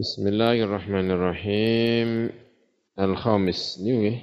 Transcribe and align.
Bismillahirrahmanirrahim. 0.00 2.32
Al-khamis. 2.96 3.76
Ini 3.84 4.16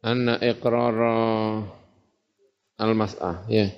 Anna 0.00 0.40
iqrara 0.40 1.60
al-mas'ah. 2.80 3.44
Ya. 3.44 3.68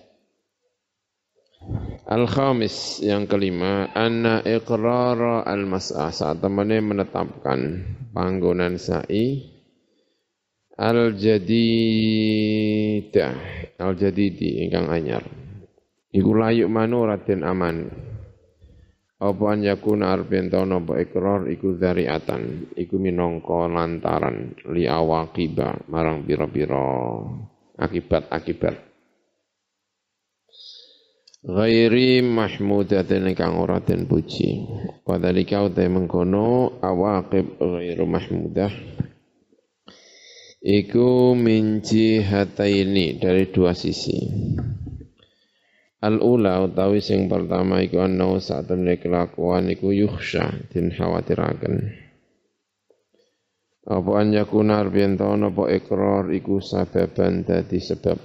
Al-khamis 2.06 3.02
yang 3.02 3.26
kelima. 3.26 3.90
Anna 3.98 4.46
iqrara 4.46 5.42
al-mas'ah. 5.42 6.14
Saat 6.14 6.38
temannya 6.38 6.86
menetapkan 6.86 7.82
panggonan 8.14 8.78
sa'i. 8.78 9.42
Al-jadidah 10.78 11.50
al-jadidi 13.82 14.62
ingkang 14.62 14.86
anyar. 14.86 15.26
Iku 16.14 16.30
layuk 16.30 16.70
manu 16.70 17.10
raden 17.10 17.42
aman 17.42 18.11
apa 19.22 19.54
an 19.54 19.62
yakuna 19.62 20.10
arben 20.10 20.50
tono 20.50 20.82
apa 20.82 20.98
ikrar 20.98 21.46
iku 21.46 21.78
dzariatan 21.78 22.74
iku 22.74 22.98
minangka 22.98 23.70
lantaran 23.70 24.58
li 24.74 24.90
awaqiba 24.90 25.86
marang 25.86 26.26
pira-pira 26.26 27.22
akibat-akibat 27.78 28.92
ghairi 31.42 32.22
mahmudatin 32.22 33.34
kang 33.34 33.58
ora 33.58 33.82
den 33.82 34.06
puji. 34.06 34.62
Padhalika 35.02 35.66
uta 35.66 35.82
mengkono 35.90 36.78
awaqib 36.78 37.58
ghairu 37.58 38.06
mahmudah. 38.06 38.70
Iku 40.62 41.34
minci 41.34 42.22
hataini 42.22 43.18
dari 43.18 43.50
dua 43.50 43.74
sisi 43.74 44.14
Al-ula 46.02 46.58
utawi 46.66 46.98
sing 46.98 47.30
pertama 47.30 47.78
iku 47.78 48.02
ana 48.02 48.34
saat 48.42 48.66
temne 48.66 48.98
kelakuan 48.98 49.70
iku 49.70 49.94
yukhsha 49.94 50.50
din 50.74 50.90
khawatiraken. 50.90 51.94
Apa 53.86 54.10
an 54.18 54.34
yakuna 54.34 54.82
arbiyen 54.82 55.14
apa 55.14 55.62
ikrar 55.70 56.34
iku 56.34 56.58
sababan 56.58 57.46
dadi 57.46 57.78
sebab 57.78 58.18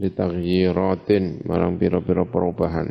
litaghyiratin 0.00 1.44
marang 1.44 1.76
pira-pira 1.76 2.24
perubahan. 2.24 2.88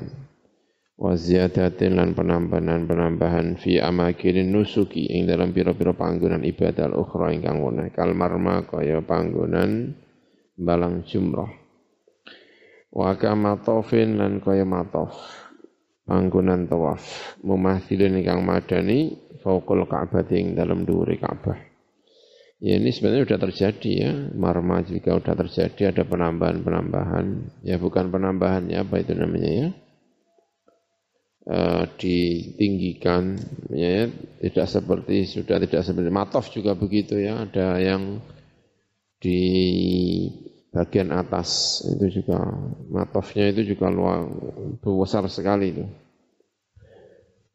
Wa 1.02 1.18
ziyadatin 1.18 1.98
lan 1.98 2.14
penambahan-penambahan 2.14 3.58
fi 3.58 3.82
amakin 3.82 4.54
nusuki 4.54 5.18
ing 5.18 5.26
dalam 5.26 5.50
pira-pira 5.50 5.98
panggonan 5.98 6.46
ibadah 6.46 6.94
ukhra 6.94 7.34
ingkang 7.34 7.58
woneh. 7.58 7.90
Kal 7.90 8.14
marma 8.14 8.70
kaya 8.70 9.02
panggonan 9.02 9.98
balang 10.62 11.02
jumrah 11.10 11.65
Wa 12.96 13.20
kama 13.20 13.60
tofin 13.60 14.16
lan 14.16 14.40
kaya 14.40 14.64
matof. 14.64 15.12
Panggonan 16.08 16.72
tawaf. 16.72 17.36
Memathilin 17.44 18.24
ingkang 18.24 18.48
madani 18.48 19.20
fauqul 19.44 19.84
Ka'bah 19.84 20.24
ing 20.32 20.56
dalam 20.56 20.88
duri 20.88 21.20
Ka'bah. 21.20 21.60
Ya 22.64 22.80
ini 22.80 22.96
sebenarnya 22.96 23.28
sudah 23.28 23.42
terjadi 23.52 23.92
ya. 23.92 24.12
Marma 24.32 24.80
juga 24.88 25.20
sudah 25.20 25.36
terjadi 25.36 25.92
ada 25.92 26.08
penambahan-penambahan. 26.08 27.26
Ya 27.68 27.76
bukan 27.76 28.16
penambahan 28.16 28.72
ya 28.72 28.88
apa 28.88 29.04
itu 29.04 29.12
namanya 29.12 29.52
ya. 29.52 29.70
E, 31.46 31.60
ditinggikan 32.00 33.38
ya 33.70 34.10
tidak 34.42 34.66
seperti 34.66 35.30
sudah 35.30 35.62
tidak 35.62 35.86
seperti 35.86 36.10
matof 36.10 36.50
juga 36.50 36.74
begitu 36.74 37.22
ya 37.22 37.46
ada 37.46 37.78
yang 37.78 38.18
di 39.22 39.42
bagian 40.76 41.16
atas. 41.16 41.80
Itu 41.88 42.12
juga 42.12 42.44
matofnya 42.92 43.56
itu 43.56 43.72
juga 43.72 43.88
luar 43.88 44.28
besar 44.84 45.24
sekali 45.32 45.72
itu. 45.72 45.86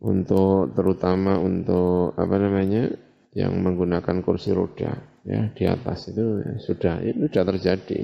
Untuk 0.01 0.73
terutama 0.73 1.37
untuk 1.37 2.17
apa 2.17 2.41
namanya 2.41 2.89
yang 3.37 3.53
menggunakan 3.61 4.25
kursi 4.25 4.57
roda 4.57 4.97
ya 5.29 5.53
di 5.53 5.69
atas 5.69 6.09
itu 6.09 6.41
ya, 6.41 6.57
sudah 6.57 6.95
itu 7.05 7.29
sudah 7.29 7.45
terjadi. 7.53 8.01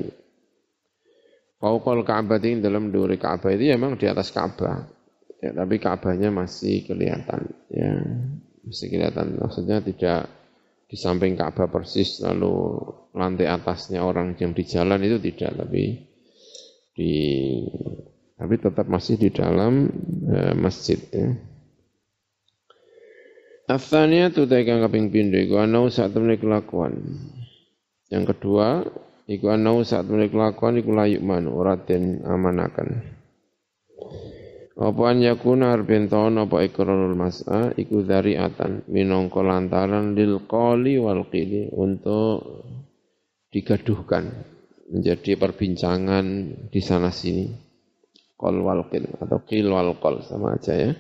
Fauqal 1.56 2.04
Ka'bah 2.04 2.36
ini 2.44 2.60
dalam 2.60 2.92
duri 2.92 3.16
Ka'bah 3.16 3.48
itu 3.56 3.72
ya 3.72 3.80
memang 3.80 3.96
di 3.96 4.04
atas 4.04 4.28
Ka'bah. 4.28 4.92
Ya, 5.40 5.56
tapi 5.56 5.80
Ka'bahnya 5.80 6.28
masih 6.28 6.84
kelihatan 6.84 7.48
ya 7.72 7.96
masih 8.60 8.92
kelihatan. 8.92 9.40
Maksudnya 9.40 9.80
tidak 9.80 10.28
di 10.86 10.94
samping 10.94 11.34
Ka'bah 11.34 11.66
persis 11.66 12.22
lalu 12.22 12.78
lantai 13.18 13.50
atasnya 13.50 14.06
orang 14.06 14.38
yang 14.38 14.54
di 14.54 14.62
jalan 14.62 15.02
itu 15.02 15.18
tidak 15.18 15.66
tapi 15.66 16.06
di 16.94 17.12
tapi 18.36 18.54
tetap 18.60 18.86
masih 18.86 19.18
di 19.18 19.32
dalam 19.32 19.90
e, 20.28 20.38
masjid 20.54 21.00
ya. 21.10 21.34
Athania 23.66 24.30
tu 24.30 24.46
kang 24.46 24.78
kaping 24.78 25.10
pindho 25.10 25.42
iku 25.42 25.58
ana 25.58 25.82
saat 25.90 26.14
temene 26.14 26.38
kelakuan. 26.38 27.02
Yang 28.06 28.38
kedua 28.38 28.86
iku 29.26 29.50
ana 29.50 29.82
saat 29.82 30.06
temene 30.06 30.30
kelakuan 30.30 30.78
iku 30.78 30.94
layuk 30.94 31.22
man 31.26 31.50
ora 31.50 31.74
den 31.74 32.22
amanaken. 32.22 33.02
Apa 34.76 35.08
an 35.08 35.24
yakuna 35.24 35.72
arben 35.72 36.04
taun 36.12 36.36
apa 36.36 36.60
ikrarul 36.68 37.16
mas'a 37.16 37.72
iku 37.80 38.04
dzariatan 38.04 38.84
minangka 38.92 39.40
lantaran 39.40 40.12
lil 40.12 40.44
qali 40.44 41.00
wal 41.00 41.24
qili 41.32 41.72
untuk 41.72 42.44
digaduhkan 43.48 44.36
menjadi 44.92 45.40
perbincangan 45.40 46.26
di 46.68 46.80
sana 46.84 47.08
sini. 47.08 47.48
Qol 48.36 48.60
wal 48.60 48.84
qil 48.92 49.16
atau 49.16 49.40
qil 49.48 49.72
wal 49.72 49.96
qol 49.96 50.20
sama 50.20 50.60
aja 50.60 50.76
ya. 50.76 50.92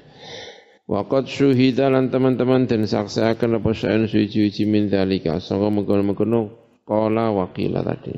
Waqad 0.88 1.28
syuhida 1.28 1.92
lan 1.92 2.08
teman-teman 2.08 2.64
dan 2.64 2.88
saksiakan 2.88 3.60
apa 3.60 3.76
sa'in 3.76 4.08
suci-suci 4.08 4.64
min 4.64 4.88
dalika 4.88 5.36
sangka 5.36 5.68
mengkono-mengkono 5.68 6.40
qala 6.88 7.28
wa 7.28 7.52
qila 7.52 7.84
tadi. 7.84 8.16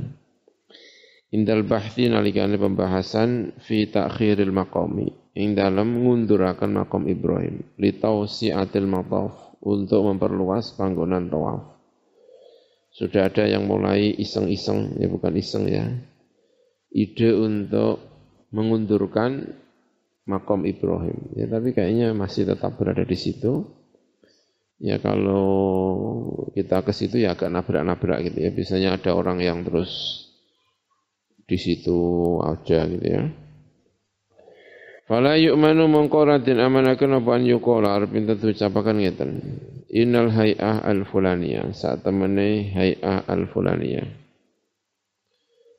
Indal 1.34 1.66
bahthi 1.66 2.06
nalikane 2.06 2.54
pembahasan 2.62 3.58
fi 3.58 3.90
takhiril 3.90 4.54
maqami 4.54 5.27
ing 5.38 5.54
dalam 5.54 6.02
ngundurakan 6.02 6.74
makom 6.74 7.06
Ibrahim 7.06 7.62
li 7.78 7.94
tausiatil 7.94 8.90
mataf 8.90 9.54
untuk 9.62 10.02
memperluas 10.10 10.74
panggonan 10.74 11.30
tawaf. 11.30 11.78
Sudah 12.90 13.30
ada 13.30 13.46
yang 13.46 13.70
mulai 13.70 14.10
iseng-iseng, 14.18 14.98
ya 14.98 15.06
bukan 15.06 15.38
iseng 15.38 15.70
ya. 15.70 15.86
Ide 16.90 17.30
untuk 17.38 18.02
mengundurkan 18.50 19.54
makom 20.26 20.66
Ibrahim. 20.66 21.38
Ya 21.38 21.46
tapi 21.46 21.70
kayaknya 21.70 22.10
masih 22.18 22.48
tetap 22.48 22.74
berada 22.74 23.06
di 23.06 23.14
situ. 23.14 23.62
Ya 24.82 24.98
kalau 24.98 25.46
kita 26.54 26.82
ke 26.82 26.90
situ 26.90 27.22
ya 27.22 27.38
agak 27.38 27.54
nabrak-nabrak 27.54 28.26
gitu 28.26 28.38
ya. 28.42 28.50
Biasanya 28.50 28.88
ada 28.98 29.14
orang 29.14 29.38
yang 29.38 29.62
terus 29.62 30.24
di 31.46 31.58
situ 31.60 31.98
aja 32.42 32.82
gitu 32.90 33.06
ya. 33.06 33.47
Fala 35.08 35.40
yu'manu 35.40 35.88
mengkoratin 35.88 36.60
amanakan 36.60 37.24
apa 37.24 37.40
an 37.40 37.48
yukola 37.48 37.96
arpin 37.96 38.28
tentu 38.28 38.52
ucapakan 38.52 39.00
ngeten. 39.00 39.40
Innal 39.88 40.28
hay'ah 40.28 40.84
al-fulaniyah. 40.84 41.72
Saat 41.72 42.04
temene 42.04 42.76
hay'ah 42.76 43.24
al-fulaniyah. 43.24 44.04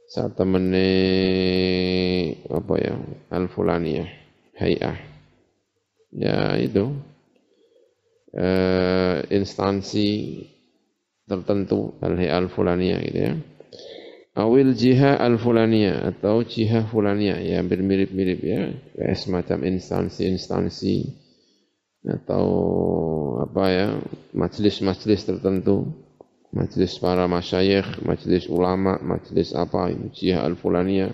Saat 0.09 0.33
temene 0.33 0.89
apa 2.49 2.73
ya? 2.81 2.97
Al-fulaniyah. 3.29 4.09
Hay'ah. 4.57 4.97
Ya 6.09 6.57
itu. 6.57 6.89
Uh, 8.33 9.25
instansi 9.29 10.41
tertentu 11.29 11.93
al-hay'ah 12.01 12.45
al-fulaniyah 12.45 12.99
gitu 13.05 13.19
ya 13.21 13.33
awil 14.39 14.71
jiha 14.71 15.19
al 15.19 15.35
fulania 15.35 16.07
atau 16.07 16.47
jiha 16.47 16.87
fulania. 16.87 17.35
Ya 17.43 17.59
hampir 17.59 17.83
mirip-mirip 17.83 18.39
ya. 18.39 18.71
Kayak 18.95 19.17
semacam 19.19 19.57
instansi-instansi 19.75 20.95
atau 22.07 22.47
apa 23.43 23.63
ya 23.67 23.87
majelis-majelis 24.31 25.27
tertentu. 25.27 25.91
Majelis 26.49 26.97
para 26.97 27.29
masyayikh 27.29 28.01
majelis 28.01 28.49
ulama 28.49 28.97
majelis 29.05 29.53
apa 29.53 29.93
ini 29.93 30.09
jiha 30.09 30.41
al 30.41 30.57
fulania 30.57 31.13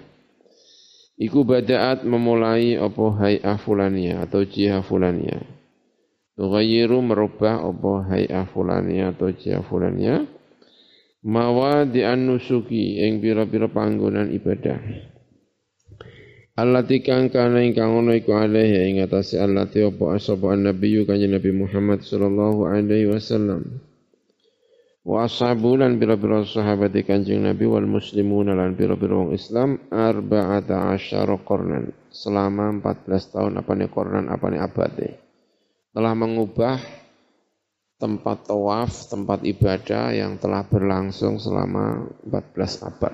iku 1.16 1.48
badaat 1.48 2.04
memulai 2.04 2.76
apa 2.76 3.06
hay'ah 3.24 3.58
fulania 3.60 4.24
atau 4.24 4.44
jiha 4.44 4.84
fulania. 4.84 5.40
Tughayyiru 6.36 7.00
merubah 7.00 7.64
apa 7.64 7.94
hay'ah 8.12 8.48
fulania 8.52 9.16
atau 9.16 9.32
jiha 9.32 9.64
fulania 9.64 10.28
mawadi 11.26 12.06
an-nusuki 12.06 13.02
ing 13.02 13.18
pira-pira 13.18 13.66
panggonan 13.66 14.30
ibadah. 14.30 14.78
Allati 16.56 17.04
kang 17.04 17.28
kana 17.34 17.66
ingkang 17.66 17.92
ono 17.92 18.16
iku 18.16 18.32
alaihi 18.32 18.94
ing 18.94 18.96
atase 19.04 19.42
allati 19.42 19.84
apa 19.84 20.16
asapa 20.16 20.56
an-nabiyyu 20.56 21.04
kanjeng 21.04 21.34
Nabi 21.34 21.52
Muhammad 21.52 22.06
sallallahu 22.06 22.70
alaihi 22.70 23.12
wasallam. 23.12 23.84
Wa 25.06 25.30
ashabu 25.30 25.78
lan 25.78 26.02
bira-bira 26.02 26.42
sahabat 26.42 26.98
Kanjeng 27.06 27.46
Nabi 27.46 27.70
wal 27.70 27.86
muslimun 27.86 28.50
lan 28.50 28.74
bira-bira 28.74 29.14
wong 29.14 29.38
Islam 29.38 29.78
arba'ata 29.94 30.98
asyara 30.98 31.38
qarnan 31.46 31.94
selama 32.10 32.82
14 32.82 33.14
tahun 33.38 33.54
apa 33.62 33.72
nih 33.78 33.90
qarnan 33.94 34.26
apa 34.34 34.50
nih 34.50 34.66
abad 34.66 34.98
telah 35.94 36.14
mengubah 36.18 37.05
tempat 37.96 38.48
tawaf, 38.48 39.08
tempat 39.08 39.44
ibadah 39.48 40.12
yang 40.12 40.36
telah 40.36 40.68
berlangsung 40.68 41.40
selama 41.40 42.12
14 42.28 42.88
abad. 42.88 43.14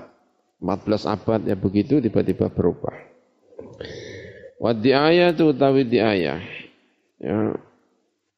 14 0.62 1.06
abad 1.10 1.40
ya 1.46 1.56
begitu 1.58 1.98
tiba-tiba 1.98 2.50
berubah. 2.50 2.94
Wa 4.62 4.74
diayatu 4.74 5.54
utawi 5.54 5.86
diayah. 5.86 6.42
Ya, 7.22 7.54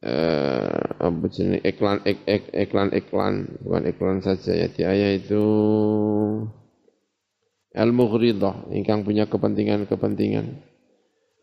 eh, 0.04 0.84
apa 1.00 1.26
jenis 1.32 1.64
iklan 1.64 2.04
ik, 2.04 2.20
ik, 2.28 2.44
iklan 2.52 2.92
iklan 2.92 3.48
bukan 3.64 3.82
iklan 3.88 4.18
saja 4.20 4.52
ya 4.52 4.68
di 4.68 4.84
ayat 4.84 5.24
itu 5.24 5.44
al 7.72 7.90
mughridah 7.90 8.68
ingkang 8.70 9.02
punya 9.02 9.24
kepentingan-kepentingan 9.24 10.60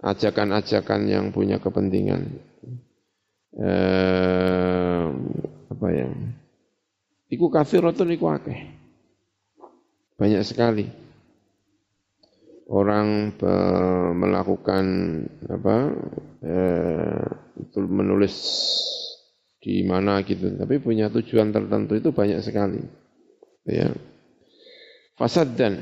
ajakan-ajakan 0.01 1.01
yang 1.09 1.25
punya 1.33 1.57
kepentingan 1.57 2.37
eh, 3.57 4.80
apa 5.81 5.89
ya 5.89 6.05
iku 7.31 7.49
kafiratun 7.49 8.13
iku 8.13 8.29
akeh. 8.29 8.59
Banyak 10.19 10.43
sekali. 10.45 10.85
Orang 12.69 13.35
melakukan 14.13 14.85
apa 15.49 15.77
eh, 16.45 17.25
menulis 17.81 18.35
di 19.57 19.81
mana 19.81 20.21
gitu. 20.21 20.53
Tapi 20.53 20.77
punya 20.77 21.09
tujuan 21.09 21.49
tertentu 21.49 21.97
itu 21.97 22.13
banyak 22.13 22.39
sekali. 22.45 22.79
Ya. 23.65 23.89
Fasad 25.17 25.57
dan 25.57 25.81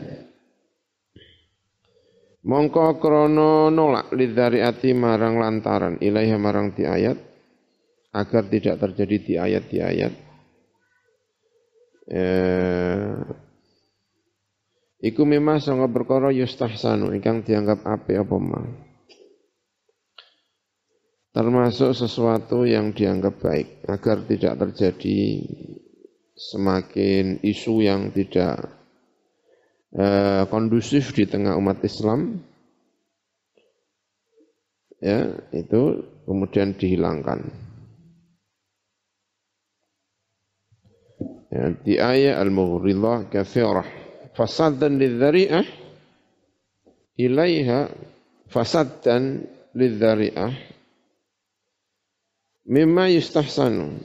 mongko 2.47 3.03
krono 3.03 3.67
nolak 3.67 4.15
ati 4.15 4.95
marang 4.95 5.37
lantaran. 5.37 5.99
Ilaiha 5.99 6.39
marang 6.39 6.73
di 6.73 6.87
ayat 6.87 7.28
agar 8.19 8.43
tidak 8.51 8.75
terjadi 8.83 9.15
di 9.23 9.33
ayat 9.39 9.63
di 9.71 9.77
ayat 9.79 10.13
eh, 12.11 13.15
Iku 14.99 15.23
memang 15.23 15.63
sanga 15.63 15.87
perkara 15.87 16.27
yustahsanu 16.27 17.15
ingkang 17.15 17.47
dianggap 17.47 17.87
ape 17.87 18.19
apa 18.19 18.35
mah. 18.35 18.67
Termasuk 21.31 21.95
sesuatu 21.95 22.67
yang 22.67 22.91
dianggap 22.91 23.39
baik 23.39 23.87
agar 23.87 24.27
tidak 24.27 24.59
terjadi 24.59 25.19
semakin 26.35 27.39
isu 27.39 27.79
yang 27.79 28.11
tidak 28.11 28.59
eh, 29.95 30.43
kondusif 30.51 31.15
di 31.15 31.23
tengah 31.23 31.55
umat 31.55 31.79
Islam. 31.79 32.43
Ya, 34.99 35.31
itu 35.55 36.03
kemudian 36.27 36.75
dihilangkan. 36.75 37.68
Ya, 41.49 41.73
di 41.73 41.97
ayat 41.97 42.45
al-mughridah 42.45 43.25
kafirah 43.33 43.85
fasadan 44.37 45.01
lidzari'ah 45.01 45.65
ilaiha 47.17 47.89
fasadan 48.53 49.49
lidzari'ah 49.73 50.53
mimma 52.69 53.09
yustahsanu 53.09 53.97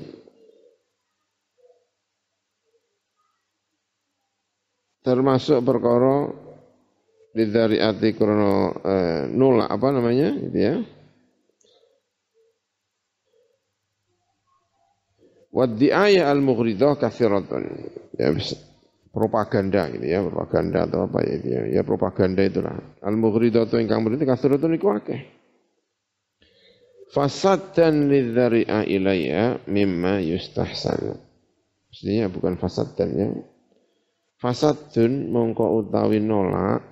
termasuk 5.05 5.61
perkara 5.61 6.33
lidzari'ati 7.37 8.09
krono 8.17 8.73
eh, 8.81 9.29
nolak 9.29 9.69
apa 9.69 9.89
namanya 9.93 10.33
gitu 10.33 10.59
ya 10.65 10.77
wa 15.55 15.71
di'aya 15.71 16.27
al-mughridah 16.35 16.99
kathiratun 16.99 17.63
ya 18.19 18.35
propaganda 19.15 19.87
gitu 19.95 20.03
ya, 20.11 20.19
propaganda 20.27 20.91
atau 20.91 21.07
apa 21.07 21.23
ya 21.23 21.39
ya, 21.39 21.61
ya 21.79 21.83
propaganda 21.87 22.43
itulah. 22.43 22.75
Al 22.99 23.15
mughridatu 23.15 23.79
ingkang 23.79 24.03
mrene 24.03 24.27
kasratun 24.27 24.75
iku 24.75 24.91
akeh. 24.91 25.23
Fasadan 27.15 28.11
lidzari'a 28.11 28.83
ilayya 28.91 29.63
mimma 29.71 30.19
yustahsan. 30.19 31.15
Maksudnya 31.87 32.27
bukan 32.27 32.59
fasad 32.59 32.99
dan 32.99 33.15
ya. 33.15 33.31
Fasadun 34.43 35.31
mongko 35.31 35.79
utawi 35.79 36.19
nolak 36.19 36.83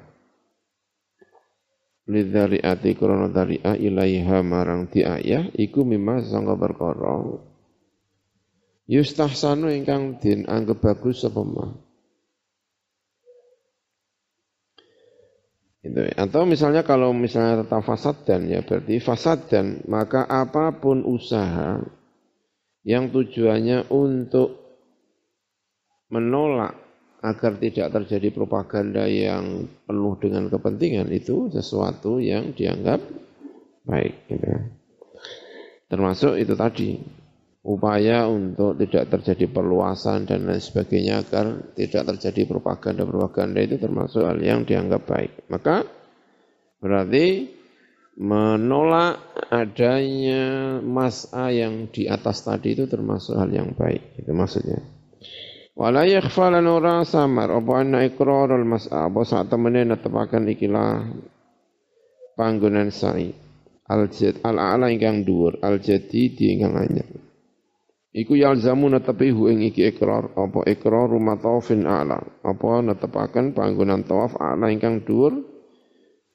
lidzari'ati 2.06 2.94
krana 2.94 3.35
dzari'a 3.35 3.75
ilaiha 3.82 4.47
marang 4.47 4.87
diayah 4.87 5.50
iku 5.59 5.82
mimma 5.82 6.23
sangka 6.23 6.55
perkara 6.55 7.50
yustahsanu 8.93 9.73
ingkang 9.73 10.21
din 10.21 10.44
anggap 10.44 10.85
bagus 10.85 11.25
apa 11.25 11.41
mah 11.41 11.73
Itu. 15.83 15.99
Atau 16.15 16.47
misalnya 16.47 16.87
kalau 16.87 17.11
misalnya 17.11 17.67
tentang 17.67 17.83
fasad 17.83 18.23
dan 18.23 18.47
ya 18.47 18.62
berarti 18.62 19.03
fasad 19.03 19.50
dan 19.50 19.83
maka 19.91 20.23
apa 20.31 20.71
pun 20.79 21.03
usaha 21.03 21.83
yang 22.87 23.11
tujuannya 23.11 23.91
untuk 23.91 24.62
menolak 26.06 26.79
agar 27.23 27.59
tidak 27.59 27.91
terjadi 27.99 28.31
propaganda 28.31 29.11
yang 29.11 29.67
penuh 29.83 30.15
dengan 30.23 30.47
kepentingan 30.47 31.11
itu 31.11 31.50
sesuatu 31.50 32.23
yang 32.23 32.55
dianggap 32.55 33.03
baik. 33.83 34.31
Gitu. 34.31 34.47
Termasuk 35.91 36.38
itu 36.38 36.55
tadi 36.55 36.88
upaya 37.62 38.26
untuk 38.26 38.75
tidak 38.75 39.06
terjadi 39.06 39.47
perluasan 39.55 40.26
dan 40.26 40.50
lain 40.50 40.59
sebagainya 40.59 41.23
agar 41.23 41.75
tidak 41.79 42.14
terjadi 42.14 42.50
propaganda-propaganda 42.50 43.59
itu 43.62 43.76
termasuk 43.79 44.26
hal 44.26 44.38
yang 44.43 44.67
dianggap 44.67 45.06
baik. 45.06 45.47
Maka 45.47 45.87
berarti 46.82 47.47
menolak 48.19 49.23
adanya 49.49 50.76
mas'a 50.82 51.55
yang 51.55 51.88
di 51.88 52.11
atas 52.11 52.43
tadi 52.43 52.75
itu 52.75 52.91
termasuk 52.91 53.38
hal 53.38 53.49
yang 53.49 53.73
baik. 53.79 54.19
Itu 54.19 54.35
maksudnya. 54.35 54.82
Wala 55.73 56.05
yakhfa 56.05 56.53
lan 56.53 56.69
ora 56.69 57.00
samar 57.09 57.49
apa 57.49 57.73
anna 57.81 58.05
iqrarul 58.05 58.67
mas'a 58.69 59.09
apa 59.09 59.25
sak 59.25 59.49
temene 59.49 59.88
netepaken 59.88 60.44
ikilah 60.53 61.09
panggonan 62.37 62.93
sa'i 62.93 63.32
al-jad 63.88 64.44
al-a'la 64.44 64.93
ingkang 64.93 65.25
dhuwur 65.25 65.64
al-jadi 65.64 66.23
di 66.29 66.44
ingkang 66.53 66.76
anyar. 66.76 67.32
Iku 68.12 68.37
yalzamu 68.37 68.92
netepi 68.92 69.33
hu 69.33 69.49
ing 69.49 69.64
iki 69.64 69.88
ikrar 69.88 70.37
apa 70.37 70.69
rumah 71.09 71.40
tawafin 71.40 71.88
a'la. 71.88 72.21
Apa 72.45 72.85
netepaken 72.85 73.57
panggonan 73.57 74.04
tawaf 74.04 74.37
a'la 74.37 74.69
ingkang 74.69 75.00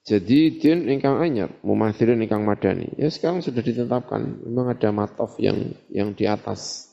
jadi 0.07 0.39
din 0.55 0.87
ingkang 0.87 1.19
anyar 1.19 1.51
mumathirin 1.67 2.23
ingkang 2.23 2.47
madani. 2.47 2.95
Ya 2.95 3.11
sekarang 3.11 3.43
sudah 3.43 3.59
ditetapkan 3.59 4.39
memang 4.47 4.71
ada 4.71 4.89
matof 4.95 5.35
yang 5.35 5.75
yang 5.91 6.15
di 6.15 6.23
atas. 6.23 6.87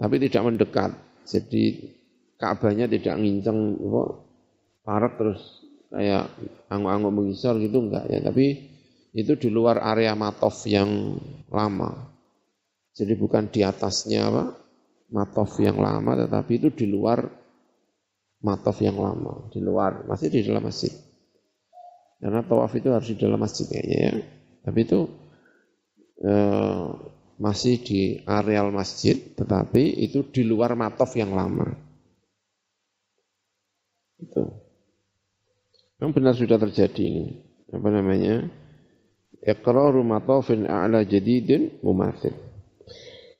Tapi 0.00 0.16
tidak 0.24 0.42
mendekat 0.48 0.96
jadi 1.28 1.94
Ka'bahnya 2.36 2.88
tidak 2.88 3.16
nginceng 3.20 3.76
apa 3.80 4.02
parak 4.84 5.12
terus 5.20 5.40
kayak 5.92 6.32
anguk-anguk 6.72 7.12
mengisor 7.12 7.60
gitu 7.60 7.84
enggak 7.84 8.08
ya. 8.08 8.24
Tapi 8.24 8.46
itu 9.12 9.36
di 9.36 9.48
luar 9.52 9.76
area 9.84 10.16
matof 10.16 10.64
yang 10.64 11.20
lama 11.52 12.15
jadi 12.96 13.12
bukan 13.12 13.52
di 13.52 13.60
atasnya 13.60 14.32
apa? 14.32 14.44
Matof 15.12 15.60
yang 15.60 15.78
lama, 15.78 16.16
tetapi 16.16 16.52
itu 16.58 16.68
di 16.72 16.88
luar 16.88 17.22
matof 18.40 18.80
yang 18.82 18.96
lama, 18.96 19.52
di 19.52 19.60
luar, 19.60 20.08
masih 20.08 20.32
di 20.32 20.40
dalam 20.42 20.64
masjid. 20.64 20.90
Karena 22.16 22.40
tawaf 22.42 22.72
itu 22.72 22.88
harus 22.88 23.12
di 23.12 23.20
dalam 23.20 23.36
masjid 23.36 23.68
kayaknya 23.68 23.98
ya. 24.00 24.14
Tapi 24.64 24.78
itu 24.82 25.00
eh, 26.24 26.86
masih 27.36 27.74
di 27.84 28.00
areal 28.24 28.72
masjid, 28.72 29.14
tetapi 29.36 30.00
itu 30.00 30.24
di 30.32 30.42
luar 30.42 30.72
matof 30.72 31.12
yang 31.14 31.36
lama. 31.36 31.68
Itu. 34.16 34.42
Yang 36.00 36.10
benar 36.16 36.34
sudah 36.34 36.58
terjadi 36.60 37.02
ini. 37.04 37.26
Apa 37.68 37.88
namanya? 37.92 38.48
Iqraru 39.44 40.00
matofin 40.00 40.64
a'la 40.64 41.04
jadidin 41.04 41.78
mumathil. 41.84 42.45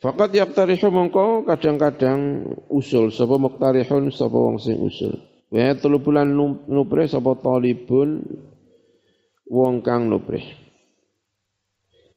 Fakat 0.06 0.38
yaktarihu 0.38 0.86
mongko 0.86 1.42
kadang-kadang 1.42 2.46
usul 2.70 3.10
sapa 3.10 3.42
muktarihun 3.42 4.14
sapa 4.14 4.38
wong 4.38 4.62
sing 4.62 4.78
usul. 4.78 5.18
Wa 5.50 5.74
tulubulan 5.74 6.30
nuprih 6.70 7.10
sapa 7.10 7.34
talibun 7.42 8.22
wong 9.50 9.82
kang 9.82 10.06
nuprih. 10.06 10.46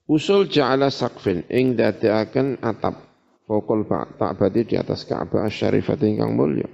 Usul 0.06 0.54
ja'ala 0.54 0.94
sakfin 0.94 1.50
ing 1.50 1.74
dadekaken 1.74 2.62
atap 2.62 3.10
fokol 3.50 3.90
ta'bati 3.90 4.70
di 4.70 4.76
atas 4.78 5.10
Ka'bah 5.10 5.50
syarifat 5.50 6.06
ingkang 6.06 6.38
mulya 6.38 6.70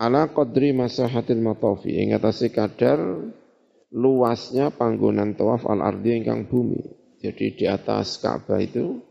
ala 0.00 0.32
qadri 0.32 0.72
masahatil 0.72 1.44
matafi 1.44 1.92
ing 1.92 2.16
atase 2.16 2.48
kadar 2.48 2.96
luasnya 3.92 4.72
panggonan 4.72 5.36
tawaf 5.36 5.68
al 5.68 5.84
ardi 5.84 6.24
ingkang 6.24 6.48
bumi 6.48 6.80
jadi 7.20 7.46
di 7.52 7.64
atas 7.68 8.16
Ka'bah 8.16 8.64
itu 8.64 9.04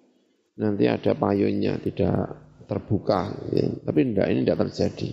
nanti 0.57 0.89
ada 0.89 1.13
payunnya 1.13 1.77
tidak 1.79 2.35
terbuka. 2.67 3.31
Ya. 3.53 3.65
tapi 3.85 3.99
tidak 4.11 4.27
ini 4.33 4.39
tidak 4.43 4.59
terjadi. 4.67 5.09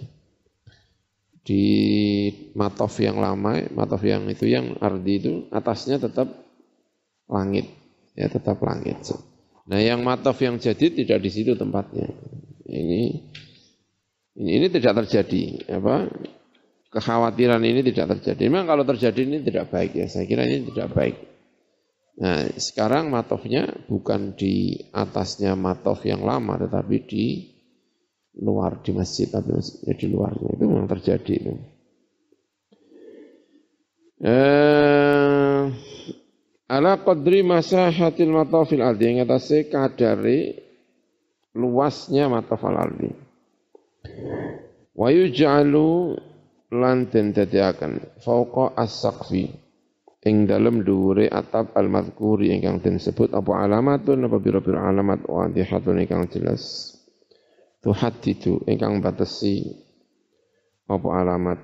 Di 1.45 1.65
matof 2.57 2.97
yang 3.05 3.21
lama 3.21 3.61
matof 3.77 4.01
yang 4.01 4.25
itu 4.33 4.49
yang 4.49 4.81
ardi 4.81 5.15
itu 5.21 5.33
atasnya 5.53 6.01
tetap 6.01 6.33
langit. 7.29 7.69
Ya 8.17 8.33
tetap 8.33 8.65
langit. 8.65 9.05
Nah 9.69 9.81
yang 9.81 10.01
matof 10.01 10.41
yang 10.41 10.57
jadi 10.57 10.91
tidak 10.91 11.21
di 11.21 11.31
situ 11.31 11.53
tempatnya. 11.55 12.09
Ini 12.65 13.03
ini, 14.35 14.51
ini 14.51 14.67
tidak 14.73 15.05
terjadi. 15.05 15.69
Apa? 15.79 16.11
Kekhawatiran 16.91 17.63
ini 17.63 17.85
tidak 17.85 18.19
terjadi. 18.19 18.49
Memang 18.49 18.67
kalau 18.67 18.85
terjadi 18.87 19.21
ini 19.21 19.45
tidak 19.45 19.69
baik 19.69 19.93
ya. 19.95 20.07
Saya 20.09 20.25
kira 20.25 20.47
ini 20.49 20.65
tidak 20.73 20.95
baik 20.95 21.34
nah 22.15 22.47
sekarang 22.55 23.11
matofnya 23.11 23.75
bukan 23.91 24.39
di 24.39 24.79
atasnya 24.95 25.59
matof 25.59 26.07
yang 26.07 26.23
lama 26.23 26.55
tetapi 26.59 26.97
di 27.11 27.27
luar 28.43 28.83
di 28.83 28.91
masjid 28.91 29.31
tapi 29.31 29.55
masjidnya 29.55 29.95
di 29.95 30.07
luarnya 30.11 30.49
itu 30.59 30.65
memang 30.67 30.89
terjadi 30.91 31.33
itu. 31.39 31.55
Eh, 34.25 35.63
ala 36.71 36.93
qadri 37.03 37.45
masahatil 37.47 38.33
matafil 38.33 38.83
ardi 38.83 39.05
yang 39.11 39.29
atasnya 39.29 39.69
kadari 39.71 40.59
luasnya 41.55 42.27
matafal 42.27 42.75
ardi. 42.75 43.11
Wa 44.95 45.11
yuj'alu 45.11 46.19
lan 46.75 47.11
den 47.11 47.31
dadiaken 47.35 48.19
fauqa 48.23 48.75
as-saqfi 48.75 49.64
ing 50.25 50.49
dalem 50.49 50.81
dhuwure 50.81 51.29
atap 51.29 51.77
al-madhkuri 51.77 52.51
ingkang 52.57 52.81
den 52.81 52.97
sebut 52.97 53.31
apa 53.37 53.61
alamatun 53.61 54.25
apa 54.25 54.37
biro-biro 54.41 54.81
alamat 54.81 55.29
wa 55.29 55.45
antihatun 55.45 56.01
ingkang 56.01 56.25
jelas 56.33 56.93
tuhaddidu 57.85 58.65
ingkang 58.65 59.05
batesi 59.05 59.69
apa 60.89 61.09
alamat 61.13 61.61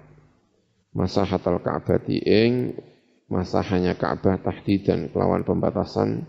masahatal 0.93 1.61
Ka'bati 1.64 2.21
ing 2.21 2.76
masahanya 3.31 3.95
Ka'bah 3.95 4.43
tahdidan 4.43 5.09
kelawan 5.14 5.47
pembatasan 5.47 6.26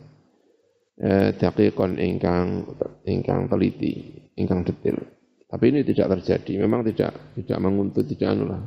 eh, 1.01 1.33
daqiqon 1.33 1.97
ingkang 1.97 2.69
ingkang 3.09 3.49
teliti, 3.49 4.21
ingkang 4.37 4.61
detail. 4.61 5.01
Tapi 5.51 5.65
ini 5.67 5.83
tidak 5.83 6.15
terjadi, 6.19 6.63
memang 6.63 6.87
tidak 6.87 7.35
tidak 7.35 7.59
menguntut, 7.59 8.07
tidak 8.07 8.37
anulah. 8.37 8.63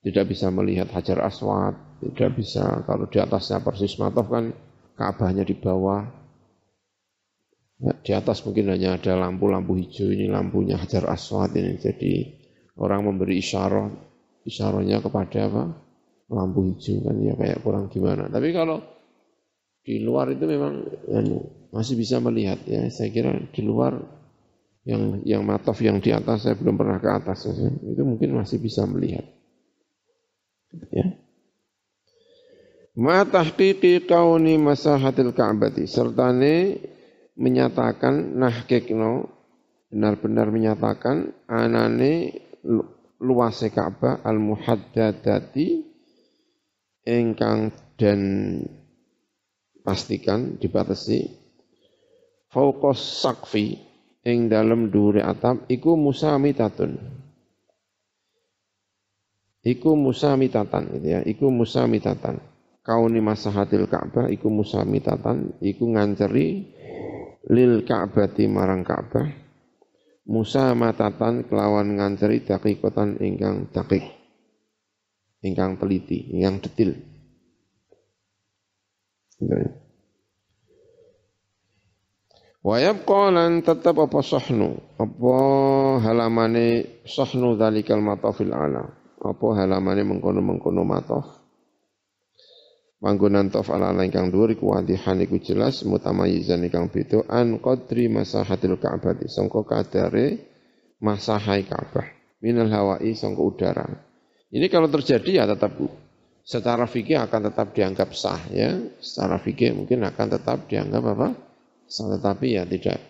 Tidak 0.00 0.24
bisa 0.24 0.48
melihat 0.48 0.88
Hajar 0.96 1.20
Aswad, 1.20 1.76
tidak 2.00 2.40
bisa 2.40 2.84
kalau 2.88 3.04
di 3.04 3.20
atasnya 3.20 3.60
persis 3.60 4.00
matof 4.00 4.32
kan 4.32 4.48
Ka'bahnya 4.96 5.44
di 5.44 5.52
bawah, 5.52 6.20
Ya, 7.80 7.96
di 7.96 8.12
atas 8.12 8.44
mungkin 8.44 8.68
hanya 8.68 9.00
ada 9.00 9.16
lampu-lampu 9.16 9.72
hijau 9.80 10.12
ini 10.12 10.28
lampunya 10.28 10.76
Hajar 10.76 11.08
Aswad 11.08 11.56
ini. 11.56 11.80
Jadi 11.80 12.28
orang 12.76 13.08
memberi 13.08 13.40
isyarat, 13.40 13.88
isyaratnya 14.44 15.00
kepada 15.00 15.48
apa? 15.48 15.64
Lampu 16.28 16.68
hijau 16.68 17.00
kan 17.00 17.16
ya 17.24 17.32
kayak 17.40 17.64
kurang 17.64 17.88
gimana. 17.88 18.28
Tapi 18.28 18.52
kalau 18.52 18.84
di 19.80 19.96
luar 20.04 20.28
itu 20.28 20.44
memang 20.44 20.84
ya, 21.08 21.20
masih 21.72 21.96
bisa 21.96 22.20
melihat 22.20 22.60
ya. 22.68 22.84
Saya 22.92 23.08
kira 23.08 23.32
di 23.48 23.62
luar 23.64 23.96
yang 24.84 25.24
yang 25.24 25.40
matof 25.48 25.80
yang 25.80 26.04
di 26.04 26.12
atas 26.12 26.44
saya 26.44 26.60
belum 26.60 26.76
pernah 26.76 27.00
ke 27.00 27.08
atas 27.08 27.48
ya. 27.48 27.64
itu 27.64 28.02
mungkin 28.04 28.36
masih 28.36 28.60
bisa 28.60 28.84
melihat. 28.84 29.24
Ya. 30.90 31.06
Ma 33.00 33.26
tahqiqi 33.26 34.06
kauni 34.06 34.58
masahatil 34.58 35.34
ka'bati 35.34 35.86
sertane 35.86 36.78
menyatakan 37.38 38.36
nahkekno 38.36 39.30
benar-benar 39.90 40.52
menyatakan 40.54 41.34
anane 41.50 42.38
luase 43.18 43.74
Ka'bah 43.74 44.22
al 44.22 44.38
muhaddadati 44.38 45.82
ingkang 47.08 47.74
dan 47.98 48.20
pastikan 49.82 50.60
dibatasi 50.60 51.26
fauqas 52.52 53.00
sakfi 53.26 53.80
ing 54.22 54.52
dalam 54.52 54.92
duri 54.92 55.24
atap 55.24 55.66
iku 55.72 55.96
musamitatun 55.96 57.19
iku 59.64 59.96
musamitatan 59.96 60.96
gitu 60.96 61.06
ya. 61.06 61.20
Iku 61.24 61.52
musamitatan. 61.52 62.40
Kauni 62.80 63.20
masahatil 63.20 63.86
Ka'bah 63.86 64.32
iku 64.32 64.48
musamitatan. 64.48 65.60
Iku 65.60 65.84
nganceri 65.92 66.72
lil 67.52 67.84
Ka'bati 67.84 68.48
marang 68.48 68.82
Ka'bah. 68.84 69.28
Musa 70.30 70.72
matatan 70.78 71.48
kelawan 71.48 71.98
nganceri 71.98 72.46
dakikotan 72.46 73.18
ingkang 73.18 73.68
dakik. 73.72 74.04
Ingkang 75.40 75.80
teliti 75.80 76.36
ingkang 76.36 76.60
detil. 76.60 76.90
Wayab 82.60 83.08
kolan 83.08 83.64
tetap 83.64 83.96
apa 83.96 84.20
sahnu? 84.20 84.76
Apa 85.00 85.36
halamane 86.04 87.00
sahnu 87.08 87.56
dalikal 87.56 88.04
matafil 88.04 88.52
ala 88.52 88.99
apa 89.20 89.46
halamane 89.60 90.02
mengkono-mengkono 90.04 90.82
mataf 90.84 91.40
Panggonan 93.00 93.48
tof 93.48 93.72
ala 93.72 93.96
ala 93.96 94.04
ingkang 94.04 94.28
dhuwur 94.28 94.52
iku 94.52 94.76
wadihan 94.76 95.16
iku 95.24 95.40
jelas 95.40 95.88
mutamayizan 95.88 96.60
ingkang 96.68 96.92
beda 96.92 97.24
an 97.32 97.56
qadri 97.56 98.12
masahatil 98.12 98.76
ka'bati 98.76 99.24
sangka 99.24 99.64
kadare 99.64 100.36
masahai 101.00 101.64
Ka'bah 101.64 102.04
minal 102.44 102.68
hawai 102.68 103.08
sangka 103.16 103.40
udara. 103.40 103.88
Ini 104.52 104.68
kalau 104.68 104.92
terjadi 104.92 105.40
ya 105.40 105.44
tetap 105.48 105.80
secara 106.44 106.84
fikih 106.84 107.24
akan 107.24 107.48
tetap 107.48 107.72
dianggap 107.72 108.12
sah 108.12 108.40
ya. 108.52 108.76
Secara 109.00 109.40
fikih 109.40 109.72
mungkin 109.80 110.04
akan 110.04 110.26
tetap 110.36 110.68
dianggap 110.68 111.02
apa? 111.16 111.28
Sah 111.88 112.04
tetapi 112.04 112.52
ya 112.52 112.68
tidak 112.68 113.00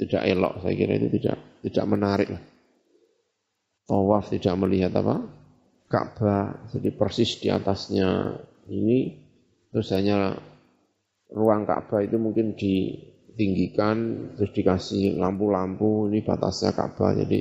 tidak 0.00 0.22
elok 0.32 0.64
saya 0.64 0.72
kira 0.72 0.96
itu 0.96 1.08
tidak 1.20 1.36
tidak 1.60 1.84
menarik 1.84 2.28
lah. 2.32 2.42
Tawaf 3.84 4.32
tidak 4.32 4.54
melihat 4.56 4.96
apa? 4.96 5.44
Ka'bah 5.86 6.66
jadi 6.74 6.90
persis 6.94 7.38
di 7.38 7.46
atasnya 7.46 8.34
ini 8.66 9.14
terus 9.70 9.94
hanya 9.94 10.34
ruang 11.30 11.62
Ka'bah 11.62 12.02
itu 12.02 12.18
mungkin 12.18 12.58
ditinggikan 12.58 13.96
terus 14.34 14.50
dikasih 14.50 15.18
lampu-lampu 15.18 16.10
ini 16.10 16.26
batasnya 16.26 16.74
Ka'bah 16.74 17.14
jadi 17.14 17.40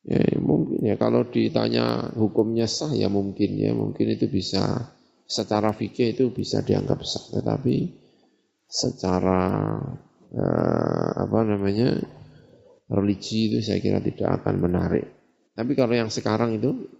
ya 0.00 0.40
mungkin 0.40 0.80
ya 0.80 0.96
kalau 0.96 1.28
ditanya 1.28 2.14
hukumnya 2.16 2.64
sah 2.64 2.94
ya 2.94 3.10
mungkin 3.12 3.58
ya 3.58 3.76
mungkin 3.76 4.16
itu 4.16 4.30
bisa 4.30 4.94
secara 5.26 5.74
fikih 5.74 6.16
itu 6.16 6.32
bisa 6.32 6.62
dianggap 6.64 7.02
sah 7.04 7.36
tetapi 7.36 8.00
secara 8.70 9.42
eh, 10.30 11.10
apa 11.18 11.38
namanya 11.42 11.98
religi 12.90 13.50
itu 13.50 13.58
saya 13.62 13.78
kira 13.78 14.02
tidak 14.02 14.42
akan 14.42 14.54
menarik. 14.58 15.06
Tapi 15.54 15.72
kalau 15.78 15.94
yang 15.94 16.10
sekarang 16.10 16.58
itu 16.58 16.90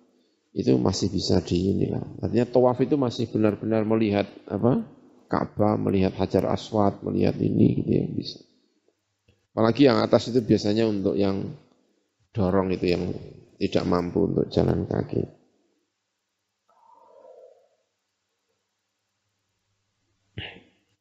itu 0.50 0.75
masih 0.78 1.14
bisa 1.14 1.38
di 1.42 1.71
ini 1.71 1.87
lah. 1.87 2.02
Artinya 2.19 2.47
tawaf 2.50 2.83
itu 2.83 2.99
masih 2.99 3.30
benar-benar 3.30 3.87
melihat 3.87 4.26
apa? 4.50 4.83
Ka'bah, 5.30 5.78
melihat 5.78 6.11
Hajar 6.19 6.42
Aswad, 6.50 7.07
melihat 7.07 7.38
ini 7.38 7.78
gitu 7.78 7.90
ya 7.90 8.04
bisa. 8.11 8.38
Apalagi 9.54 9.87
yang 9.87 10.02
atas 10.02 10.26
itu 10.35 10.42
biasanya 10.42 10.90
untuk 10.90 11.14
yang 11.14 11.54
dorong 12.35 12.75
itu 12.75 12.87
yang 12.90 13.14
tidak 13.62 13.85
mampu 13.87 14.26
untuk 14.26 14.50
jalan 14.50 14.90
kaki. 14.90 15.23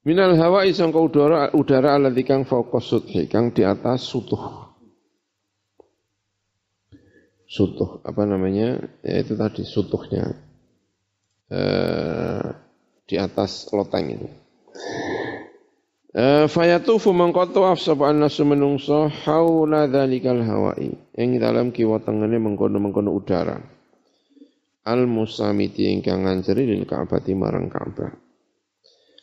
Minal 0.05 0.37
hawa 0.37 0.65
isang 0.65 0.93
udara 0.93 1.53
udara 1.53 1.97
alati 1.97 2.21
kang 2.25 2.45
fokus 2.45 2.93
kang 3.29 3.51
di 3.53 3.65
atas 3.65 4.05
sutuh 4.05 4.68
sutuh 7.49 8.05
apa 8.05 8.29
namanya? 8.29 8.77
Ya 9.01 9.25
itu 9.25 9.33
tadi 9.33 9.65
sutuhnya. 9.65 10.37
Eh, 11.49 12.45
di 13.09 13.17
atas 13.17 13.73
loteng 13.73 14.05
itu. 14.13 14.29
Eh, 16.13 16.45
fayatufu 16.45 17.09
mangko 17.09 17.49
tawaf 17.49 17.81
sapa 17.81 18.13
annasu 18.13 18.45
menungso 18.45 19.09
haula 19.25 19.89
dzalikal 19.89 20.45
hawai. 20.45 20.93
Ing 21.17 21.41
dalam 21.41 21.73
kiwa 21.73 21.97
tengene 22.05 22.37
mengkono-mengkono 22.37 23.09
udara. 23.09 23.57
Al 24.85 25.09
musamiti 25.09 25.89
ingkang 25.89 26.25
nganceri 26.25 26.69
lil 26.69 26.85
Ka'bati 26.85 27.33
marang 27.33 27.69
Ka'bah. 27.69 28.13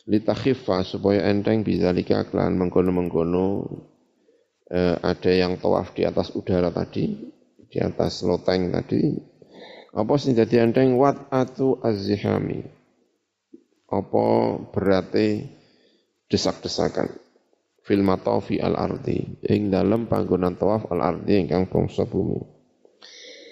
Litakhiffa 0.07 0.87
supaya 0.87 1.27
enteng 1.27 1.67
bizalika 1.67 2.23
kelan 2.27 2.55
mengkono-mengkono 2.55 3.67
eh, 4.71 4.95
ada 4.99 5.31
yang 5.31 5.59
tawaf 5.59 5.91
di 5.91 6.07
atas 6.07 6.31
udara 6.35 6.71
tadi, 6.71 7.35
di 7.77 7.85
atas 7.85 8.25
loteng 8.25 8.73
tadi. 8.73 9.13
Apa 9.93 10.17
sing 10.17 10.33
dadi 10.33 10.57
enteng 10.57 10.97
wat 10.97 11.29
atu 11.29 11.77
azhami. 11.85 12.65
Apa 13.85 14.25
berarti 14.73 15.45
desak-desakan 16.25 17.13
fil 17.85 18.01
matafi 18.01 18.57
al 18.57 18.75
ardi 18.75 19.21
ing 19.45 19.69
dalam 19.69 20.09
panggonan 20.09 20.57
tawaf 20.57 20.89
al 20.89 21.05
ardi 21.05 21.37
ingkang 21.37 21.69
bangsa 21.69 22.09
bumi. 22.09 22.41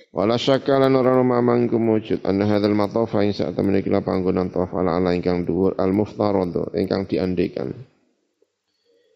Wala 0.09 0.41
syakka 0.41 0.81
lan 0.81 0.97
mamang 0.97 1.69
kumujud 1.69 2.25
anna 2.25 2.49
hadzal 2.49 2.73
matafa 2.73 3.21
ing 3.21 3.31
sak 3.31 3.53
temene 3.53 3.85
panggonan 3.85 4.49
tawaf 4.49 4.73
ala 4.73 4.97
ala 4.97 5.13
ingkang 5.13 5.45
dhuwur 5.45 5.77
al 5.77 5.93
muftarad 5.93 6.51
ingkang 6.73 7.05
diandekan. 7.05 7.94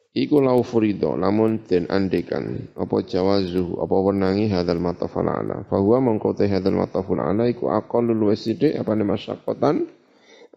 Iku 0.09 0.41
lau 0.41 0.65
furido 0.65 1.13
lamun 1.13 1.61
den 1.69 1.85
andekan 1.85 2.73
apa 2.73 3.05
jawazu 3.05 3.77
apa 3.77 3.93
wenangi 3.93 4.49
hadzal 4.49 4.81
mataf 4.81 5.13
ala 5.21 5.37
ala. 5.37 5.57
Fa 5.69 5.77
huwa 5.77 6.01
mongko 6.01 6.33
te 6.33 6.49
hadzal 6.49 6.73
mataf 6.73 7.05
ala 7.13 7.45
iku 7.45 7.69
aqallu 7.69 8.17
luwes 8.17 8.41
sithik 8.41 8.73
apane 8.73 9.05
masyaqqatan 9.05 9.85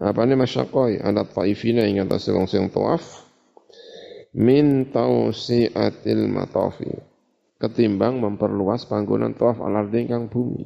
apane 0.00 0.34
masyaqqai 0.40 1.04
ala 1.04 1.28
taifina 1.28 1.84
ing 1.84 2.00
atas 2.00 2.32
sing 2.48 2.72
tawaf 2.72 3.04
min 4.32 4.88
tausiatil 4.88 6.32
matafi 6.32 6.88
ketimbang 7.60 8.24
memperluas 8.24 8.88
panggonan 8.88 9.36
tawaf 9.36 9.60
al 9.60 9.84
ardi 9.84 10.08
ingkang 10.08 10.32
bumi. 10.32 10.64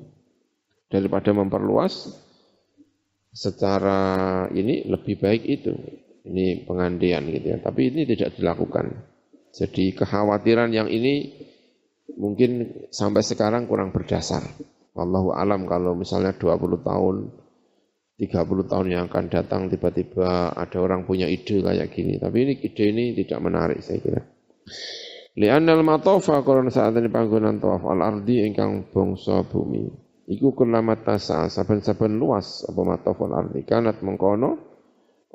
Daripada 0.87 1.35
memperluas 1.35 2.07
secara 3.35 4.47
ini 4.55 4.87
lebih 4.87 5.19
baik 5.19 5.43
itu. 5.43 5.75
Ini 6.27 6.67
pengandian 6.67 7.31
gitu 7.31 7.47
ya. 7.55 7.59
Tapi 7.63 7.95
ini 7.95 8.03
tidak 8.03 8.35
dilakukan. 8.35 8.87
Jadi 9.55 9.95
kekhawatiran 9.95 10.75
yang 10.75 10.91
ini 10.91 11.33
mungkin 12.19 12.83
sampai 12.91 13.23
sekarang 13.23 13.71
kurang 13.71 13.95
berdasar. 13.95 14.43
Wallahu 14.97 15.33
alam 15.37 15.69
kalau 15.69 15.95
misalnya 15.95 16.35
20 16.35 16.83
tahun 16.83 17.17
30 18.17 18.73
tahun 18.73 18.87
yang 18.89 19.03
akan 19.13 19.29
datang 19.29 19.69
tiba-tiba 19.69 20.57
ada 20.57 20.79
orang 20.81 21.05
punya 21.05 21.29
ide 21.29 21.61
kayak 21.61 21.93
gini. 21.93 22.17
Tapi 22.17 22.37
ini 22.49 22.53
ide 22.65 22.85
ini 22.89 23.05
tidak 23.13 23.39
menarik 23.45 23.85
saya 23.85 24.01
kira. 24.01 24.21
Li'annal 25.37 25.85
matofa 25.85 26.41
korona 26.41 26.73
saat 26.73 26.97
ini 26.97 27.13
panggonan 27.13 27.61
tawaf 27.61 27.85
al-ardi 27.85 28.41
ingkang 28.49 28.89
bangsa 28.89 29.45
bumi. 29.45 29.85
Iku 30.33 30.57
kulamat 30.57 31.05
tasa 31.05 31.53
saben-saben 31.53 32.17
luas 32.17 32.65
apa 32.65 32.81
matof 32.81 33.21
al-ardi. 33.21 33.69
Kanat 33.69 34.01
mengkono 34.01 34.76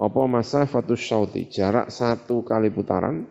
apa 0.02 0.22
masa 0.26 0.66
fatus 0.66 0.98
syauti 0.98 1.46
jarak 1.46 1.94
satu 1.94 2.42
kali 2.42 2.74
putaran 2.74 3.30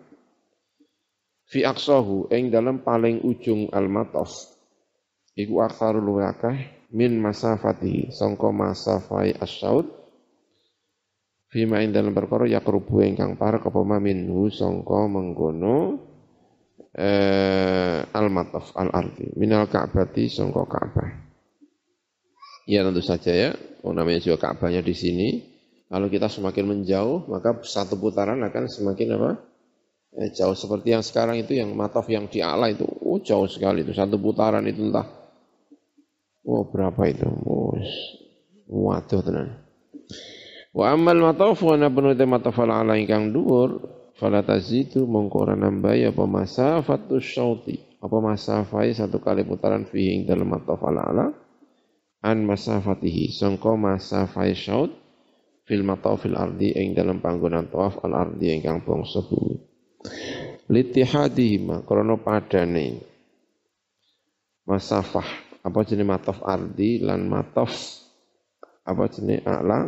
fi 1.51 1.67
aksahu 1.67 2.31
ing 2.31 2.55
dalam 2.55 2.87
paling 2.87 3.27
ujung 3.27 3.75
al-matof. 3.75 4.31
Iku 5.35 5.63
aksarul 5.63 6.03
luwe 6.03 6.27
min 6.95 7.19
masafati 7.19 8.11
sangka 8.11 8.51
masafai 8.51 9.35
asyaud 9.39 10.01
Fima 11.51 11.83
ing 11.83 11.91
dalam 11.91 12.15
perkara 12.15 12.47
yakrubu 12.47 13.03
ingkang 13.03 13.35
parek 13.35 13.67
apa 13.67 13.99
minhu 13.99 14.47
sangka 14.55 15.11
menggono 15.11 15.99
eh, 16.95 18.07
al-mataf 18.07 18.71
al-ardi 18.79 19.35
minal 19.35 19.67
ka'bati 19.67 20.31
sangka 20.31 20.63
Ka'bah. 20.71 21.11
Ya 22.71 22.87
tentu 22.87 23.03
saja 23.03 23.35
ya, 23.35 23.51
oh, 23.83 23.91
namanya 23.91 24.23
juga 24.23 24.47
Ka'bahnya 24.47 24.79
di 24.79 24.95
sini. 24.95 25.29
Kalau 25.91 26.07
kita 26.07 26.31
semakin 26.31 26.65
menjauh, 26.71 27.27
maka 27.27 27.59
satu 27.67 27.99
putaran 27.99 28.39
akan 28.47 28.71
semakin 28.71 29.19
apa? 29.19 29.31
Eh, 30.15 30.31
jauh 30.31 30.55
seperti 30.55 30.95
yang 30.95 31.03
sekarang 31.03 31.43
itu 31.43 31.59
yang 31.59 31.75
mataf 31.75 32.07
yang 32.07 32.31
di 32.31 32.39
ala 32.39 32.71
itu, 32.71 32.87
oh 32.87 33.19
jauh 33.19 33.51
sekali 33.51 33.83
itu 33.83 33.91
satu 33.91 34.15
putaran 34.15 34.63
itu 34.71 34.87
entah. 34.87 35.07
Oh 36.47 36.63
berapa 36.71 37.03
itu? 37.11 37.27
Oh, 37.27 37.75
waduh 38.71 39.19
tenan. 39.19 39.67
Wa 40.71 40.95
amal 40.95 41.19
mataf 41.19 41.59
wa 41.67 41.75
nabnu 41.75 42.15
te 42.15 42.23
mataf 42.23 42.55
ala 42.63 42.95
ingkang 42.95 43.35
dhuwur 43.35 43.83
fala 44.15 44.47
tazidu 44.47 45.11
mongko 45.11 45.37
ora 45.43 45.55
nambahi 45.59 46.15
apa 46.15 46.23
masafatu 46.31 47.19
syauti 47.19 47.99
apa 47.99 48.17
masafai 48.23 48.95
satu 48.95 49.19
kali 49.19 49.43
putaran 49.43 49.89
fihi 49.89 50.23
ing 50.23 50.23
dalam 50.31 50.55
mataf 50.55 50.79
ala 50.87 51.03
ala 51.11 51.27
an 52.23 52.47
masafatihi 52.47 53.35
sangka 53.35 53.75
masafai 53.75 54.55
syaut 54.55 54.95
fil 55.71 55.87
matafil 55.87 56.35
ardi 56.35 56.75
ing 56.75 56.99
dalam 56.99 57.23
panggonan 57.23 57.71
tawaf 57.71 58.03
al 58.03 58.19
ardi 58.19 58.51
ingkang 58.51 58.83
bangsa 58.83 59.23
bumi. 59.23 59.55
Litihadihima 60.67 61.87
krana 61.87 62.19
padane. 62.19 62.99
Masafah 64.67 65.27
apa 65.63 65.79
jenis 65.87 66.03
mataf 66.03 66.43
ardi 66.43 66.99
lan 66.99 67.31
mataf 67.31 67.71
apa 68.83 69.07
jenis 69.15 69.47
a'la? 69.47 69.87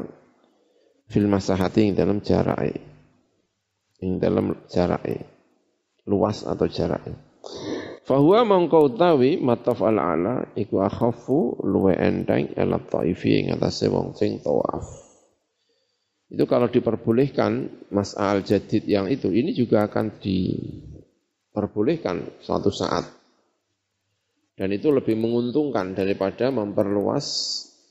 Fil 1.11 1.27
masahati 1.27 1.91
yang 1.91 1.99
dalam 1.99 2.19
jarak 2.23 2.79
yang 3.99 4.23
dalam 4.23 4.47
jarak 4.71 5.03
luas 6.09 6.47
atau 6.47 6.67
jarak 6.67 7.05
Fahuwa 8.03 8.43
mongko 8.43 8.91
utawi 8.91 9.39
mataf 9.39 9.83
al 9.83 9.99
ala 9.99 10.47
iku 10.59 10.83
akhafu 10.83 11.63
luwe 11.63 11.95
enteng 11.95 12.51
ela 12.59 12.83
taifi 12.83 13.39
ing 13.39 13.55
atase 13.55 13.87
wong 13.87 14.15
sing 14.19 14.43
tawaf. 14.43 15.02
Itu 16.33 16.49
kalau 16.49 16.73
diperbolehkan 16.73 17.69
mas'al 17.93 18.41
jadid 18.41 18.89
yang 18.89 19.05
itu 19.13 19.29
ini 19.29 19.53
juga 19.53 19.85
akan 19.85 20.17
diperbolehkan 20.17 22.41
suatu 22.41 22.73
saat. 22.73 23.05
Dan 24.57 24.73
itu 24.73 24.89
lebih 24.89 25.13
menguntungkan 25.21 25.93
daripada 25.93 26.49
memperluas 26.49 27.29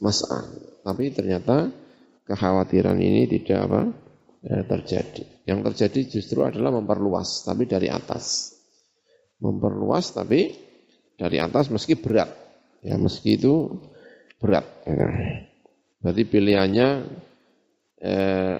mas'al. 0.01 0.57
Tapi 0.81 1.13
ternyata 1.13 1.69
kekhawatiran 2.25 2.97
ini 2.97 3.29
tidak 3.29 3.69
apa 3.69 3.93
ya, 4.41 4.65
terjadi. 4.65 5.45
Yang 5.45 5.59
terjadi 5.69 6.17
justru 6.17 6.41
adalah 6.41 6.73
memperluas, 6.73 7.45
tapi 7.45 7.69
dari 7.69 7.93
atas. 7.93 8.57
Memperluas 9.37 10.17
tapi 10.17 10.49
dari 11.13 11.37
atas 11.37 11.69
meski 11.69 11.93
berat. 11.93 12.33
Ya, 12.81 12.97
meski 12.97 13.37
itu 13.37 13.69
berat. 14.41 14.65
Berarti 16.01 16.25
pilihannya 16.25 16.89
eh, 18.01 18.57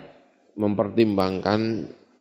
mempertimbangkan 0.56 1.62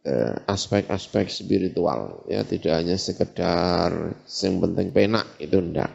eh, 0.02 0.34
aspek-aspek 0.48 1.28
spiritual 1.28 2.24
ya 2.26 2.42
tidak 2.42 2.80
hanya 2.80 2.96
sekedar 2.96 4.16
yang 4.26 4.54
penting 4.64 4.88
penak 4.90 5.36
itu 5.36 5.60
enggak 5.60 5.92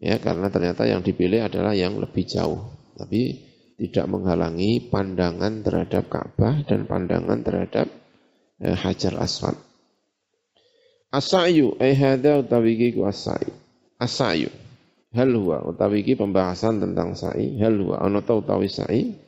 ya 0.00 0.16
karena 0.18 0.48
ternyata 0.48 0.88
yang 0.88 1.04
dipilih 1.04 1.44
adalah 1.44 1.76
yang 1.76 2.00
lebih 2.00 2.24
jauh 2.24 2.72
tapi 2.96 3.46
tidak 3.76 4.08
menghalangi 4.08 4.88
pandangan 4.88 5.60
terhadap 5.60 6.08
Ka'bah 6.08 6.64
dan 6.64 6.88
pandangan 6.88 7.44
terhadap 7.44 7.92
eh, 8.64 8.72
Hajar 8.72 9.20
Aswad. 9.20 9.56
Asayu 11.12 11.76
eh 11.80 11.92
hadza 11.96 12.40
utawi 12.40 12.92
ku. 12.92 13.04
Asayu. 13.04 14.50
Hal 15.16 15.32
utawi 15.32 16.04
pembahasan 16.12 16.76
tentang 16.76 17.16
sa'i, 17.16 17.56
hal 17.56 17.80
huwa 17.80 18.04
ana 18.04 18.20
sa'i 18.68 19.25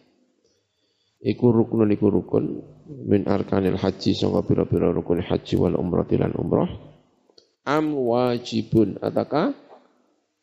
iku 1.22 1.50
rukun 1.50 1.90
iku 1.90 2.08
rukun. 2.10 2.44
Min 2.88 3.28
arkanil 3.28 3.76
haji 3.76 4.16
sangka 4.16 4.48
pira-pira 4.48 4.88
rukun 4.88 5.20
haji 5.20 5.54
wal 5.60 5.76
umrah 5.76 6.08
lan 6.08 6.32
umrah. 6.34 6.70
Am 7.68 7.92
wajibun 7.92 8.96
ataka 9.04 9.52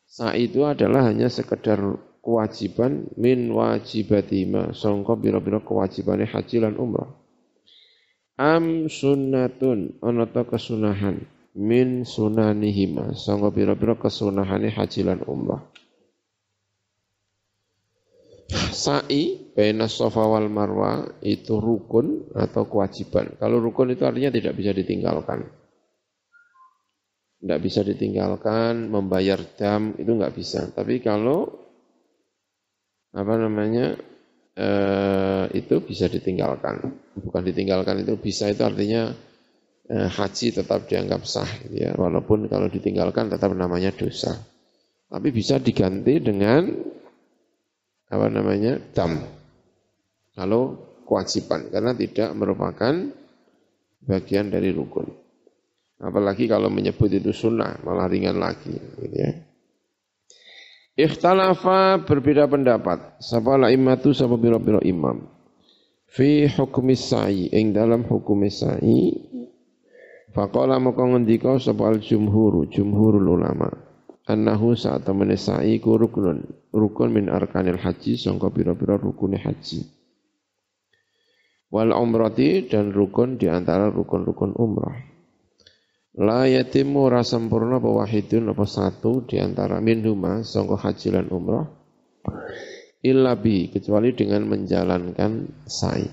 sa'i 0.05 0.45
itu 0.45 0.61
adalah 0.61 1.09
hanya 1.09 1.25
sekedar 1.25 1.81
kewajiban. 2.21 3.09
Min 3.17 3.49
wajibatima 3.49 4.77
sangka 4.77 5.17
bira-bira 5.17 5.63
kewajibane 5.65 6.29
haji 6.29 6.61
lan 6.61 6.77
umrah. 6.77 7.09
Am 8.37 8.85
sunnatun 8.85 9.97
ana 10.05 10.29
ta 10.29 10.45
kesunahan. 10.45 11.25
Min 11.55 12.03
sunanihima 12.05 13.15
sangka 13.15 13.49
bira-bira 13.49 13.95
kesunahane 13.97 14.69
haji 14.69 15.01
lan 15.07 15.23
umrah 15.25 15.74
Sa'i 18.53 19.53
bena 19.57 19.89
sofa 19.89 20.21
wal 20.29 20.53
marwa 20.53 21.17
itu 21.25 21.57
rukun 21.57 22.29
atau 22.37 22.69
kewajiban. 22.69 23.33
Kalau 23.41 23.57
rukun 23.57 23.89
itu 23.97 24.05
artinya 24.05 24.29
tidak 24.29 24.53
bisa 24.53 24.71
ditinggalkan. 24.75 25.49
Tidak 27.41 27.59
bisa 27.61 27.81
ditinggalkan, 27.81 28.89
membayar 28.89 29.41
dam 29.57 29.97
itu 29.97 30.11
nggak 30.13 30.33
bisa. 30.37 30.69
Tapi 30.69 31.01
kalau 31.01 31.49
apa 33.15 33.33
namanya 33.33 33.97
eh, 34.53 35.45
itu 35.57 35.81
bisa 35.81 36.05
ditinggalkan. 36.05 36.85
Bukan 37.17 37.41
ditinggalkan 37.41 38.05
itu 38.05 38.13
bisa 38.21 38.45
itu 38.53 38.61
artinya 38.61 39.09
eh, 39.89 40.09
haji 40.09 40.47
tetap 40.53 40.85
dianggap 40.85 41.25
sah 41.25 41.49
gitu 41.65 41.81
ya. 41.81 41.91
Walaupun 41.97 42.45
kalau 42.45 42.69
ditinggalkan 42.69 43.33
tetap 43.33 43.49
namanya 43.57 43.89
dosa. 43.89 44.37
Tapi 45.09 45.29
bisa 45.33 45.57
diganti 45.61 46.17
dengan 46.17 46.93
apa 48.09 48.27
namanya 48.29 48.81
dam. 48.93 49.17
Kalau 50.35 50.77
kewajiban 51.05 51.71
karena 51.71 51.95
tidak 51.95 52.29
merupakan 52.35 52.93
bagian 54.05 54.51
dari 54.51 54.73
rukun. 54.73 55.09
Apalagi 55.95 56.51
kalau 56.51 56.67
menyebut 56.67 57.07
itu 57.07 57.31
sunnah, 57.31 57.79
malah 57.87 58.11
ringan 58.11 58.35
lagi. 58.35 58.75
Gitu 58.75 59.15
ya. 59.15 59.31
Ikhtalafa 60.95 62.03
berbeda 62.03 62.47
pendapat. 62.47 63.19
Sapa 63.19 63.55
la 63.59 63.71
imatu 63.71 64.15
sapa 64.15 64.35
biro-biro 64.35 64.79
imam. 64.83 65.27
Fi 66.07 66.47
hukmi 66.47 66.95
sa'i. 66.95 67.51
Ing 67.51 67.75
dalam 67.75 68.07
hukum 68.07 68.47
sa'i. 68.47 69.11
Faqala 70.31 70.79
maka 70.79 71.03
ngendika 71.03 71.59
sapa 71.59 71.91
al 71.91 71.99
jumhuru. 71.99 72.67
Jumhurul 72.71 73.27
ulama. 73.27 73.84
Annahu 74.25 74.73
saat 74.73 75.05
temene 75.05 75.37
sa'i 75.37 75.77
ku 75.77 76.01
rukunun. 76.01 76.69
Rukun 76.73 77.13
min 77.13 77.29
arkanil 77.29 77.77
haji. 77.77 78.17
Sangka 78.17 78.49
biro-biro 78.49 78.97
rukuni 78.97 79.37
haji. 79.37 79.85
Wal 81.69 81.93
umrati 81.93 82.65
dan 82.65 82.89
rukun 82.89 83.37
di 83.37 83.45
antara 83.45 83.93
rukun-rukun 83.93 84.57
umrah. 84.57 84.97
La 86.15 86.47
yatimu 86.47 87.11
ora 87.11 87.27
sempurna 87.27 87.83
apa 87.83 87.91
wahidun 87.91 88.55
apa 88.55 88.63
satu 88.63 89.27
di 89.27 89.35
antara 89.35 89.83
minhuma 89.83 90.47
sangka 90.47 90.79
haji 90.79 91.11
lan 91.11 91.27
umrah 91.27 91.67
illa 93.05 93.37
bi 93.37 93.69
kecuali 93.69 94.15
dengan 94.17 94.49
menjalankan 94.49 95.31
sa'i. 95.69 96.07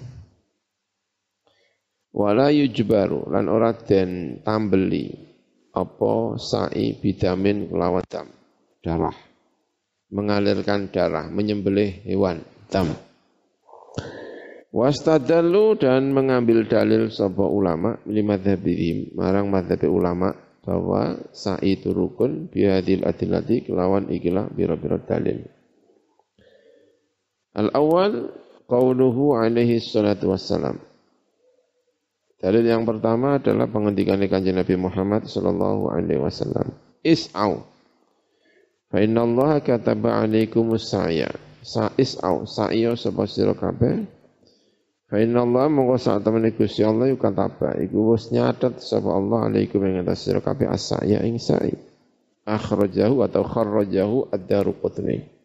Wala 2.12 2.52
yujbaru 2.52 3.32
lan 3.32 3.48
ora 3.48 3.72
den 3.72 4.42
tambeli 4.44 5.31
apa 5.72 6.36
sa'i 6.36 6.96
bidamin 7.00 7.68
kelawan 7.72 8.04
dam 8.08 8.28
darah 8.84 9.16
mengalirkan 10.12 10.92
darah 10.92 11.28
menyembelih 11.32 12.04
hewan 12.04 12.44
dam 12.68 12.92
Wastadallu 14.72 15.76
dan 15.76 16.16
mengambil 16.16 16.64
dalil 16.64 17.12
sapa 17.12 17.44
ulama 17.44 18.00
lima 18.08 18.40
madhabihim 18.40 19.12
marang 19.12 19.52
madhab 19.52 19.84
ulama 19.84 20.32
bahwa 20.62 21.18
sa'i 21.34 21.76
itu 21.76 21.90
rukun 21.90 22.48
bihadil 22.48 23.02
adilati 23.02 23.66
kelawan 23.66 24.06
ikilah 24.08 24.46
bira-bira 24.54 25.02
dalil. 25.02 25.42
Al-awwal 27.52 28.32
qauluhu 28.70 29.36
alaihi 29.36 29.82
salatu 29.82 30.32
wassalam. 30.32 30.80
Dalil 32.42 32.66
yang 32.66 32.82
pertama 32.82 33.38
adalah 33.38 33.70
pengendikan 33.70 34.18
kanjeng 34.26 34.58
Nabi 34.58 34.74
Muhammad 34.74 35.30
sallallahu 35.30 35.94
alaihi 35.94 36.18
wasallam. 36.18 36.74
Is'au. 37.06 37.62
Fa 38.90 38.98
inna 38.98 39.22
Allah 39.22 39.62
kataba 39.62 40.26
alaikumus 40.26 40.90
sa'ya. 40.90 41.30
Sa 41.62 41.94
is'au, 41.94 42.42
sa'ya 42.42 42.98
sapa 42.98 43.30
sira 43.30 43.54
kabeh 43.54 44.02
Fa 45.06 45.20
inna 45.20 45.46
Allah 45.46 45.68
mongko 45.68 46.00
sak 46.00 46.24
temene 46.26 46.56
Gusti 46.56 46.80
Allah 46.82 47.12
iku 47.12 47.30
kataba 47.30 47.76
iku 47.78 48.16
wis 48.16 48.32
nyatet 48.32 48.80
sapa 48.82 49.12
Allah 49.12 49.46
alaikum 49.46 49.84
ing 49.84 50.00
atas 50.00 50.24
sira 50.24 50.40
kabeh 50.40 50.66
as-sa'ya 50.66 51.20
ing 51.22 51.36
sa'i. 51.38 51.76
Akhrajahu 52.48 53.22
atau 53.22 53.46
kharrajahu 53.46 54.32
ad-Daruqutni. 54.34 55.41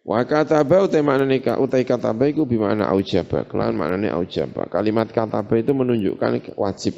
Wa 0.00 0.24
kataba 0.24 0.88
utai 0.88 1.04
maknane 1.04 1.44
ka 1.44 1.60
utai 1.60 1.84
kataba 1.84 2.24
iku 2.24 2.48
bimana 2.48 2.88
aujaba, 2.88 3.44
kelan 3.44 3.76
maknane 3.76 4.08
aujaba. 4.08 4.66
Kalimat 4.72 5.12
kataba 5.12 5.54
itu 5.60 5.76
menunjukkan 5.76 6.56
wajib. 6.56 6.96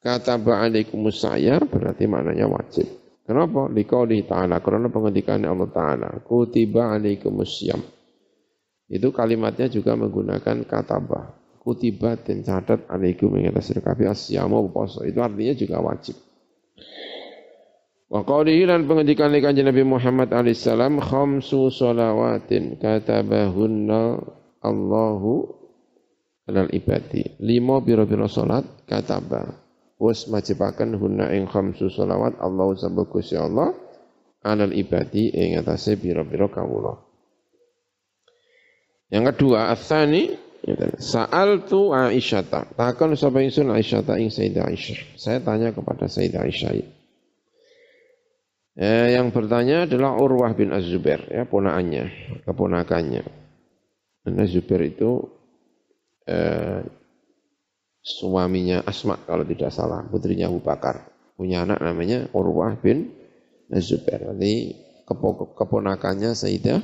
Kataba 0.00 0.64
alaikumus 0.64 1.20
sa'ya 1.20 1.60
berarti 1.64 2.08
maknanya 2.08 2.48
wajib. 2.48 2.88
Kenapa? 3.24 3.68
Liqauli 3.68 4.24
ta'ala, 4.24 4.58
karena 4.64 4.88
pengendikan 4.88 5.44
Allah 5.44 5.68
Ta'ala. 5.68 6.08
Kutiba 6.24 6.96
alaikumus 6.96 7.62
syam 7.62 7.84
itu 8.90 9.14
kalimatnya 9.14 9.70
juga 9.70 9.94
menggunakan 9.94 10.66
kata 10.66 10.98
bah. 10.98 11.38
Kutiba 11.62 12.18
dan 12.18 12.42
catat 12.42 12.90
alaikum 12.90 13.30
yang 13.38 13.54
atas 13.54 13.70
rekabi 13.70 14.10
asyamu 14.10 14.66
poso. 14.74 15.06
Itu 15.06 15.22
artinya 15.22 15.54
juga 15.54 15.78
wajib. 15.78 16.18
Wa 18.10 18.26
qawlihi 18.26 18.66
lan 18.66 18.90
pengendikan 18.90 19.30
kanjeng 19.30 19.70
Nabi 19.70 19.86
Muhammad 19.86 20.34
alaihissalam 20.34 20.98
khamsu 20.98 21.70
salawatin 21.70 22.74
katabahunna 22.82 24.18
Allahu 24.66 25.46
alal 26.50 26.74
ibadi. 26.74 27.38
Lima 27.38 27.78
biro-biro 27.78 28.26
salat 28.26 28.66
kataba. 28.90 29.54
Wes 30.02 30.26
majibakan 30.26 30.98
hunna 30.98 31.30
ing 31.30 31.46
khamsu 31.46 31.86
salawat 31.86 32.34
Allahu 32.42 32.74
sabbu 32.74 33.06
Allah 33.38 33.78
alal 34.42 34.74
ibadi 34.74 35.30
ing 35.30 35.62
atase 35.62 35.94
biro-biro 35.94 36.50
kawula. 36.50 36.98
Yang 39.06 39.38
kedua, 39.38 39.70
asani 39.70 40.50
Sa'al 41.00 41.64
tu 41.64 41.88
Aisyah 41.88 42.76
Takkan 42.76 43.16
sapa 43.16 43.40
ingsun 43.40 43.72
Aisyah 43.72 44.04
ing 44.20 44.28
Sayyidah 44.28 44.68
Aisyah. 44.68 45.16
Saya 45.16 45.40
tanya 45.40 45.72
kepada 45.72 46.04
Sayyidah 46.04 46.44
Aisyah. 46.44 46.99
Eh, 48.78 49.18
yang 49.18 49.34
bertanya 49.34 49.90
adalah 49.90 50.14
Urwah 50.14 50.54
bin 50.54 50.70
Az-Zubair, 50.70 51.26
ya, 51.26 51.42
ponakannya, 51.42 52.04
keponakannya. 52.46 53.24
Dan 54.22 54.32
Az-Zubair 54.38 54.94
itu 54.94 55.26
eh, 56.26 56.86
suaminya 58.00 58.86
Asma 58.86 59.18
kalau 59.26 59.42
tidak 59.42 59.74
salah, 59.74 60.06
putrinya 60.06 60.46
Abu 60.46 60.62
Bakar. 60.62 61.02
Punya 61.34 61.66
anak 61.66 61.82
namanya 61.82 62.30
Urwah 62.30 62.78
bin 62.78 63.10
Az-Zubair. 63.74 64.30
Jadi 64.30 64.76
keponakannya 65.58 66.38
Sayyidah 66.38 66.80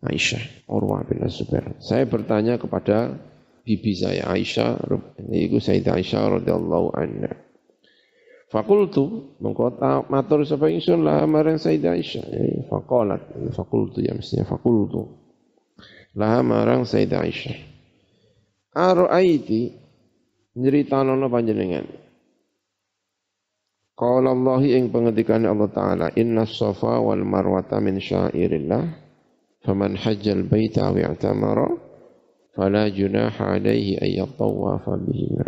Aisyah, 0.00 0.66
Urwah 0.66 1.04
bin 1.04 1.20
Zubair. 1.28 1.76
Saya 1.78 2.08
bertanya 2.08 2.56
kepada 2.56 3.20
bibi 3.62 3.92
saya 3.92 4.32
Aisyah, 4.32 4.80
itu 5.28 5.60
Sayyidah 5.60 6.00
Aisyah 6.00 6.40
radhiyallahu 6.40 6.88
anha. 6.96 7.49
Fakultu 8.50 9.38
mengkota 9.38 10.10
matur 10.10 10.42
sapa 10.42 10.66
ingsun 10.66 11.06
lah 11.06 11.22
marang 11.22 11.54
Sayyidah 11.54 11.94
Aisyah. 11.94 12.24
Ya, 12.34 12.66
yani 12.66 13.50
fakultu 13.54 14.02
ya 14.02 14.10
mestinya 14.10 14.42
fakultu. 14.42 15.06
Lah 16.18 16.42
marang 16.42 16.82
Sayyidah 16.82 17.22
Aisyah. 17.22 17.56
Araiti 18.74 19.70
nyritanono 20.58 21.30
panjenengan. 21.30 21.86
Qala 23.94 24.34
Allah 24.34 24.60
ing 24.66 24.90
pengendikan 24.90 25.46
Allah 25.46 25.70
taala 25.70 26.06
inna 26.18 26.42
safa 26.42 26.98
wal 26.98 27.22
marwata 27.22 27.78
min 27.78 28.02
syairillah 28.02 28.82
faman 29.62 29.94
hajjal 29.94 30.42
baita 30.48 30.90
wa 30.90 30.98
i'tamara 30.98 31.68
fala 32.56 32.88
junaha 32.90 33.60
alaihi 33.60 34.00
ay 34.00 34.18
yatawafa 34.18 34.98
bihima. 34.98 35.46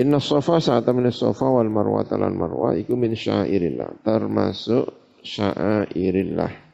Inna 0.00 0.20
sofa 0.22 0.56
saat 0.56 0.88
temen 0.88 1.12
sofa 1.12 1.44
wal 1.52 1.68
marwa 1.68 2.00
talan 2.08 2.32
marwa 2.32 2.72
iku 2.72 2.96
min 2.96 3.12
syairillah 3.12 4.00
termasuk 4.00 5.20
syairillah 5.20 6.72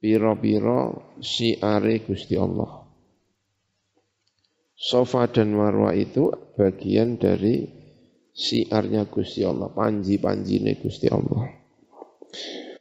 piro-piro 0.00 1.16
siare 1.18 2.04
Gusti 2.04 2.36
Allah. 2.36 2.84
Sofa 4.76 5.24
dan 5.32 5.56
marwa 5.56 5.96
itu 5.96 6.28
bagian 6.54 7.16
dari 7.16 7.64
siarnya 8.36 9.08
Gusti 9.08 9.40
Allah, 9.40 9.72
panji-panjine 9.72 10.76
Gusti 10.78 11.08
Allah. 11.08 11.48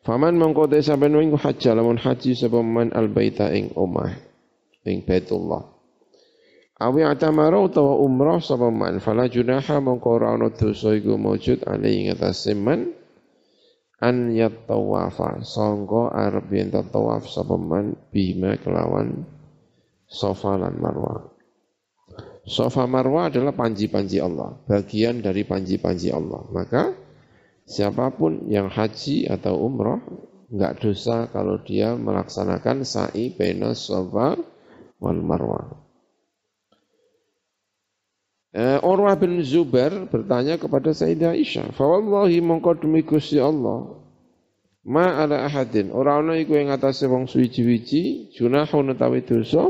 Faman 0.06 0.38
mongko 0.38 0.70
te 0.70 0.86
sampeyan 0.86 1.18
wing 1.18 1.32
haji 1.34 1.74
lamun 1.74 1.98
haji 1.98 2.38
sapa 2.38 2.62
man 2.62 2.94
al 2.94 3.10
baita 3.10 3.50
ing 3.50 3.74
omah 3.74 4.14
ing 4.86 5.02
Baitullah. 5.02 5.75
Awi 6.76 7.08
atamara 7.08 7.56
utawa 7.60 7.96
umrah 8.04 8.44
sapa 8.44 8.68
man 8.68 9.00
fala 9.00 9.32
junaha 9.32 9.80
mongko 9.80 10.08
ora 10.20 10.36
ana 10.36 10.52
dosa 10.52 10.92
iku 10.92 11.16
maujud 11.16 11.64
ali 11.64 12.04
ing 12.04 12.06
atase 12.12 12.52
man 12.52 12.92
an 14.04 14.36
yatawafa 14.36 15.40
sangka 15.48 16.12
arep 16.12 16.52
yen 16.52 16.76
tawaf 16.76 17.24
sapa 17.32 17.56
man 17.56 17.96
bima 18.12 18.60
kelawan 18.60 19.24
Safa 20.06 20.54
lan 20.54 20.78
Marwa. 20.78 21.34
Safa 22.46 22.86
Marwa 22.86 23.26
adalah 23.34 23.58
panji-panji 23.58 24.22
Allah, 24.22 24.54
bagian 24.70 25.18
dari 25.18 25.42
panji-panji 25.42 26.14
Allah. 26.14 26.46
Maka 26.54 26.94
Siapa 27.66 28.14
pun 28.14 28.46
yang 28.46 28.70
haji 28.70 29.26
atau 29.26 29.66
umroh 29.66 29.98
enggak 30.54 30.86
dosa 30.86 31.26
kalau 31.34 31.58
dia 31.66 31.98
melaksanakan 31.98 32.86
sa'i 32.86 33.34
baina 33.34 33.74
safa 33.74 34.38
wal 35.02 35.22
marwah. 35.26 35.85
Eh, 38.56 38.80
Urwah 38.80 39.20
bin 39.20 39.44
Zubair 39.44 39.92
bertanya 40.08 40.56
kepada 40.56 40.96
Sayyidah 40.96 41.36
Aisyah, 41.36 41.76
"Fawallahi 41.76 42.40
mongko 42.40 42.80
demi 42.80 43.04
Gusti 43.04 43.36
Allah, 43.36 44.00
ma 44.88 45.12
ala 45.20 45.44
ahadin, 45.44 45.92
ora 45.92 46.24
ana 46.24 46.40
iku 46.40 46.56
ing 46.56 46.72
atase 46.72 47.04
wong 47.12 47.28
suwi-wiji 47.28 48.32
junahun 48.32 48.96
utawi 48.96 49.28
dosa 49.28 49.68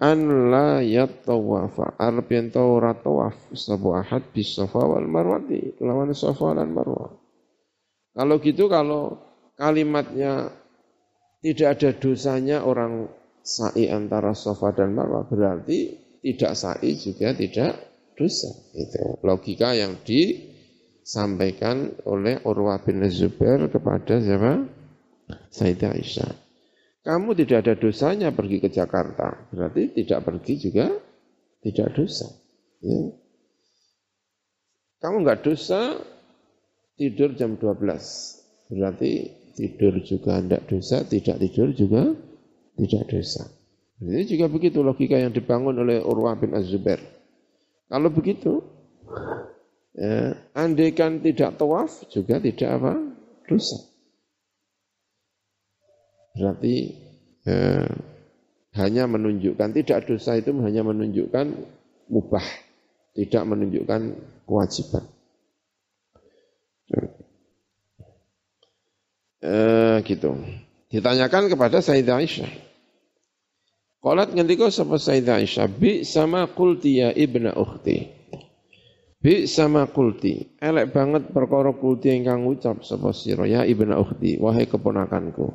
an 0.00 0.48
la 0.48 0.80
yatawafa. 0.80 2.00
Arep 2.00 2.32
yen 2.32 2.48
to 2.48 2.64
ora 2.64 2.96
tawaf 2.96 3.36
sapa 3.54 4.02
ahad 4.02 4.24
bis 4.32 4.56
safa 4.56 4.82
wal 4.82 5.04
marwati 5.04 5.76
lawan 5.84 6.16
safa 6.16 6.58
dan 6.58 6.74
marwah. 6.74 7.12
Kalau 8.16 8.36
gitu 8.40 8.72
kalau 8.72 9.20
kalimatnya 9.60 10.48
tidak 11.44 11.68
ada 11.76 11.90
dosanya 11.92 12.64
orang 12.64 13.12
sa'i 13.44 13.92
antara 13.92 14.34
safa 14.34 14.74
dan 14.74 14.96
marwah 14.96 15.22
berarti 15.26 16.01
tidak 16.22 16.54
sa'i 16.54 16.94
juga 16.94 17.34
tidak 17.34 17.82
dosa. 18.14 18.48
Itu 18.78 19.18
logika 19.26 19.74
yang 19.74 20.00
disampaikan 20.06 21.90
oleh 22.06 22.38
Urwah 22.46 22.78
bin 22.86 23.02
Zubair 23.10 23.66
kepada 23.66 24.22
siapa? 24.22 24.62
Sayyidah 25.50 25.92
Aisyah. 25.98 26.32
Kamu 27.02 27.34
tidak 27.34 27.66
ada 27.66 27.74
dosanya 27.74 28.30
pergi 28.30 28.62
ke 28.62 28.70
Jakarta, 28.70 29.50
berarti 29.50 29.90
tidak 29.90 30.22
pergi 30.22 30.54
juga 30.62 30.86
tidak 31.58 31.98
dosa. 31.98 32.30
Ya. 32.78 33.10
Kamu 35.02 35.26
nggak 35.26 35.42
dosa 35.42 35.98
tidur 36.94 37.34
jam 37.34 37.58
12, 37.58 38.70
berarti 38.70 39.10
tidur 39.58 39.98
juga 40.06 40.38
tidak 40.38 40.62
dosa, 40.70 41.02
tidak 41.02 41.42
tidur 41.42 41.74
juga 41.74 42.14
tidak 42.78 43.04
dosa. 43.10 43.50
Ini 44.02 44.26
juga 44.26 44.50
begitu 44.50 44.82
logika 44.82 45.14
yang 45.14 45.30
dibangun 45.30 45.78
oleh 45.78 46.02
Urwah 46.02 46.34
bin 46.34 46.58
Az-Zubair. 46.58 46.98
Kalau 47.86 48.10
begitu, 48.10 48.66
ya, 49.94 50.34
andaikan 50.58 51.22
tidak 51.22 51.54
tawaf 51.54 52.10
juga 52.10 52.42
tidak 52.42 52.70
apa 52.82 52.92
dosa. 53.46 53.78
Berarti 56.34 56.74
ya, 57.46 57.86
hanya 58.74 59.04
menunjukkan 59.06 59.70
tidak 59.70 60.10
dosa 60.10 60.34
itu 60.34 60.50
hanya 60.66 60.82
menunjukkan 60.82 61.46
mubah, 62.10 62.46
tidak 63.14 63.42
menunjukkan 63.46 64.00
kewajiban. 64.50 65.04
Eh, 69.42 69.96
gitu. 70.06 70.30
Ditanyakan 70.90 71.50
kepada 71.50 71.78
Sayyidah 71.78 72.18
Aisyah. 72.18 72.71
Qalat 74.02 74.34
ngendika 74.34 74.66
sapa 74.66 74.98
Sayyidah 74.98 75.38
Aisyah, 75.38 75.70
"Bi 75.70 76.02
sama 76.02 76.50
qulti 76.50 76.98
ya 76.98 77.14
ibna 77.14 77.54
ukhti." 77.54 78.22
Bi 79.22 79.46
sama 79.46 79.86
kulti, 79.86 80.58
elek 80.58 80.90
banget 80.90 81.30
perkara 81.30 81.70
kulti 81.70 82.10
ingkang 82.10 82.42
ngucap 82.42 82.82
sapa 82.82 83.14
sira 83.14 83.46
ya 83.46 83.62
ibna 83.62 83.94
ukhti, 83.94 84.42
wahai 84.42 84.66
keponakanku. 84.66 85.54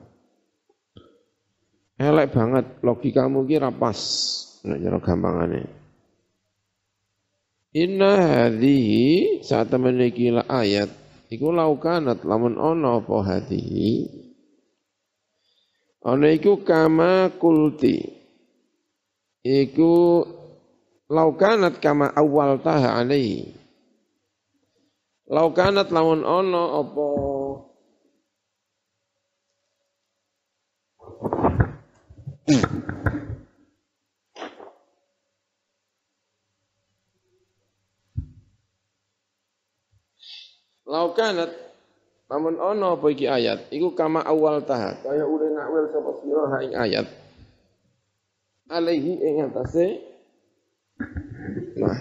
Elek 1.99 2.31
banget 2.31 2.79
logikamu 2.79 3.43
ki 3.43 3.59
ra 3.59 3.75
pas 3.75 3.99
nek 4.63 4.79
cara 4.79 4.97
gampangane. 5.03 5.61
Inna 7.75 8.15
hadhihi 8.15 9.43
saat 9.43 9.67
temene 9.67 10.15
ayat 10.47 10.87
iku 11.27 11.51
laukanat 11.51 12.23
lamun 12.23 12.55
ana 12.55 13.03
apa 13.03 13.15
hadhihi 13.19 14.07
ana 16.07 16.31
iku 16.31 16.63
kama 16.63 17.35
kulti 17.35 18.16
iku 19.47 20.27
laukanat 21.07 21.79
kama 21.79 22.11
awal 22.11 22.59
taha 22.59 22.99
alaihi. 22.99 23.55
Laukanat 25.27 25.91
lamun 25.91 26.23
ana 26.23 26.63
apa? 26.83 27.07
Laukanat 40.87 41.51
namun 42.27 42.59
ono 42.59 42.99
apa 42.99 43.07
iki 43.11 43.27
ayat? 43.27 43.71
Iku 43.71 43.95
kama 43.95 44.23
awal 44.23 44.63
taha. 44.63 44.99
Kaya 45.03 45.23
ule 45.27 45.51
nakwil 45.51 45.87
sapa 45.91 46.11
sira 46.23 46.43
ing 46.63 46.71
ayat 46.75 47.26
alaihi 48.67 49.13
ing 49.19 49.35
atase 49.47 49.87
nah 51.79 51.97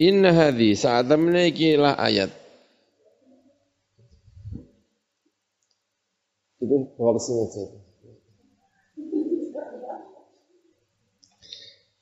Inna 0.00 0.32
hadhi 0.32 0.72
saat 0.72 1.12
iki 1.52 1.76
lah 1.76 1.92
ayat 2.00 2.32
itu 6.60 6.76
bawa 6.96 7.16
ke 7.16 7.20
sini 7.20 7.40
aja. 7.44 7.64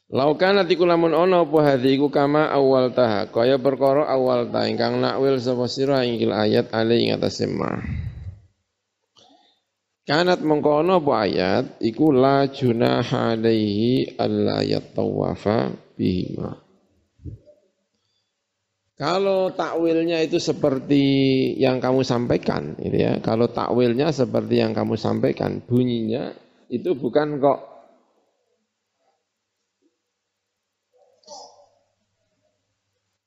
Laukan 0.08 0.62
ati 0.62 0.74
kulamun 0.78 1.12
ono 1.12 1.44
apa 1.44 1.58
hadhi 1.74 2.00
iku 2.00 2.08
kama 2.08 2.48
awal 2.48 2.94
taha 2.96 3.28
kaya 3.28 3.60
perkara 3.60 4.08
awal 4.08 4.48
ta 4.48 4.64
ingkang 4.64 5.02
nakwil 5.02 5.36
sapa 5.36 5.68
sira 5.68 6.06
ingkil 6.06 6.32
ayat 6.32 6.70
ali 6.70 7.12
ing. 7.12 8.07
Kanat 10.08 10.40
mengkono 10.40 11.04
apa 11.04 11.28
ayat 11.28 11.64
iku 11.84 12.16
la 12.16 12.48
junaha 12.48 13.36
alaihi 13.36 14.16
alla 14.16 14.64
yatawafa 14.64 15.68
bihima. 16.00 16.64
Kalau 18.96 19.52
takwilnya 19.52 20.24
itu 20.24 20.40
seperti 20.40 21.04
yang 21.60 21.78
kamu 21.78 22.02
sampaikan, 22.02 22.74
gitu 22.80 22.98
ya. 22.98 23.20
Kalau 23.20 23.52
takwilnya 23.52 24.08
seperti 24.10 24.58
yang 24.58 24.74
kamu 24.74 24.96
sampaikan, 24.98 25.60
bunyinya 25.62 26.34
itu 26.72 26.96
bukan 26.98 27.38
kok 27.38 27.77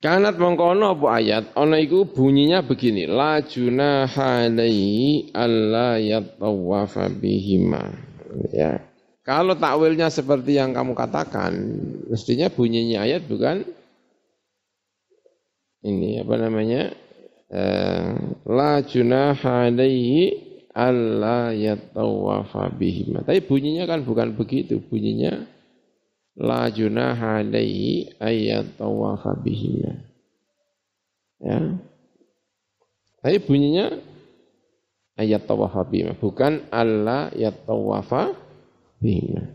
Kanat 0.02 0.34
mengkono 0.34 0.98
apa 0.98 1.22
ayat, 1.22 1.54
ono 1.54 1.78
iku 1.78 2.10
bunyinya 2.10 2.66
begini, 2.66 3.06
la 3.06 3.38
junaha 3.38 4.50
alaihi 4.50 5.30
alla 5.30 5.94
yatawafa 5.94 7.06
bihima. 7.06 7.86
Ya. 8.50 8.82
Kalau 9.22 9.54
takwilnya 9.54 10.10
seperti 10.10 10.58
yang 10.58 10.74
kamu 10.74 10.98
katakan, 10.98 11.54
mestinya 12.10 12.50
bunyinya 12.50 13.06
ayat 13.06 13.30
bukan 13.30 13.62
ini 15.86 16.18
apa 16.18 16.34
namanya 16.34 16.90
eh, 17.46 18.10
la 18.42 18.82
junaha 18.82 19.70
alaihi 19.70 20.34
alla 20.74 21.54
yatawafa 21.54 22.74
bihima. 22.74 23.22
Tapi 23.22 23.38
bunyinya 23.46 23.86
kan 23.86 24.02
bukan 24.02 24.34
begitu, 24.34 24.82
bunyinya 24.82 25.46
la 26.38 26.68
junaha 26.72 27.44
alaihi 27.44 28.16
ayyatawafa 28.20 29.36
bihima. 29.42 29.92
Ya. 31.42 31.58
Tapi 33.22 33.38
bunyinya 33.42 33.98
ayat 35.18 35.46
tawafa 35.46 35.86
bihima, 35.86 36.18
bukan 36.18 36.66
alla 36.74 37.30
yatawafa 37.34 38.34
bihima. 38.98 39.46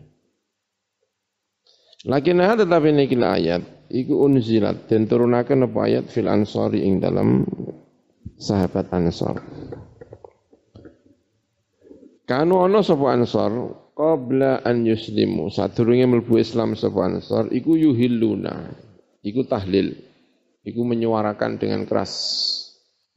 Lakin 2.08 2.40
tetapi 2.40 2.94
ini 2.94 3.04
ayat 3.20 3.90
iku 3.90 4.24
unzilat 4.24 4.86
dan 4.86 5.04
turunakan 5.04 5.68
apa 5.68 5.78
ayat 5.84 6.04
fil 6.08 6.30
ansori 6.30 6.86
ing 6.86 7.02
dalam 7.02 7.44
sahabat 8.38 8.86
ansor. 8.94 9.42
Kanu 12.28 12.60
ono 12.60 12.84
sapa 12.84 13.16
ansor 13.16 13.52
qabla 13.98 14.62
an 14.62 14.86
yuslimu. 14.86 15.50
Sadurunge 15.50 16.06
mlebu 16.06 16.38
Islam 16.38 16.78
sapa 16.78 17.10
ansor 17.10 17.50
iku 17.50 17.74
yuhilluna. 17.74 18.70
Iku 19.26 19.42
tahlil. 19.50 19.98
Iku 20.62 20.86
menyuarakan 20.86 21.58
dengan 21.58 21.82
keras. 21.82 22.14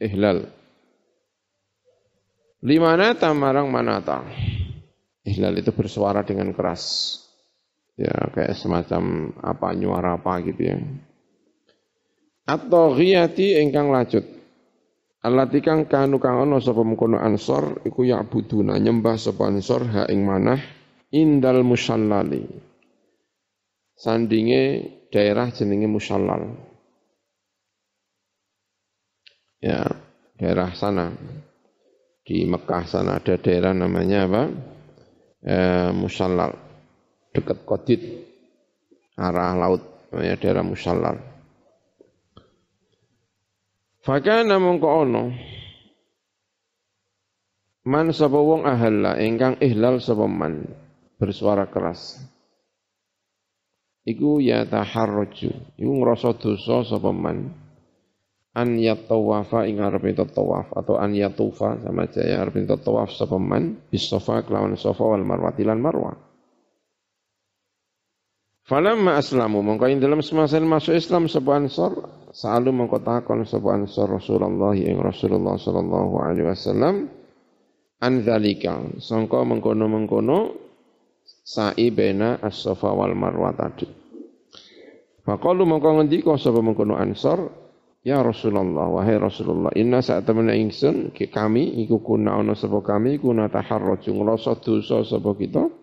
Ihlal. 0.02 0.50
Limana 2.65 3.13
tamarang 3.13 3.70
manata. 3.70 4.26
Ihlal 5.22 5.62
itu 5.62 5.70
bersuara 5.70 6.26
dengan 6.26 6.50
keras. 6.58 7.17
Ya 7.94 8.34
kayak 8.34 8.58
semacam 8.58 9.30
apa 9.38 9.78
nyuara 9.78 10.17
apa 10.17 10.41
gitu 10.41 10.74
ya. 10.74 10.82
Atau 12.50 12.98
ghiyati 12.98 13.62
engkang 13.62 13.94
lanjut 13.94 14.41
Alati 15.22 15.62
kang 15.62 15.86
kanu 15.86 16.18
kang 16.18 16.42
ana 16.42 16.58
sapa 16.58 16.82
mengkono 16.82 17.22
ansor 17.22 17.86
iku 17.86 18.02
ya 18.02 18.26
buduna 18.26 18.82
nyembah 18.82 19.22
sapa 19.22 19.54
ansor 19.54 19.86
ha 19.94 20.10
ing 20.10 20.26
manah 20.26 20.58
indal 21.14 21.62
musallali. 21.62 22.42
Sandinge 23.94 24.64
daerah 25.14 25.54
jenenge 25.54 25.86
musallal. 25.86 26.58
Ya, 29.62 29.86
daerah 30.42 30.74
sana. 30.74 31.14
Di 32.26 32.50
Mekah 32.50 32.90
sana 32.90 33.22
ada 33.22 33.38
daerah 33.38 33.78
namanya 33.78 34.26
apa? 34.26 34.44
Eh, 35.46 35.90
musallal 35.94 36.72
dekat 37.32 37.64
Kodit, 37.64 38.02
arah 39.16 39.56
laut, 39.56 39.82
namanya 40.12 40.36
daerah 40.40 40.64
Musallal. 40.68 41.31
Fakana 44.02 44.58
mongko 44.58 44.88
ono. 45.06 45.24
Man 47.86 48.10
sapa 48.10 48.38
wong 48.38 48.66
ahalla 48.66 49.22
ingkang 49.22 49.62
ihlal 49.62 50.02
sapa 50.02 50.26
man? 50.26 50.66
Bersuara 51.22 51.70
keras. 51.70 52.18
Iku 54.02 54.42
ya 54.42 54.66
taharraju, 54.66 55.78
iku 55.78 55.92
ngrasa 56.02 56.34
dosa 56.34 56.82
sapa 56.82 57.14
man? 57.14 57.54
An 58.58 58.82
yatawafa 58.82 59.70
ing 59.70 59.78
arep 59.78 60.18
tawaf 60.34 60.74
atau 60.74 60.98
an 60.98 61.14
yatufa 61.14 61.78
sama 61.86 62.10
jaya 62.10 62.42
arep 62.42 62.66
tawaf 62.82 63.14
sapa 63.14 63.38
man? 63.38 63.86
Bis 63.94 64.10
safa 64.10 64.42
kelawan 64.42 64.74
safa 64.82 65.06
wal 65.06 65.22
marwah 65.22 65.54
lan 65.62 65.78
marwah 65.78 66.31
Falamma 68.72 69.20
aslamu 69.20 69.60
mongko 69.60 69.92
ing 69.92 70.00
dalam 70.00 70.24
semasa 70.24 70.56
masuk 70.64 70.96
Islam 70.96 71.28
sapa 71.28 71.60
Ansor 71.60 72.08
selalu 72.32 72.72
mongko 72.72 73.04
takon 73.04 73.44
sapa 73.44 73.76
Ansor 73.76 74.16
Rasulullah 74.16 74.72
ing 74.72 74.96
Rasulullah 74.96 75.60
sallallahu 75.60 76.16
alaihi 76.24 76.48
wasallam. 76.48 77.12
An 78.00 78.24
dzalika 78.24 78.96
sangka 79.04 79.44
mengkono-mengkono 79.44 80.56
sa'i 81.44 81.92
bena 81.92 82.40
as-safa 82.40 82.96
wal 82.96 83.12
marwah 83.12 83.52
tadi. 83.60 83.92
Faqalu 85.28 85.68
mongko 85.68 86.00
ngendika 86.00 86.40
sapa 86.40 86.64
mengkono 86.64 86.96
Ansor 86.96 87.52
Ya 88.08 88.24
Rasulullah, 88.24 88.88
wahai 88.88 89.20
Rasulullah, 89.20 89.70
inna 89.78 90.02
saat 90.02 90.26
temen 90.26 90.50
ingsun 90.50 91.14
kami 91.14 91.86
iku 91.86 92.02
kuna 92.02 92.40
ana 92.40 92.56
sapa 92.56 92.82
kami 92.82 93.20
kuna 93.20 93.46
taharraju 93.46 94.10
ngrasa 94.16 94.58
dosa 94.64 95.06
sapa 95.06 95.38
kita 95.38 95.81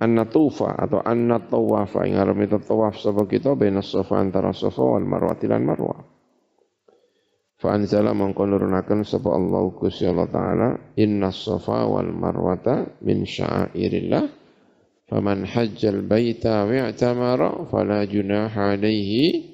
anna 0.00 0.26
tufa 0.26 0.74
atau 0.74 0.98
anna 1.02 1.38
tawafa 1.38 2.06
ing 2.08 2.18
arep 2.18 2.50
itu 2.50 2.58
tawaf 2.62 2.98
sapa 2.98 3.28
kita 3.30 3.54
baina 3.54 3.78
safa 3.82 4.18
antara 4.18 4.50
safa 4.50 4.82
wal 4.82 5.06
marwah 5.06 5.38
lan 5.38 5.62
marwah 5.62 6.00
fa 7.58 7.68
anzala 7.74 8.10
mongko 8.10 8.42
nurunaken 8.48 9.06
sapa 9.06 9.30
Allah 9.30 9.62
Gusti 9.70 10.06
Allah 10.06 10.28
taala 10.30 10.68
inna 10.98 11.30
safa 11.30 11.86
wal 11.86 12.10
marwata 12.10 12.98
min 13.02 13.22
sya'airillah. 13.22 14.42
Faman 15.04 15.44
hajjal 15.44 16.00
baita 16.00 16.64
wi'tamara 16.64 17.68
fala 17.68 18.08
junaha 18.08 18.72
alaihi 18.72 19.52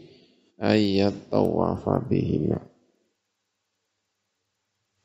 ayat 0.62 1.26
tawafa 1.26 2.07
bihima 2.07 2.70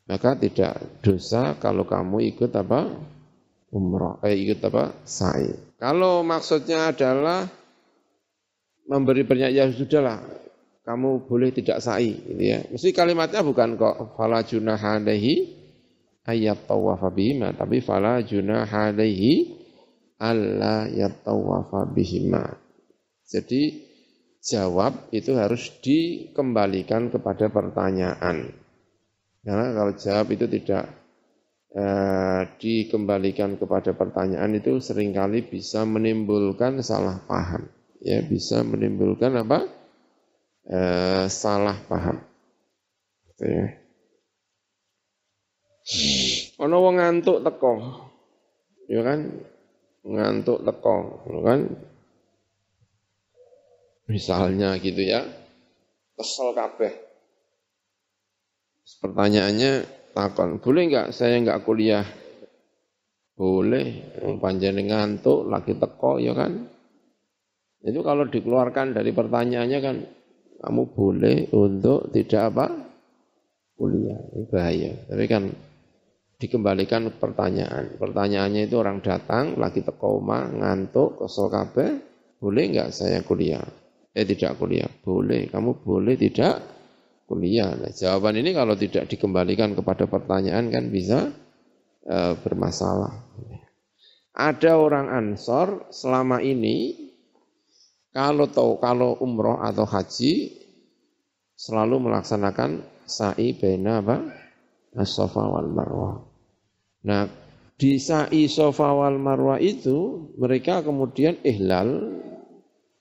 maka 0.05 0.37
tidak 0.37 1.01
dosa 1.01 1.57
kalau 1.57 1.89
kamu 1.89 2.29
ikut 2.29 2.53
apa 2.53 2.93
umrah, 3.75 4.23
eh 4.23 4.31
ikut 4.39 4.63
apa? 4.63 4.95
Sa'i. 5.03 5.51
Kalau 5.75 6.23
maksudnya 6.23 6.95
adalah 6.95 7.43
memberi 8.87 9.27
pernyataan 9.27 9.51
ya 9.51 9.75
sudahlah, 9.75 10.23
kamu 10.87 11.27
boleh 11.27 11.51
tidak 11.51 11.83
sa'i, 11.83 12.15
gitu 12.15 12.39
ya. 12.39 12.63
Mesti 12.71 12.95
kalimatnya 12.95 13.43
bukan 13.43 13.75
kok 13.75 14.15
fala 14.15 14.47
junaha 14.47 15.03
ayat 16.25 16.59
tawafa 16.65 17.11
bihima, 17.11 17.51
tapi 17.51 17.83
fala 17.83 18.23
junaha 18.23 18.95
alaihi 18.95 19.59
alla 20.17 20.87
yatawafa 20.87 21.91
bihima. 21.91 22.55
Jadi 23.27 23.83
jawab 24.45 25.09
itu 25.11 25.33
harus 25.35 25.73
dikembalikan 25.81 27.09
kepada 27.09 27.49
pertanyaan. 27.49 28.53
Karena 29.45 29.65
kalau 29.73 29.93
jawab 29.93 30.27
itu 30.33 30.45
tidak 30.49 31.04
eh, 31.75 32.41
dikembalikan 32.55 33.59
kepada 33.59 33.91
pertanyaan 33.91 34.55
itu 34.55 34.79
sering 34.79 35.11
kali 35.11 35.43
bisa 35.43 35.83
menimbulkan 35.83 36.79
salah 36.79 37.19
paham. 37.27 37.67
Ya, 37.99 38.23
bisa 38.23 38.63
menimbulkan 38.63 39.35
apa? 39.35 39.67
Eh, 40.65 41.25
salah 41.27 41.75
paham. 41.85 42.23
Gitu 43.29 43.43
ya. 43.43 43.67
Ono 46.65 46.75
wong 46.81 46.97
ngantuk 46.97 47.45
teko. 47.45 47.73
Ya 48.89 49.01
kan? 49.05 49.19
Ngantuk 50.05 50.65
teko, 50.65 50.97
ya 51.29 51.39
kan? 51.43 51.59
Misalnya 54.05 54.77
gitu 54.81 55.01
ya. 55.01 55.25
Kesel 56.15 56.53
kabeh. 56.55 56.93
Pertanyaannya, 59.01 59.85
takon, 60.15 60.63
boleh 60.63 60.81
enggak 60.87 61.07
saya 61.11 61.35
enggak 61.35 61.67
kuliah? 61.67 62.07
Boleh, 63.35 64.15
panjang 64.39 64.79
ngantuk, 64.79 65.51
lagi 65.51 65.75
teko, 65.75 66.23
ya 66.23 66.31
kan? 66.31 66.71
Itu 67.83 67.99
kalau 67.99 68.23
dikeluarkan 68.23 68.95
dari 68.95 69.11
pertanyaannya 69.11 69.79
kan, 69.83 69.97
kamu 70.63 70.83
boleh 70.95 71.51
untuk 71.51 72.09
tidak 72.15 72.55
apa? 72.55 72.65
Kuliah, 73.75 74.15
ini 74.31 74.47
bahaya. 74.47 74.91
Tapi 75.11 75.25
kan 75.27 75.51
dikembalikan 76.39 77.11
pertanyaan. 77.19 77.99
Pertanyaannya 77.99 78.71
itu 78.71 78.79
orang 78.79 79.03
datang, 79.03 79.59
lagi 79.59 79.83
teko 79.83 80.23
omah, 80.23 80.55
ngantuk, 80.55 81.19
kesel 81.19 81.51
kabeh, 81.51 81.89
boleh 82.39 82.63
enggak 82.71 82.95
saya 82.95 83.19
kuliah? 83.19 83.67
Eh 84.15 84.23
tidak 84.23 84.55
kuliah, 84.55 84.87
boleh. 84.87 85.51
Kamu 85.51 85.83
boleh 85.83 86.15
tidak 86.15 86.74
kuliah. 87.25 87.73
Nah, 87.73 87.91
jawaban 87.91 88.37
ini 88.37 88.53
kalau 88.53 88.77
tidak 88.77 89.09
dikembalikan 89.09 89.73
kepada 89.73 90.05
pertanyaan 90.05 90.69
kan 90.69 90.89
bisa 90.93 91.33
e, 92.05 92.17
bermasalah. 92.39 93.25
Ada 94.35 94.77
orang 94.77 95.07
Ansor 95.09 95.89
selama 95.89 96.43
ini 96.43 97.09
kalau 98.13 98.47
tahu 98.47 98.79
kalau 98.79 99.19
umroh 99.19 99.59
atau 99.59 99.83
haji 99.83 100.55
selalu 101.55 102.07
melaksanakan 102.07 102.83
sa'i 103.07 103.55
baina 103.55 103.99
apa? 103.99 104.17
As-Safa 104.95 105.43
wal 105.43 105.71
Marwah. 105.71 106.23
Nah, 107.03 107.27
di 107.75 107.99
sa'i 107.99 108.47
Safa 108.47 108.95
wal 108.95 109.19
Marwah 109.19 109.59
itu 109.59 110.31
mereka 110.39 110.79
kemudian 110.79 111.35
ihlal 111.43 112.23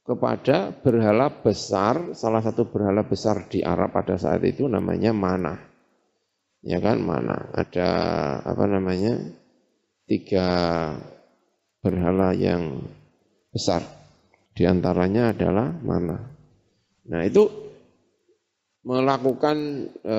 kepada 0.05 0.71
berhala 0.85 1.33
besar, 1.33 2.12
salah 2.12 2.45
satu 2.45 2.69
berhala 2.69 3.09
besar 3.09 3.49
di 3.49 3.64
Arab 3.64 3.97
pada 3.97 4.21
saat 4.21 4.45
itu 4.45 4.69
namanya 4.69 5.17
mana. 5.17 5.57
Ya 6.61 6.81
kan, 6.81 7.01
mana. 7.01 7.49
Ada 7.57 7.88
apa 8.45 8.64
namanya? 8.69 9.17
Tiga 10.05 10.49
berhala 11.81 12.37
yang 12.37 12.85
besar. 13.49 13.81
Di 14.53 14.69
antaranya 14.69 15.33
adalah 15.33 15.73
mana. 15.73 16.21
Nah, 17.09 17.21
itu 17.25 17.49
melakukan 18.85 19.57
e, 20.05 20.17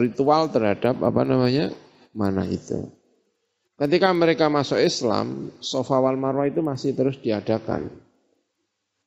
ritual 0.00 0.48
terhadap 0.48 1.00
apa 1.04 1.22
namanya? 1.24 1.72
mana 2.10 2.42
itu. 2.42 2.90
Ketika 3.78 4.10
mereka 4.12 4.50
masuk 4.50 4.82
Islam, 4.82 5.54
Sofa 5.62 6.02
wal 6.02 6.18
Marwah 6.18 6.50
itu 6.50 6.60
masih 6.60 6.92
terus 6.92 7.16
diadakan. 7.22 7.88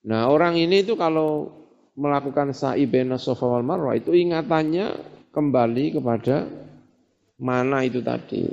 Nah 0.03 0.27
orang 0.27 0.59
ini 0.59 0.83
itu 0.83 0.99
kalau 0.99 1.47
melakukan 1.95 2.51
sa'i 2.51 2.89
bena 2.89 3.15
sofa 3.15 3.45
wal 3.47 3.63
marwah 3.63 3.95
itu 3.95 4.11
ingatannya 4.11 4.91
kembali 5.31 5.85
kepada 5.99 6.49
mana 7.39 7.87
itu 7.87 8.03
tadi. 8.03 8.43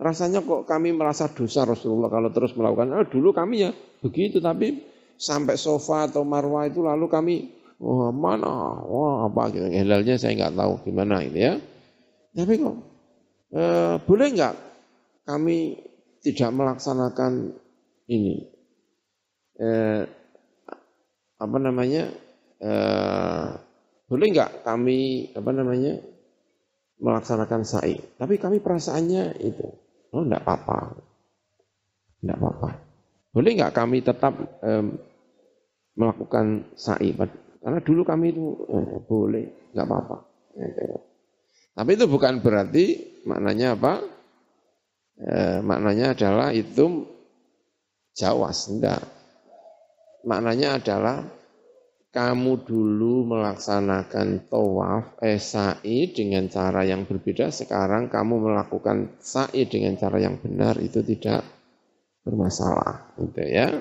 Rasanya 0.00 0.40
kok 0.40 0.64
kami 0.64 0.96
merasa 0.96 1.28
dosa 1.28 1.68
Rasulullah 1.68 2.08
kalau 2.08 2.32
terus 2.32 2.56
melakukan. 2.56 2.88
Oh, 2.96 3.04
dulu 3.04 3.36
kami 3.36 3.68
ya 3.68 3.70
begitu 4.00 4.40
tapi 4.40 4.80
sampai 5.20 5.60
sofa 5.60 6.08
atau 6.08 6.24
marwah 6.24 6.64
itu 6.64 6.80
lalu 6.80 7.06
kami 7.12 7.36
oh, 7.84 8.08
mana 8.08 8.80
wah 8.88 9.28
apa 9.28 9.52
gitu 9.52 9.68
hilalnya 9.68 10.16
saya 10.16 10.32
nggak 10.40 10.56
tahu 10.56 10.72
gimana 10.88 11.20
itu 11.20 11.38
ya. 11.38 11.54
Tapi 12.32 12.52
kok 12.56 12.76
eh, 13.52 13.94
boleh 14.00 14.26
nggak 14.32 14.54
kami 15.28 15.76
tidak 16.24 16.50
melaksanakan 16.56 17.52
ini? 18.08 18.48
Eh, 19.60 20.19
apa 21.40 21.56
namanya 21.56 22.12
eh, 22.60 23.48
boleh 24.04 24.26
nggak 24.36 24.66
kami 24.66 25.32
apa 25.32 25.50
namanya 25.56 25.96
melaksanakan 27.00 27.64
sa'i? 27.64 27.96
Tapi 28.20 28.36
kami 28.36 28.60
perasaannya 28.60 29.40
itu 29.40 29.66
oh 30.12 30.22
enggak 30.22 30.44
apa-apa. 30.44 31.00
Enggak 32.20 32.36
apa-apa. 32.36 32.70
Boleh 33.32 33.50
nggak 33.56 33.72
kami 33.72 34.04
tetap 34.04 34.36
eh, 34.60 34.84
melakukan 35.96 36.76
sa'i? 36.76 37.16
Karena 37.60 37.80
dulu 37.80 38.04
kami 38.04 38.36
itu 38.36 38.44
eh, 38.68 39.00
boleh 39.00 39.72
nggak 39.72 39.86
apa-apa. 39.88 40.16
Tapi 41.70 41.90
itu 41.96 42.04
bukan 42.04 42.44
berarti 42.44 42.84
maknanya 43.24 43.78
apa? 43.78 43.92
Eh, 45.20 45.58
maknanya 45.64 46.12
adalah 46.12 46.52
itu 46.52 47.08
jawas. 48.12 48.68
Enggak 48.68 49.19
Maknanya 50.24 50.80
adalah 50.80 51.24
kamu 52.10 52.66
dulu 52.66 53.22
melaksanakan 53.30 54.50
tawaf 54.50 55.14
eh, 55.22 55.38
sa'i 55.38 56.10
dengan 56.10 56.50
cara 56.50 56.82
yang 56.82 57.06
berbeda, 57.06 57.54
sekarang 57.54 58.10
kamu 58.10 58.50
melakukan 58.50 59.14
sa'i 59.22 59.70
dengan 59.70 59.94
cara 59.94 60.18
yang 60.18 60.42
benar 60.42 60.74
itu 60.82 61.06
tidak 61.06 61.46
bermasalah, 62.26 63.14
gitu 63.14 63.42
ya. 63.46 63.78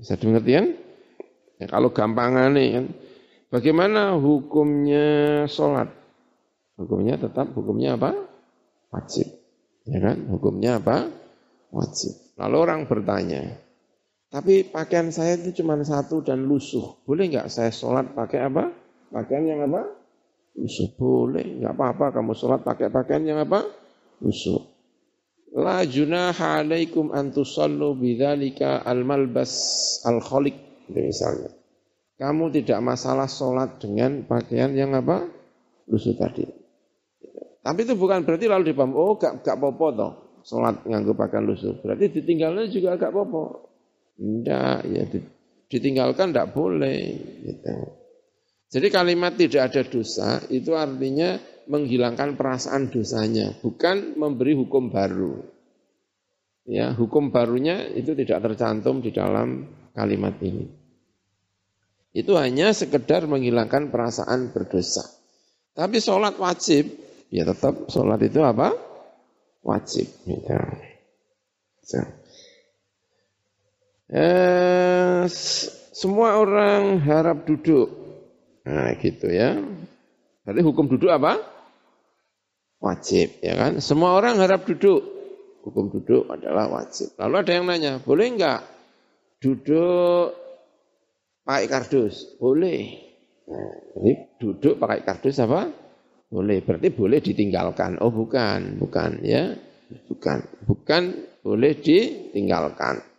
Bisa 0.00 0.16
dimengerti 0.16 0.50
kan? 0.56 0.66
Ya, 1.60 1.66
kalau 1.68 1.92
gampangan 1.92 2.56
nih 2.56 2.68
kan, 2.80 2.86
bagaimana 3.52 4.16
hukumnya 4.16 5.44
sholat? 5.52 5.92
Hukumnya 6.80 7.20
tetap 7.20 7.52
hukumnya 7.52 8.00
apa? 8.00 8.16
Wajib, 8.88 9.28
ya 9.84 10.00
kan? 10.00 10.16
Hukumnya 10.32 10.80
apa? 10.80 11.12
Wajib. 11.76 12.16
Lalu 12.40 12.56
orang 12.56 12.80
bertanya, 12.88 13.52
tapi 14.32 14.64
pakaian 14.64 15.12
saya 15.12 15.36
itu 15.36 15.60
cuma 15.60 15.76
satu 15.84 16.24
dan 16.24 16.48
lusuh. 16.48 17.04
Boleh 17.04 17.28
nggak 17.28 17.52
saya 17.52 17.68
sholat 17.68 18.16
pakai 18.16 18.48
apa? 18.48 18.72
Pakaian 19.12 19.44
yang 19.44 19.60
apa? 19.68 19.84
Lusuh. 20.56 20.88
Boleh, 20.96 21.60
nggak 21.60 21.76
apa-apa 21.76 22.16
kamu 22.16 22.32
sholat 22.32 22.64
pakai 22.64 22.88
pakaian 22.88 23.28
yang 23.28 23.44
apa? 23.44 23.68
Lusuh. 24.24 24.56
La 25.52 25.84
junaha 25.84 26.64
alaikum 26.64 27.12
an 27.12 27.28
tusallu 27.28 27.92
bidzalika 27.92 28.80
al-malbas 28.88 29.52
al-khaliq 30.08 30.88
misalnya. 30.88 31.52
Kamu 32.16 32.48
tidak 32.56 32.80
masalah 32.80 33.28
sholat 33.28 33.84
dengan 33.84 34.24
pakaian 34.24 34.72
yang 34.72 34.96
apa? 34.96 35.28
Lusuh 35.92 36.16
tadi. 36.16 36.48
Tapi 37.60 37.80
itu 37.84 38.00
bukan 38.00 38.24
berarti 38.24 38.48
lalu 38.48 38.72
dipaham, 38.72 38.96
oh 38.96 39.20
gak, 39.20 39.44
gak 39.44 39.60
popo 39.60 39.92
toh, 39.92 40.40
sholat 40.40 40.88
nganggo 40.88 41.12
pakaian 41.12 41.44
lusuh. 41.44 41.76
Berarti 41.84 42.08
ditinggalnya 42.16 42.72
juga 42.72 42.96
agak 42.96 43.12
popo. 43.12 43.71
Tidak, 44.16 44.78
ya 44.92 45.02
ditinggalkan 45.72 46.30
tidak 46.32 46.52
boleh. 46.52 47.00
Gitu. 47.48 47.74
Jadi 48.72 48.86
kalimat 48.88 49.36
tidak 49.36 49.72
ada 49.72 49.82
dosa 49.84 50.40
itu 50.48 50.72
artinya 50.72 51.36
menghilangkan 51.68 52.34
perasaan 52.36 52.88
dosanya, 52.88 53.52
bukan 53.60 54.16
memberi 54.16 54.56
hukum 54.56 54.88
baru. 54.88 55.44
Ya, 56.62 56.94
hukum 56.94 57.34
barunya 57.34 57.90
itu 57.90 58.14
tidak 58.14 58.38
tercantum 58.46 59.02
di 59.02 59.10
dalam 59.10 59.66
kalimat 59.92 60.38
ini. 60.40 60.70
Itu 62.12 62.38
hanya 62.38 62.70
sekedar 62.70 63.26
menghilangkan 63.26 63.90
perasaan 63.90 64.52
berdosa. 64.54 65.02
Tapi 65.72 65.98
sholat 65.98 66.36
wajib, 66.36 66.92
ya 67.32 67.48
tetap 67.48 67.88
sholat 67.88 68.20
itu 68.20 68.44
apa? 68.44 68.76
Wajib. 69.64 70.06
Gitu. 70.22 70.54
Eh, 74.12 75.24
semua 75.96 76.36
orang 76.36 77.00
harap 77.00 77.48
duduk 77.48 78.02
Nah 78.62 78.94
gitu 78.98 79.26
ya. 79.30 79.58
Berarti 80.42 80.60
hukum 80.62 80.86
duduk 80.86 81.10
apa? 81.10 81.38
Wajib 82.82 83.38
ya 83.42 83.54
kan. 83.58 83.78
Semua 83.78 84.18
orang 84.18 84.38
harap 84.42 84.66
duduk. 84.66 85.02
Hukum 85.62 85.94
duduk 85.94 86.26
adalah 86.26 86.66
wajib. 86.66 87.14
Lalu 87.18 87.34
ada 87.38 87.52
yang 87.54 87.64
nanya, 87.70 87.92
boleh 88.02 88.26
enggak 88.34 88.66
duduk 89.38 90.34
pakai 91.46 91.66
kardus? 91.70 92.34
Boleh. 92.38 92.98
Nah, 93.46 93.74
ini 94.02 94.38
duduk 94.38 94.78
pakai 94.78 95.06
kardus 95.06 95.38
apa? 95.38 95.70
Boleh. 96.26 96.62
Berarti 96.62 96.90
boleh 96.90 97.18
ditinggalkan. 97.22 98.02
Oh 98.02 98.10
bukan, 98.10 98.78
bukan 98.82 99.22
ya. 99.22 99.54
Bukan. 100.10 100.66
Bukan 100.66 101.02
boleh 101.46 101.78
ditinggalkan. 101.78 103.11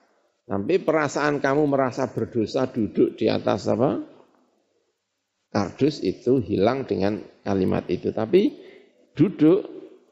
Tapi 0.44 0.76
perasaan 0.84 1.40
kamu 1.40 1.64
merasa 1.72 2.12
berdosa 2.12 2.68
duduk 2.68 3.16
di 3.16 3.32
atas 3.32 3.68
apa? 3.72 4.14
kardus 5.54 6.02
itu 6.02 6.42
hilang 6.42 6.90
dengan 6.90 7.22
kalimat 7.46 7.86
itu. 7.86 8.10
Tapi 8.10 8.58
duduk 9.14 9.62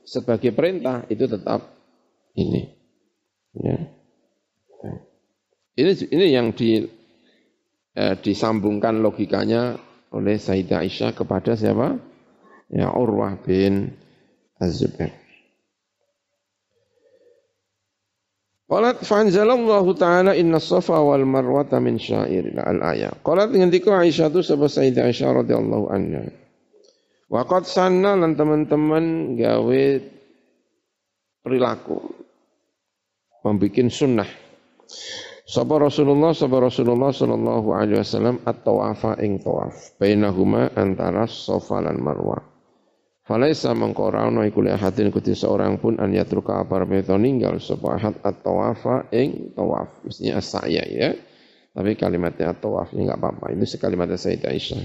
sebagai 0.05 0.53
perintah 0.53 1.09
itu 1.09 1.25
tetap 1.25 1.65
ini. 2.37 2.69
Ya. 3.57 3.77
Ini 5.71 5.91
ini 6.13 6.25
yang 6.29 6.53
di, 6.53 6.85
eh, 7.97 8.15
disambungkan 8.21 9.01
logikanya 9.01 9.81
oleh 10.13 10.37
Sayyidah 10.37 10.85
Aisyah 10.85 11.11
kepada 11.17 11.57
siapa? 11.57 11.97
Ya 12.69 12.93
Urwah 12.93 13.41
bin 13.41 13.97
Az-Zubair. 14.61 15.20
Qalat 18.71 19.03
fanzalallahu 19.03 19.99
ta'ala 19.99 20.31
inna 20.31 20.55
safa 20.55 20.95
wal 21.03 21.27
marwata 21.27 21.75
min 21.83 21.99
syairina 21.99 22.63
al-ayah. 22.63 23.11
Qalat 23.19 23.51
ngendika 23.51 23.99
Aisyah 23.99 24.31
tu 24.31 24.39
sebab 24.39 24.71
Sayyidah 24.71 25.11
Aisyah 25.11 25.43
radhiyallahu 25.43 25.91
anha. 25.91 26.31
Waqad 27.27 27.67
sanna 27.67 28.15
lan 28.15 28.39
teman-teman 28.39 29.35
gawe 29.35 29.83
perilaku 31.43 31.99
membikin 33.43 33.91
sunnah. 33.91 34.27
Sapa 35.51 35.75
Rasulullah 35.75 36.31
sapa 36.31 36.63
Rasulullah 36.63 37.11
sallallahu 37.11 37.75
alaihi 37.75 37.99
wasallam 37.99 38.39
at-tawafa 38.47 39.19
ing 39.19 39.43
tawaf 39.43 39.99
bainahuma 39.99 40.71
antara 40.79 41.27
Safa 41.27 41.83
lan 41.83 41.99
Marwah. 41.99 42.50
Falaisa 43.21 43.77
mengkorano 43.77 44.41
iku 44.41 44.65
hadin 44.65 45.13
kuti 45.13 45.37
seorang 45.37 45.77
pun 45.77 46.01
an 46.01 46.09
yatruka 46.09 46.65
itu 46.65 47.15
ninggal 47.21 47.61
sapa 47.61 48.01
ahad 48.01 48.15
at-tawafa 48.25 49.13
ing 49.13 49.53
tawaf. 49.53 50.01
Mestinya 50.01 50.41
as-sa'ya 50.41 50.83
ya. 50.89 51.09
Tapi 51.71 51.95
kalimatnya 51.95 52.51
at-tawaf 52.51 52.91
ini 52.97 53.05
enggak 53.05 53.21
apa-apa. 53.21 53.53
Itu 53.53 53.63
sekalimatnya 53.69 54.17
Sayyidah 54.17 54.49
Aisyah. 54.51 54.81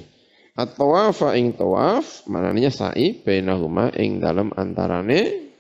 At-tawafa 0.57 1.33
ing 1.33 1.57
tawaf 1.57 2.29
maknanya 2.29 2.69
sa'i 2.69 3.25
bainahuma 3.25 3.91
ing 3.97 4.21
dalam 4.21 4.53
antarane 4.53 5.53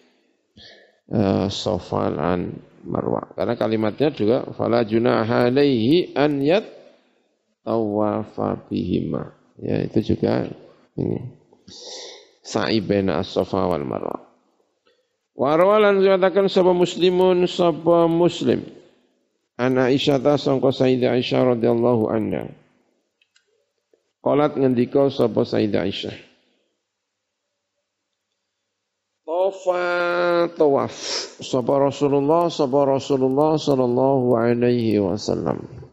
uh, 1.10 1.48
Safa 1.48 2.12
lan 2.12 2.60
Marwah. 2.86 3.34
Karena 3.34 3.58
kalimatnya 3.58 4.14
juga 4.14 4.46
fala 4.54 4.86
junaha 4.86 5.50
alaihi 5.50 6.14
an 6.14 6.38
yat 6.44 6.68
tawafa 7.66 8.68
bihima. 8.68 9.34
Ya, 9.58 9.82
itu 9.82 10.14
juga 10.14 10.46
ini 11.00 11.18
sa'i 12.46 12.78
baina 12.78 13.18
as-safa 13.18 13.66
wal 13.66 13.82
marwah. 13.82 14.22
Wa 15.36 15.58
rawalan 15.58 16.00
dikatakan 16.00 16.46
sapa 16.46 16.70
muslimun 16.72 17.44
sapa 17.50 18.06
muslim. 18.06 18.64
An 19.60 19.76
Aisyah 19.76 20.22
ta 20.22 20.40
sangka 20.40 20.72
Sayyidah 20.72 21.18
Aisyah 21.18 21.58
radhiyallahu 21.58 22.08
anha. 22.08 22.48
Qalat 24.24 24.56
ngendika 24.56 25.12
sapa 25.12 25.44
Sayyidah 25.44 25.84
Aisyah. 25.84 26.16
Tawafa 29.26 30.48
tawaf 30.54 30.94
sapa 31.42 31.72
Rasulullah 31.82 32.48
sapa 32.48 32.88
Rasulullah 32.88 33.60
sallallahu 33.60 34.38
alaihi 34.38 35.02
wasallam. 35.02 35.85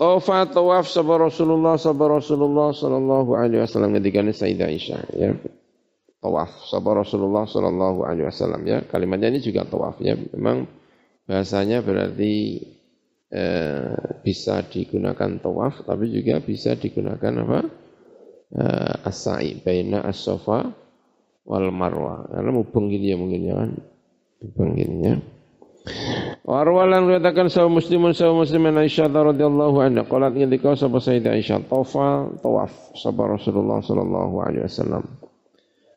Tawafa 0.00 0.48
tawaf 0.48 0.88
sapa 0.88 1.20
Rasulullah 1.20 1.76
sapa 1.76 2.08
Rasulullah 2.08 2.72
sallallahu 2.72 3.36
alaihi 3.36 3.60
wasallam 3.60 3.92
ketika 4.00 4.24
Sayyidah 4.24 4.72
Aisyah 4.72 5.00
ya. 5.12 5.36
Tawaf 6.24 6.64
sapa 6.72 7.04
Rasulullah 7.04 7.44
sallallahu 7.44 8.08
alaihi 8.08 8.24
wasallam 8.24 8.64
ya. 8.64 8.80
Kalimatnya 8.88 9.28
ini 9.28 9.44
juga 9.44 9.68
tawaf 9.68 10.00
ya. 10.00 10.16
Memang 10.16 10.64
bahasanya 11.28 11.84
berarti 11.84 12.64
eh, 13.28 13.92
bisa 14.24 14.64
digunakan 14.64 15.36
tawaf 15.36 15.84
tapi 15.84 16.08
juga 16.08 16.40
bisa 16.40 16.80
digunakan 16.80 17.44
apa? 17.44 17.60
Eh, 18.56 18.94
as-sa'i 19.04 19.60
baina 19.60 20.00
as-safa 20.08 20.64
wal 21.44 21.68
marwah. 21.76 22.24
Karena 22.24 22.48
mubeng 22.56 22.88
gini 22.88 23.12
ya 23.12 23.20
mungkin 23.20 23.40
ya 23.44 23.54
kan. 23.60 23.70
Mubeng 24.48 24.70
gini 24.80 24.96
ya. 25.04 25.20
Warwalan 26.44 27.08
mengatakan 27.08 27.48
sahabat 27.48 27.80
muslimun 27.80 28.12
sahabat 28.12 28.48
muslimin 28.48 28.76
Aisyah 28.76 29.08
radhiyallahu 29.08 29.76
anha 29.80 30.02
qalat 30.04 30.36
ngendika 30.36 30.76
sapa 30.76 31.00
Sayyidah 31.00 31.36
Aisyah 31.36 31.64
tawafa 31.68 32.36
tawaf 32.44 32.72
sapa 32.98 33.22
Rasulullah 33.24 33.80
sallallahu 33.80 34.34
alaihi 34.44 34.64
wasallam. 34.66 35.04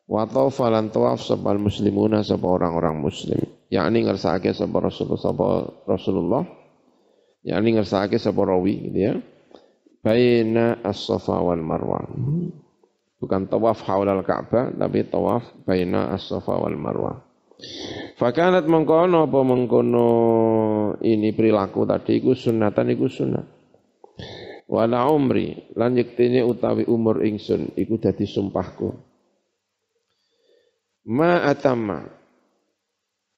Wa 0.08 0.24
tawafa 0.28 0.72
lan 0.72 0.88
tawaf 0.88 1.20
sapa 1.20 1.56
muslimuna 1.56 2.24
sapa 2.24 2.44
orang-orang 2.48 2.96
muslim. 3.00 3.40
Yakni 3.68 4.08
ngersakake 4.08 4.56
sapa 4.56 4.76
Rasulullah 4.78 5.20
sapa 5.20 5.46
Rasulullah. 5.84 6.42
Yakni 7.44 7.68
ngersakake 7.76 8.16
sapa 8.16 8.40
rawi 8.40 8.74
gitu 8.88 9.00
ya. 9.00 9.14
Baina 10.04 10.84
as-Safa 10.84 11.40
wal 11.40 11.64
Marwah. 11.64 12.04
Bukan 13.16 13.48
tawaf 13.48 13.80
haulal 13.88 14.20
Ka'bah 14.20 14.68
tapi 14.76 15.08
tawaf 15.08 15.44
baina 15.64 16.12
as-Safa 16.12 16.60
wal 16.60 16.76
Marwah. 16.76 17.33
Fakanat 18.18 18.66
mengkono 18.66 19.30
apa 19.30 19.40
mengkono 19.46 20.08
ini 21.02 21.30
perilaku 21.30 21.86
tadi 21.86 22.18
iku 22.18 22.34
sunatan 22.34 22.94
iku 22.94 23.06
sunat. 23.06 23.46
Wala 24.66 25.06
umri 25.06 25.70
lan 25.78 25.94
yektene 25.94 26.42
utawi 26.42 26.88
umur 26.88 27.22
ingsun 27.22 27.78
iku 27.78 28.00
dadi 28.00 28.26
sumpahku. 28.26 28.90
Ma 31.14 31.44
atama 31.44 32.00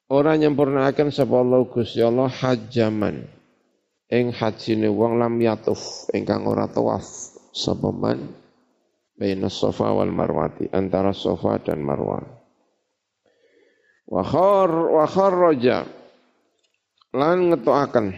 pernah 0.06 0.86
akan 0.86 1.08
sapa 1.10 1.34
Allah 1.34 1.60
Gusti 1.66 1.98
Allah 1.98 2.30
hajaman 2.30 3.26
ing 4.06 4.30
hajine 4.30 4.86
wong 4.86 5.18
lam 5.18 5.34
yatuf 5.42 6.06
ingkang 6.14 6.46
ora 6.46 6.70
tawaf 6.70 7.02
sapa 7.50 7.90
man 7.90 8.22
baina 9.18 9.50
Safa 9.50 9.90
wal 9.90 10.14
Marwati 10.14 10.70
antara 10.70 11.10
Safa 11.10 11.58
dan 11.58 11.82
Marwah 11.82 12.45
wa 14.06 14.22
khar 14.22 14.70
wa 14.70 15.04
kharraja 15.06 15.86
lan 17.14 17.50
ngetoaken 17.50 18.14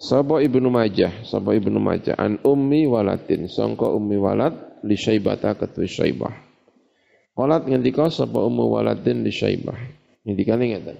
sapa 0.00 0.40
Ibnu 0.40 0.68
Majah 0.72 1.24
sapa 1.28 1.52
Ibnu 1.56 1.76
Majah? 1.76 2.16
An 2.16 2.40
ummi 2.40 2.88
waladin 2.88 3.48
sangka 3.48 3.88
ummi 3.88 4.16
walad 4.16 4.70
li 4.84 4.96
syaibata 4.96 5.56
ketu 5.56 5.84
syaibah. 5.84 6.32
Qalat 7.36 7.68
ngendika 7.68 8.08
sapa 8.08 8.40
ummu 8.40 8.72
waladin 8.72 9.24
li 9.24 9.32
syaibah. 9.32 9.76
Ngendikane 10.24 10.64
ngeten. 10.72 10.98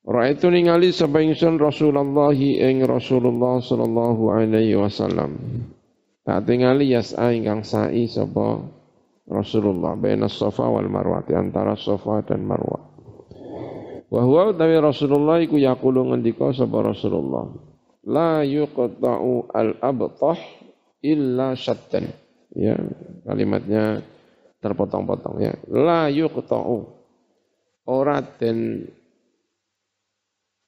Ra'aitu 0.00 0.48
ningali 0.48 0.96
sapa 0.96 1.20
ingsun 1.20 1.60
Rasulullah 1.60 2.32
ing 2.32 2.80
Rasulullah 2.88 3.60
sallallahu 3.60 4.32
alaihi 4.32 4.76
wasallam. 4.80 5.36
Tak 6.24 6.48
tingali 6.48 6.88
yas'a 6.92 7.36
ingkang 7.36 7.64
sa'i 7.64 8.08
sapa 8.08 8.79
Rasulullah 9.30 9.94
baina 9.94 10.26
Safa 10.26 10.66
wal 10.66 10.90
Marwah 10.90 11.22
di 11.22 11.38
antara 11.38 11.78
Safa 11.78 12.26
dan 12.26 12.42
Marwah. 12.42 12.90
Wa 14.10 14.26
huwa 14.26 14.50
utawi 14.50 14.74
Rasulullah 14.82 15.38
iku 15.38 15.54
yaqulu 15.54 16.10
ngendika 16.10 16.50
sapa 16.50 16.82
Rasulullah. 16.82 17.46
La 18.10 18.42
yuqta'u 18.42 19.54
al-abtah 19.54 20.38
illa 21.06 21.54
syattan. 21.54 22.10
Ya, 22.50 22.74
kalimatnya 23.22 24.02
terpotong-potong 24.58 25.38
ya. 25.38 25.54
La 25.70 26.10
yuqta'u 26.10 26.90
ora 27.86 28.18
den 28.18 28.90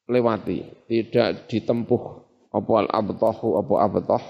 lewati, 0.07 0.63
tidak 0.87 1.51
ditempuh 1.51 2.03
apa 2.55 2.73
al-abtahu 2.87 3.59
apa 3.59 3.75
abtah 3.91 4.25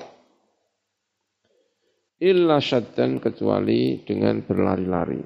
illa 2.23 2.63
syaddan 2.63 3.19
kecuali 3.19 3.99
dengan 4.07 4.47
berlari-lari. 4.47 5.19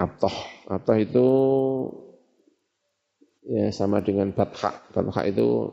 Abtah. 0.00 0.66
Abtah 0.72 0.96
itu 0.96 1.28
ya 3.44 3.68
sama 3.68 4.00
dengan 4.00 4.32
batha. 4.32 4.72
Batha 4.88 5.22
itu 5.28 5.68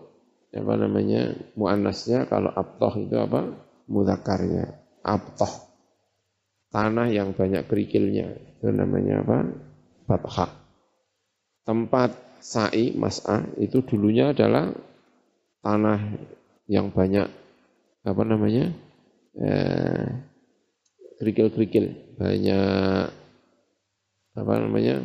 apa 0.51 0.73
namanya 0.75 1.31
muannasnya 1.55 2.27
kalau 2.27 2.51
abtah 2.51 2.93
itu 2.99 3.15
apa? 3.15 3.55
Mudzakarnya 3.87 4.75
abtah. 5.07 5.71
Tanah 6.71 7.07
yang 7.07 7.31
banyak 7.31 7.71
kerikilnya. 7.71 8.59
Itu 8.59 8.75
namanya 8.75 9.23
apa? 9.23 9.37
Batha 10.11 10.61
tempat 11.61 12.17
sa'i 12.41 12.97
mas'a 12.97 13.45
itu 13.61 13.85
dulunya 13.85 14.33
adalah 14.33 14.73
tanah 15.61 16.19
yang 16.65 16.89
banyak 16.89 17.29
apa 18.01 18.23
namanya 18.25 18.73
eh, 19.37 20.05
kerikil-kerikil. 21.21 22.17
Banyak 22.17 23.05
apa 24.31 24.53
namanya? 24.57 25.03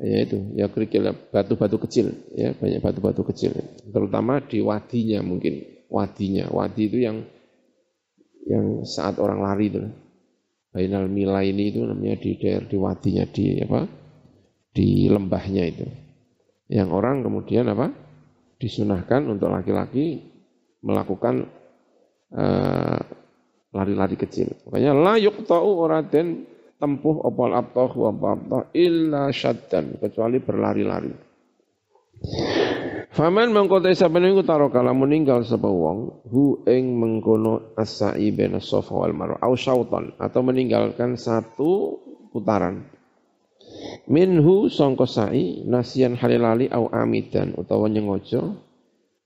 Ya 0.00 0.24
itu 0.24 0.56
ya 0.56 0.72
kerikil 0.72 1.12
batu-batu 1.28 1.76
kecil 1.76 2.16
ya 2.32 2.56
banyak 2.56 2.80
batu-batu 2.80 3.20
kecil. 3.28 3.52
Terutama 3.92 4.40
di 4.40 4.64
wadinya 4.64 5.20
mungkin 5.20 5.60
wadinya. 5.92 6.48
Wadi 6.48 6.88
itu 6.88 6.98
yang 7.04 7.20
yang 8.48 8.86
saat 8.86 9.20
orang 9.20 9.44
lari 9.44 9.68
itu. 9.68 9.82
Bainal 10.70 11.10
Mila 11.10 11.42
ini 11.42 11.74
itu 11.74 11.82
namanya 11.82 12.16
di 12.22 12.38
daerah 12.38 12.64
di 12.64 12.76
wadinya 12.78 13.24
di 13.26 13.44
apa? 13.58 13.80
Di 14.70 15.10
lembahnya 15.10 15.64
itu. 15.66 15.86
Yang 16.70 16.88
orang 16.94 17.26
kemudian 17.26 17.66
apa? 17.66 17.90
Disunahkan 18.62 19.26
untuk 19.26 19.50
laki-laki 19.50 20.30
melakukan 20.80 21.50
uh, 22.32 22.99
lari-lari 23.70 24.16
kecil 24.18 24.50
makanya 24.66 24.92
la 24.94 25.14
yuqta'u 25.18 25.70
ora 25.78 26.02
den 26.02 26.50
tempuh 26.80 27.28
opal 27.28 27.52
abtah 27.52 27.92
wa 27.92 28.10
abtah 28.10 28.72
illa 28.72 29.28
syaddan 29.28 30.00
kecuali 30.00 30.40
berlari-lari. 30.40 31.12
Faman 33.10 33.52
mengkotai 33.52 33.92
saben 33.92 34.32
iku 34.32 34.44
taro 34.44 34.72
kala 34.72 34.96
meninggal 34.96 35.44
sapa 35.44 35.68
wong 35.68 36.24
hu 36.28 36.64
ing 36.64 36.96
mengkono 36.96 37.76
asai 37.76 38.32
ben 38.32 38.56
safa 38.60 38.92
wal 38.96 39.12
marwa 39.12 39.36
au 39.44 39.56
syautan 39.56 40.16
atau 40.16 40.40
meninggalkan 40.40 41.20
satu 41.20 42.00
putaran. 42.32 42.88
Minhu 44.10 44.66
sangka 44.72 45.06
sa'i 45.06 45.62
nasian 45.68 46.16
halilali 46.18 46.68
au 46.72 46.90
amidan 46.90 47.54
utawa 47.54 47.86
nyengojo 47.86 48.56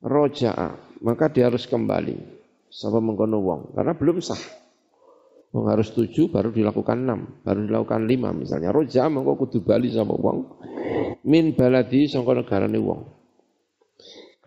roja'a 0.05 1.01
maka 1.01 1.33
dia 1.33 1.49
harus 1.49 1.65
kembali 1.65 2.34
sapa 2.75 2.99
mengkono 2.99 3.39
wong 3.39 3.61
karena 3.79 3.95
belum 3.95 4.19
sah. 4.19 4.41
Wong 5.55 5.71
harus 5.71 5.95
tujuh 5.95 6.35
baru 6.35 6.51
dilakukan 6.51 7.07
enam, 7.07 7.39
baru 7.47 7.63
dilakukan 7.71 8.11
lima 8.11 8.35
misalnya. 8.35 8.75
Roja 8.75 9.07
mengko 9.07 9.39
kudu 9.47 9.63
bali 9.63 9.87
sama 9.95 10.19
wong. 10.19 10.59
Min 11.23 11.55
baladi 11.55 12.11
sangka 12.11 12.35
negarane 12.35 12.75
wong. 12.83 13.07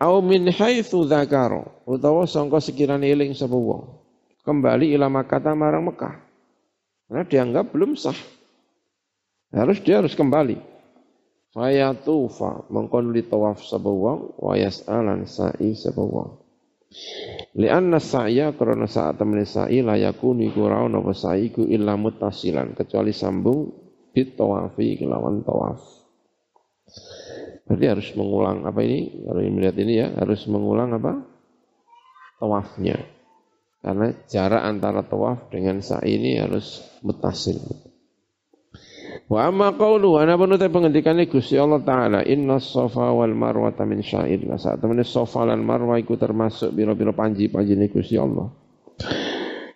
Au 0.04 0.20
min 0.20 0.52
haitsu 0.52 1.08
dzakara 1.08 1.88
utawa 1.88 2.28
sangka 2.28 2.60
sekirane 2.60 3.08
eling 3.08 3.32
sapa 3.32 3.56
wong. 3.56 4.04
Kembali 4.44 4.92
ila 4.92 5.08
Makkah 5.08 5.56
marang 5.56 5.88
Mekah. 5.88 6.14
Karena 7.08 7.24
dianggap 7.24 7.72
belum 7.72 7.96
sah. 7.96 8.16
Harus 9.48 9.80
dia 9.80 10.04
harus 10.04 10.12
kembali. 10.12 10.60
Fayatufa 11.56 12.68
mengkon 12.68 13.16
li 13.16 13.24
tawaf 13.24 13.64
sapa 13.64 13.88
wong 13.88 14.36
wa 14.36 14.52
yas'alan 14.60 15.24
sa'i 15.24 15.72
sapa. 15.72 16.04
Lianna 17.58 18.00
sa'ya 18.00 18.56
karena 18.56 18.88
saat 18.88 19.20
temen 19.20 19.44
sa'i 19.44 19.84
layakuni 19.84 20.48
kurau 20.56 20.88
napa 20.88 21.12
sa'i 21.12 21.52
ku 21.52 21.68
illa 21.68 22.00
mutasilan 22.00 22.72
kecuali 22.72 23.12
sambung 23.12 23.68
bit 24.12 24.38
tawafi 24.40 24.96
kelawan 24.96 25.44
tawaf. 25.44 25.80
Berarti 27.68 27.84
harus 27.84 28.08
mengulang 28.16 28.64
apa 28.64 28.80
ini? 28.80 29.20
Kalau 29.20 29.40
melihat 29.44 29.76
ini 29.76 29.92
ya 30.00 30.08
harus 30.16 30.48
mengulang 30.48 30.96
apa? 30.96 31.12
Tawafnya. 32.40 32.96
Karena 33.84 34.08
jarak 34.24 34.62
antara 34.64 35.04
tawaf 35.04 35.52
dengan 35.52 35.84
sa'i 35.84 36.16
ini 36.16 36.40
harus 36.40 36.80
mutasil. 37.04 37.87
Wa 39.28 39.52
amma 39.52 39.76
qawlu 39.76 40.16
ana 40.16 40.40
pun 40.40 40.56
te 40.56 40.72
pengendikane 40.72 41.28
Gusti 41.28 41.60
Allah 41.60 41.84
taala 41.84 42.24
inna 42.24 42.56
safa 42.56 43.12
wal 43.12 43.36
marwa 43.36 43.68
min 43.84 44.00
syairillah. 44.00 44.56
Saat 44.56 44.80
temene 44.80 45.04
safa 45.04 45.44
lan 45.44 45.60
marwa 45.60 46.00
iku 46.00 46.16
termasuk 46.16 46.72
biro-biro 46.72 47.12
panji-panjine 47.12 47.92
Gusti 47.92 48.16
Allah. 48.16 48.48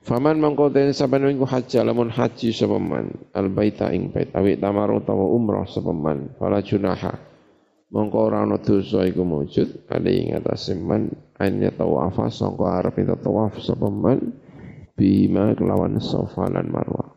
Faman 0.02 0.40
mangko 0.40 0.72
den 0.72 0.96
saben 0.96 1.28
minggu 1.28 1.44
haji 1.44 1.84
lamun 1.84 2.08
haji 2.10 2.50
sapa 2.50 2.80
man 2.80 3.12
al 3.36 3.52
baita 3.52 3.92
ing 3.94 4.10
bait 4.10 4.34
awi 4.34 4.58
tamaru 4.58 4.98
utawa 5.04 5.30
umrah 5.30 5.68
sapa 5.68 5.92
man 5.92 6.32
fala 6.40 6.64
junaha. 6.64 7.12
Mongko 7.92 8.18
ora 8.32 8.48
ana 8.48 8.56
dosa 8.56 9.04
iku 9.04 9.20
mujud 9.20 9.84
ali 9.92 10.26
ing 10.26 10.28
atase 10.32 10.72
man 10.80 11.12
an 11.36 11.60
tawafa 11.76 12.32
sangka 12.32 12.80
arep 12.80 13.04
tawaf 13.20 13.60
sapa 13.60 13.84
bima 14.96 15.52
kelawan 15.54 16.00
safa 16.00 16.48
lan 16.48 16.72
marwa. 16.72 17.12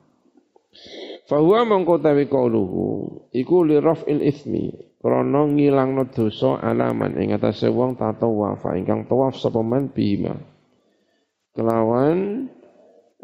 Fahuwa 1.25 1.65
mongko 1.65 2.05
tawi 2.05 2.29
qauluhu 2.29 2.85
iku 3.33 3.65
li 3.65 3.81
raf'il 3.81 4.21
itsmi 4.21 4.93
krana 5.01 5.49
ngilangno 5.49 6.05
dosa 6.13 6.61
alaman 6.61 7.17
ing 7.17 7.33
atase 7.33 7.65
wong 7.69 7.97
tatawafa 7.97 8.77
ingkang 8.77 9.09
tawaf 9.09 9.33
sapa 9.33 9.65
man 9.65 9.89
bima 9.89 10.37
kelawan 11.57 12.45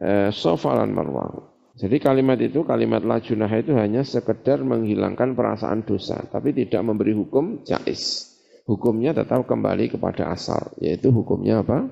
eh, 0.01 0.33
Safa 0.33 0.81
lan 0.81 0.97
Marwah. 0.97 1.51
Jadi 1.77 1.97
kalimat 2.01 2.37
itu 2.41 2.65
kalimat 2.65 3.05
la 3.05 3.21
junah 3.21 3.49
itu 3.53 3.73
hanya 3.77 4.01
sekedar 4.01 4.61
menghilangkan 4.61 5.37
perasaan 5.37 5.85
dosa 5.85 6.25
tapi 6.25 6.57
tidak 6.57 6.81
memberi 6.81 7.13
hukum 7.13 7.61
jais. 7.65 8.33
Hukumnya 8.65 9.13
tetap 9.13 9.45
kembali 9.45 9.93
kepada 9.93 10.33
asal 10.33 10.73
yaitu 10.81 11.13
hukumnya 11.13 11.61
apa? 11.61 11.85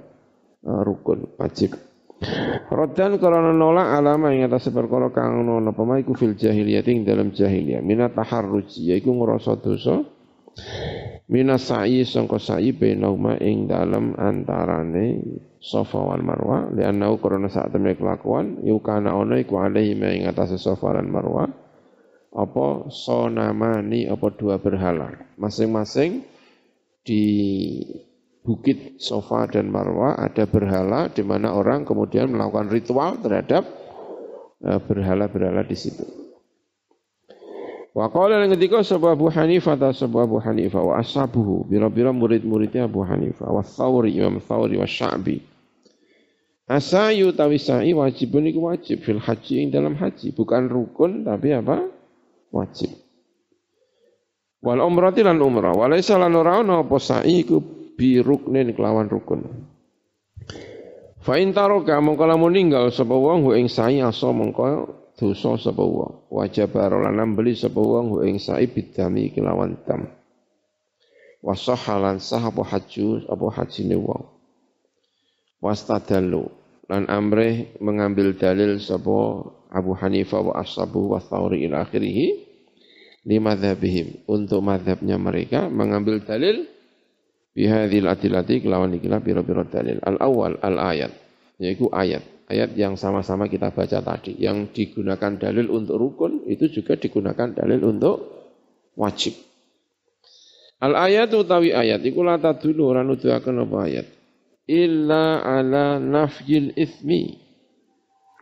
Eh, 0.65 0.81
rukun 0.85 1.37
wajib. 1.37 1.88
Rodan 2.69 3.15
karena 3.15 3.55
nolak 3.55 3.95
alama 3.95 4.35
yang 4.35 4.51
atas 4.51 4.67
perkara 4.75 5.07
kang 5.15 5.47
ono 5.47 5.63
apa 5.63 6.03
fil 6.19 6.35
jahiliyah 6.35 6.83
ing 6.83 7.07
dalam 7.07 7.31
jahiliyah. 7.31 7.79
Minat 7.79 8.11
taharruji 8.11 8.91
yaiku 8.91 9.15
ngrasa 9.15 9.55
dosa. 9.63 10.03
Minas 11.29 11.71
sa'i 11.71 12.03
sangka 12.03 12.41
sa'i 12.41 12.75
bainauma 12.75 13.39
ing 13.39 13.69
dalam 13.69 14.17
antarane 14.17 15.23
Safa 15.61 15.99
wal 16.01 16.25
Marwa. 16.25 16.67
Li'annahu 16.73 17.21
karena 17.23 17.47
saat 17.47 17.71
temne 17.71 17.95
kelakuan 17.95 18.63
yukana 18.67 19.15
ono 19.15 19.39
iku 19.39 19.61
alaihi 19.61 19.95
ing 19.95 20.27
atas 20.27 20.59
Safa 20.59 20.99
lan 20.99 21.07
Marwa. 21.07 21.47
Apa 22.35 22.91
sonamani 22.91 24.11
apa 24.11 24.27
dua 24.35 24.59
berhala. 24.59 25.15
Masing-masing 25.39 26.27
di 27.07 27.23
bukit 28.43 28.97
Sofa 29.01 29.45
dan 29.51 29.69
Marwa 29.69 30.15
ada 30.15 30.47
berhala 30.47 31.11
di 31.11 31.21
mana 31.21 31.53
orang 31.53 31.83
kemudian 31.83 32.31
melakukan 32.31 32.71
ritual 32.71 33.19
terhadap 33.19 33.67
eh, 34.63 34.79
berhala-berhala 34.79 35.63
di 35.67 35.75
situ. 35.75 36.05
Wa 37.89 38.07
qala 38.13 38.45
yang 38.45 38.53
ketika 38.53 38.85
sebuah 38.85 39.17
Abu 39.17 39.27
Hanifah 39.33 39.73
atau 39.75 39.91
sebuah 39.91 40.23
Abu 40.29 40.37
Hanifah 40.39 40.81
wa 40.81 40.93
ashabuhu 41.01 41.65
bira-bira 41.67 42.13
murid-muridnya 42.13 42.85
Abu 42.85 43.01
Hanifah 43.01 43.49
wa 43.49 43.65
Thawri 43.65 44.13
Imam 44.15 44.37
Thawri 44.39 44.77
wa 44.77 44.85
Sya'bi. 44.85 45.41
Asayu 46.69 47.33
tawi 47.33 47.57
sa'i 47.57 47.97
wajibun 47.97 48.45
iku 48.45 48.69
wajib 48.69 49.01
fil 49.01 49.17
haji 49.17 49.65
ing 49.65 49.67
dalam 49.73 49.97
haji 49.97 50.37
bukan 50.37 50.69
rukun 50.69 51.25
tapi 51.25 51.49
apa? 51.57 51.81
Wajib. 52.53 52.93
Wal 54.61 54.77
umrati 54.77 55.25
lan 55.25 55.41
umrah 55.41 55.73
walaysa 55.73 56.21
lan 56.21 56.29
ora 56.37 56.61
ana 56.61 56.85
apa 56.85 56.93
sa'i 57.01 57.41
iku 57.41 57.78
bi 57.99 58.23
ruknin 58.23 58.71
kelawan 58.71 59.11
rukun. 59.11 59.43
Fa 61.19 61.35
in 61.35 61.51
taraka 61.51 61.99
mongko 61.99 62.23
lamun 62.23 62.55
ninggal 62.55 62.87
sapa 62.95 63.11
wong 63.11 63.51
ing 63.59 63.67
sa'i 63.67 63.99
asa 63.99 64.31
mongko 64.31 64.87
dosa 65.19 65.59
sapa 65.59 65.83
wong. 65.83 66.31
Wajib 66.31 66.79
lan 66.79 67.35
beli 67.35 67.59
sapa 67.59 67.75
wong 67.75 68.23
ing 68.23 68.39
sa'i 68.39 68.71
bidami 68.71 69.35
kelawan 69.35 69.75
tam. 69.83 70.07
Wasahalan 71.43 72.23
sah 72.23 72.39
apa 72.39 72.63
haju 72.63 73.27
apa 73.27 73.45
hajine 73.59 73.99
wong. 73.99 74.23
Wastadalu 75.59 76.47
lan 76.87 77.03
amrih 77.11 77.75
mengambil 77.83 78.31
dalil 78.39 78.79
sapa 78.79 79.43
Abu 79.75 79.91
Hanifah 79.91 80.39
wa 80.39 80.53
ashabu 80.55 81.11
wa 81.11 81.19
Thawri 81.19 81.67
ila 81.67 81.83
akhirih 81.83 82.47
li 83.27 83.37
madhabihim 83.43 84.23
untuk 84.25 84.63
madhabnya 84.63 85.19
mereka 85.19 85.67
mengambil 85.67 86.23
dalil 86.23 86.78
bihadil 87.53 88.07
adilati 88.09 88.61
kelawan 88.61 88.93
ikilah 88.97 89.19
biro-biro 89.21 89.65
dalil. 89.67 89.97
Al 90.03 90.17
awal 90.21 90.57
al 90.61 90.77
ayat. 90.77 91.11
Yaitu 91.59 91.89
ayat. 91.91 92.23
Ayat 92.49 92.73
yang 92.73 92.97
sama-sama 92.97 93.45
kita 93.45 93.69
baca 93.69 94.01
tadi. 94.01 94.33
Yang 94.41 94.73
digunakan 94.73 95.37
dalil 95.37 95.69
untuk 95.69 96.01
rukun 96.01 96.49
itu 96.49 96.69
juga 96.69 96.97
digunakan 96.97 97.53
dalil 97.53 97.81
untuk 97.85 98.15
wajib. 98.97 99.37
Al 100.79 100.95
ayat 100.95 101.29
utawi 101.35 101.75
ayat 101.75 102.01
iku 102.07 102.23
lata 102.23 102.55
dulu 102.55 102.89
ora 102.89 103.03
nuduhaken 103.03 103.67
apa 103.67 103.77
ayat. 103.85 104.07
Illa 104.69 105.43
ala 105.43 105.99
nafyil 105.99 106.73
ismi. 106.73 107.37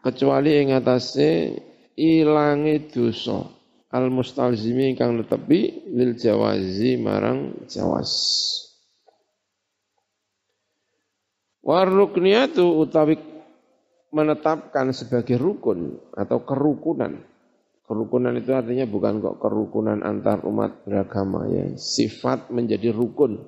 Kecuali 0.06 0.56
ing 0.62 0.72
atase 0.72 1.58
ilange 1.98 2.94
dosa. 2.94 3.44
Al 3.92 4.12
mustalzimi 4.12 4.94
kang 5.00 5.16
netepi 5.20 5.88
lil 5.96 6.20
jawazi 6.20 7.00
marang 7.00 7.66
jawas 7.72 8.67
warukniyatu 11.68 12.64
utawi 12.80 13.20
menetapkan 14.16 14.96
sebagai 14.96 15.36
rukun 15.36 16.00
atau 16.16 16.48
kerukunan. 16.48 17.20
Kerukunan 17.88 18.36
itu 18.36 18.52
artinya 18.52 18.88
bukan 18.88 19.20
kok 19.24 19.40
kerukunan 19.40 20.00
antar 20.04 20.44
umat 20.48 20.84
beragama 20.88 21.48
ya. 21.48 21.76
Sifat 21.76 22.52
menjadi 22.52 22.92
rukun. 22.92 23.40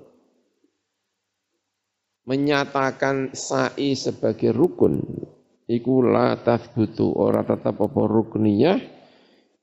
Menyatakan 2.28 3.36
sa'i 3.36 3.96
sebagai 3.96 4.52
rukun. 4.52 5.00
Iku 5.70 6.04
la 6.04 6.40
tathbutu 6.40 7.12
ora 7.14 7.44
tetap 7.44 7.80
apa 7.84 8.02
rukniyah 8.04 8.80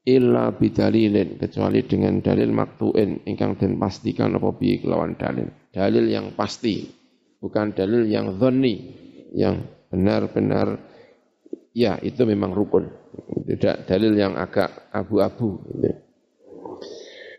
illa 0.07 0.55
bidalilin 0.55 1.35
kecuali 1.41 1.83
dengan 1.83 2.23
dalil 2.23 2.53
maktuin 2.55 3.27
ingkang 3.27 3.59
den 3.59 3.75
pastikan 3.81 4.37
apa 4.39 4.55
bi 4.55 4.79
kelawan 4.79 5.19
dalil. 5.19 5.51
Dalil 5.73 6.05
yang 6.07 6.37
pasti 6.37 7.06
bukan 7.43 7.73
dalil 7.77 8.09
yang 8.09 8.37
dhonni 8.37 8.75
yang 9.37 9.65
benar-benar 9.93 10.81
ya 11.77 12.01
itu 12.01 12.25
memang 12.25 12.57
rukun 12.57 12.89
tidak 13.47 13.87
dalil 13.87 14.13
yang 14.17 14.35
agak 14.35 14.91
abu-abu 14.91 15.61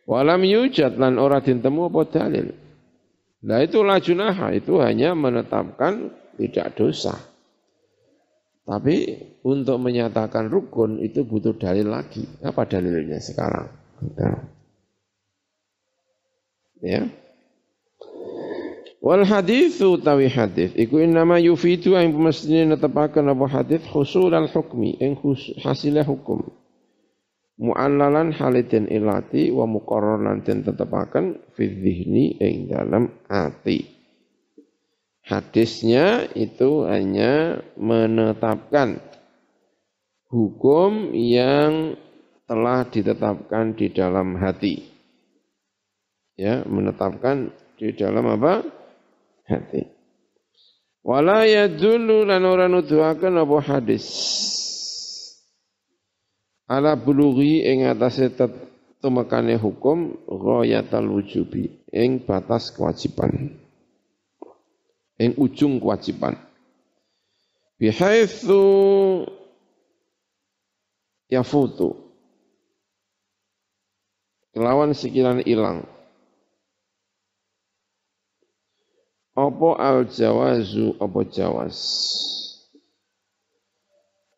walam 0.07 0.41
yujad 0.45 0.95
lan 0.95 1.17
ora 1.17 1.41
ditemu 1.43 1.89
apa 1.89 2.01
dalil 2.09 2.47
nah 3.43 3.59
itu 3.61 3.81
lajunaha 3.81 4.53
itu 4.53 4.79
hanya 4.79 5.13
menetapkan 5.13 6.13
tidak 6.37 6.77
dosa 6.77 7.17
tapi 8.67 9.15
untuk 9.47 9.79
menyatakan 9.79 10.51
rukun 10.51 10.99
itu 10.99 11.23
butuh 11.23 11.55
dalil 11.55 11.87
lagi. 11.87 12.27
Apa 12.43 12.67
dalilnya 12.67 13.15
sekarang? 13.23 13.71
Ya. 16.83 17.07
Wal 18.97 19.23
hadis 19.29 19.77
utawi 19.77 20.25
hadis 20.25 20.73
iku 20.73 20.97
nama 21.05 21.37
yufidu 21.37 21.93
yang 21.93 22.17
mestine 22.17 22.73
netepaken 22.73 23.29
apa 23.29 23.45
hadis 23.45 23.85
husul 23.93 24.33
al 24.33 24.49
hukmi 24.49 24.97
ing 24.97 25.13
hasilah 25.61 26.01
hukum. 26.01 26.49
Mu'allalan 27.57 28.37
halidin 28.37 28.85
ilati 28.85 29.49
wa 29.49 29.65
muqarraran 29.65 30.45
den 30.45 30.61
tetepaken 30.61 31.41
fi 31.57 31.65
dhihni 31.65 32.37
ing 32.37 32.69
dalam 32.69 33.09
ati. 33.29 33.97
Hadisnya 35.25 36.29
itu 36.37 36.85
hanya 36.85 37.65
menetapkan 37.75 39.01
hukum 40.29 41.11
yang 41.17 41.97
telah 42.47 42.87
ditetapkan 42.87 43.75
di 43.75 43.91
dalam 43.91 44.39
hati. 44.39 44.87
Ya, 46.37 46.61
menetapkan 46.63 47.51
di 47.75 47.91
dalam 47.97 48.23
apa? 48.37 48.76
Hati. 49.47 49.87
Wala 51.07 51.47
yadullu 51.47 52.27
lan 52.27 52.43
ora 52.43 52.67
nuduhaken 52.67 53.39
apa 53.39 53.57
hadis. 53.63 54.05
Ala 56.67 56.99
bulughi 56.99 57.63
ing 57.63 57.87
atase 57.87 58.27
tumekane 58.99 59.55
hukum 59.55 60.19
ghayatal 60.27 61.07
wujubi 61.07 61.79
ing 61.95 62.27
batas 62.27 62.75
kewajiban 62.75 63.55
yang 65.15 65.31
ujung 65.39 65.79
kewajiban. 65.79 66.35
Bihaitsu 67.79 68.59
yafutu 71.31 71.95
kelawan 74.51 74.91
sekiranya 74.91 75.45
hilang 75.47 75.85
apa 79.37 79.69
al 79.77 80.09
jawazu 80.09 80.97
apa 80.97 81.21
jawas? 81.29 81.77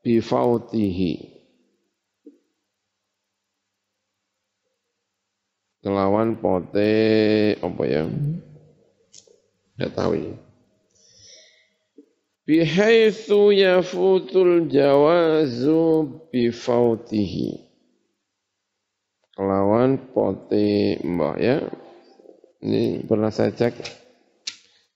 Bifautihi 0.04 1.40
kelawan 5.80 6.36
pote 6.44 6.92
apa 7.64 7.84
ya? 7.88 8.04
Tidak 9.80 9.92
tahu 9.96 10.12
ini. 10.20 10.36
Bihaitsu 12.44 13.56
yafutul 13.56 14.68
jawazu 14.68 16.12
bifautihi 16.28 17.56
kelawan 19.32 19.96
pote 20.12 21.00
mbak 21.08 21.36
ya. 21.40 21.64
Ini 22.60 23.08
pernah 23.08 23.32
saya 23.32 23.56
cek 23.56 23.99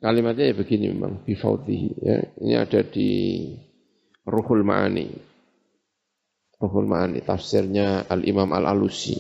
kalimatnya 0.04 0.52
ya 0.52 0.56
begini 0.60 0.92
memang 0.92 1.24
bifautihi 1.24 1.90
ya 2.04 2.18
ini 2.44 2.54
ada 2.60 2.84
di 2.84 3.10
Ruhul 4.28 4.68
Ma'ani 4.68 5.08
Ruhul 6.60 6.88
Ma'ani 6.92 7.24
tafsirnya 7.24 8.12
Al 8.12 8.28
Imam 8.28 8.52
Al 8.52 8.68
Alusi 8.68 9.16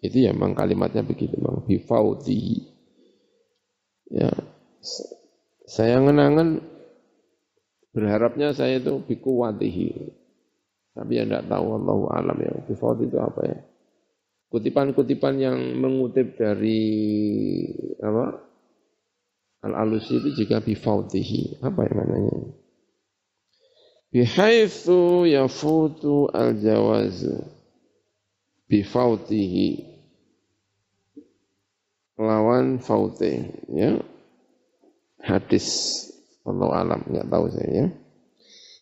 itu 0.00 0.16
ya 0.24 0.32
memang 0.32 0.56
kalimatnya 0.56 1.04
begitu 1.04 1.36
memang 1.36 1.68
bifautihi 1.68 2.56
ya 4.16 4.32
saya 5.68 6.00
ngenangan 6.00 6.74
Berharapnya 7.94 8.50
saya 8.50 8.82
itu 8.82 8.98
bikuwatihi. 9.06 9.90
Tapi 10.98 11.12
ya 11.14 11.22
tidak 11.22 11.46
tahu 11.46 11.78
Allah 11.78 11.98
alam 12.18 12.38
ya. 12.42 12.52
Bifawat 12.66 13.06
itu 13.06 13.18
apa 13.22 13.40
ya? 13.46 13.58
Kutipan-kutipan 14.50 15.34
yang 15.38 15.58
mengutip 15.78 16.34
dari 16.34 16.82
apa? 18.02 18.53
Al-Alusi 19.64 20.20
itu 20.20 20.44
juga 20.44 20.60
bifawtihi. 20.60 21.64
Apa 21.64 21.88
yang 21.88 21.96
namanya? 22.04 22.36
Bihaithu 24.12 25.26
yafutu 25.26 26.30
al-jawazu 26.30 27.42
bifawtihi 28.70 29.90
lawan 32.14 32.78
faute 32.78 33.50
ya 33.74 33.98
hadis 35.18 35.66
Allah 36.44 36.84
alam, 36.84 37.00
nggak 37.08 37.26
tahu 37.32 37.46
saya 37.48 37.70
ya. 37.72 37.86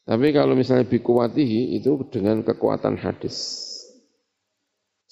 Tapi 0.03 0.35
kalau 0.35 0.59
misalnya 0.59 0.83
bikuwatihi 0.83 1.78
itu 1.78 1.95
dengan 2.11 2.43
kekuatan 2.43 2.99
hadis. 2.99 3.70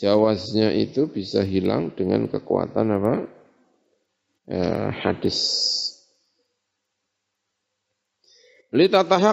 Jawaznya 0.03 0.75
itu 0.75 1.07
bisa 1.07 1.47
hilang 1.47 1.95
dengan 1.95 2.27
kekuatan 2.27 2.87
apa? 2.91 3.14
Eh, 4.51 4.90
hadis. 5.07 5.38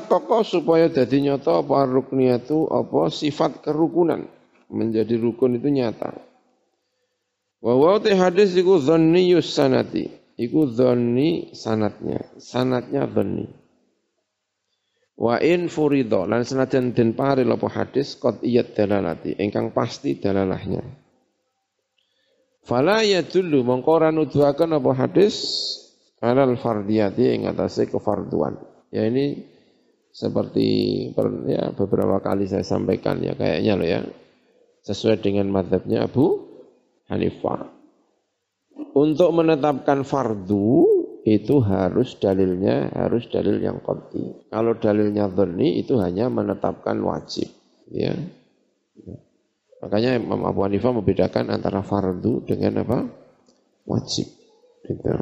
koko 0.05 0.45
supaya 0.45 0.93
jadi 0.93 1.17
nyata 1.33 1.65
apa 1.65 1.89
rukniyatu 1.89 2.69
apa 2.69 3.09
sifat 3.09 3.65
kerukunan 3.65 4.29
menjadi 4.69 5.17
rukun 5.17 5.57
itu 5.57 5.73
nyata. 5.73 6.21
Wa 7.65 7.97
hadis 7.97 8.53
iku 8.53 8.77
dhanniyus 8.77 9.57
sanati. 9.57 10.05
Iku 10.37 10.69
dhonni 10.69 11.49
sanatnya. 11.57 12.21
Sanatnya 12.37 13.09
dhonni. 13.09 13.49
Wa 15.17 15.41
in 15.41 15.65
furido. 15.65 16.29
Lan 16.29 16.45
senajan 16.45 16.93
den 16.93 17.17
pari 17.17 17.41
lopo 17.41 17.65
hadis. 17.65 18.13
Kot 18.21 18.45
iyat 18.45 18.77
dalalati. 18.77 19.33
Engkang 19.41 19.73
pasti 19.73 20.21
dalalahnya. 20.21 21.06
Fala 22.67 22.99
ya 22.99 23.23
dulu 23.23 23.63
mengkora 23.63 24.11
nuduhakan 24.11 24.83
apa 24.83 24.91
hadis. 24.91 25.35
Alal 26.19 26.59
fardiyati 26.59 27.23
yang 27.23 27.47
atasnya 27.47 27.87
kefarduan. 27.87 28.59
Ya 28.91 29.07
ini 29.07 29.39
seperti 30.11 30.67
ya, 31.47 31.71
beberapa 31.71 32.19
kali 32.19 32.49
saya 32.49 32.67
sampaikan 32.67 33.23
ya 33.23 33.39
kayaknya 33.39 33.73
loh 33.79 33.87
ya. 33.87 34.01
Sesuai 34.83 35.23
dengan 35.23 35.47
madhabnya 35.47 36.11
Abu 36.11 36.43
Hanifah. 37.07 37.71
Untuk 38.97 39.29
menetapkan 39.31 40.03
fardu 40.03 40.97
itu 41.27 41.59
harus 41.59 42.17
dalilnya 42.17 42.89
harus 42.95 43.27
dalil 43.29 43.61
yang 43.61 43.83
qat'i. 43.83 44.47
Kalau 44.49 44.73
dalilnya 44.79 45.27
dhanni 45.29 45.79
itu 45.83 45.99
hanya 45.99 46.31
menetapkan 46.31 46.97
wajib, 47.03 47.51
ya. 47.91 48.15
Makanya 49.77 50.17
Imam 50.17 50.41
Abu 50.47 50.65
Hanifah 50.65 50.93
membedakan 50.93 51.53
antara 51.53 51.85
fardu 51.85 52.45
dengan 52.45 52.81
apa? 52.81 52.99
wajib. 53.87 54.27
Gitu. 54.83 55.15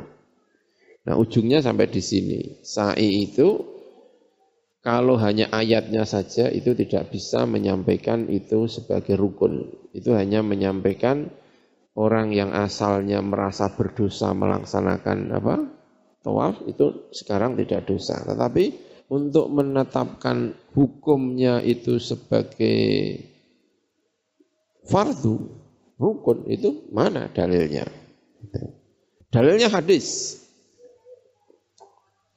Nah, 1.05 1.15
ujungnya 1.21 1.61
sampai 1.61 1.85
di 1.85 2.01
sini. 2.01 2.39
Sa'i 2.65 3.29
itu 3.29 3.61
kalau 4.81 5.17
hanya 5.21 5.53
ayatnya 5.53 6.05
saja 6.05 6.49
itu 6.49 6.73
tidak 6.73 7.13
bisa 7.13 7.45
menyampaikan 7.45 8.25
itu 8.29 8.65
sebagai 8.65 9.13
rukun. 9.17 9.69
Itu 9.93 10.17
hanya 10.17 10.41
menyampaikan 10.41 11.29
orang 11.93 12.33
yang 12.33 12.53
asalnya 12.53 13.21
merasa 13.21 13.73
berdosa 13.73 14.33
melaksanakan 14.33 15.19
apa? 15.33 15.55
tawaf 16.25 16.65
itu 16.65 17.13
sekarang 17.13 17.53
tidak 17.53 17.85
dosa. 17.85 18.17
Tetapi 18.25 18.73
untuk 19.13 19.53
menetapkan 19.53 20.57
hukumnya 20.73 21.61
itu 21.61 22.01
sebagai 22.01 22.81
fardu, 24.85 25.51
rukun 25.97 26.45
itu 26.47 26.89
mana 26.93 27.27
dalilnya? 27.31 27.85
Dalilnya 29.33 29.67
hadis. 29.67 30.39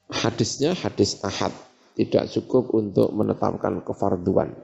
Hadisnya 0.09 0.74
hadis 0.74 1.20
ahad. 1.22 1.53
Tidak 1.99 2.30
cukup 2.30 2.74
untuk 2.78 3.11
menetapkan 3.11 3.82
kefarduan. 3.82 4.55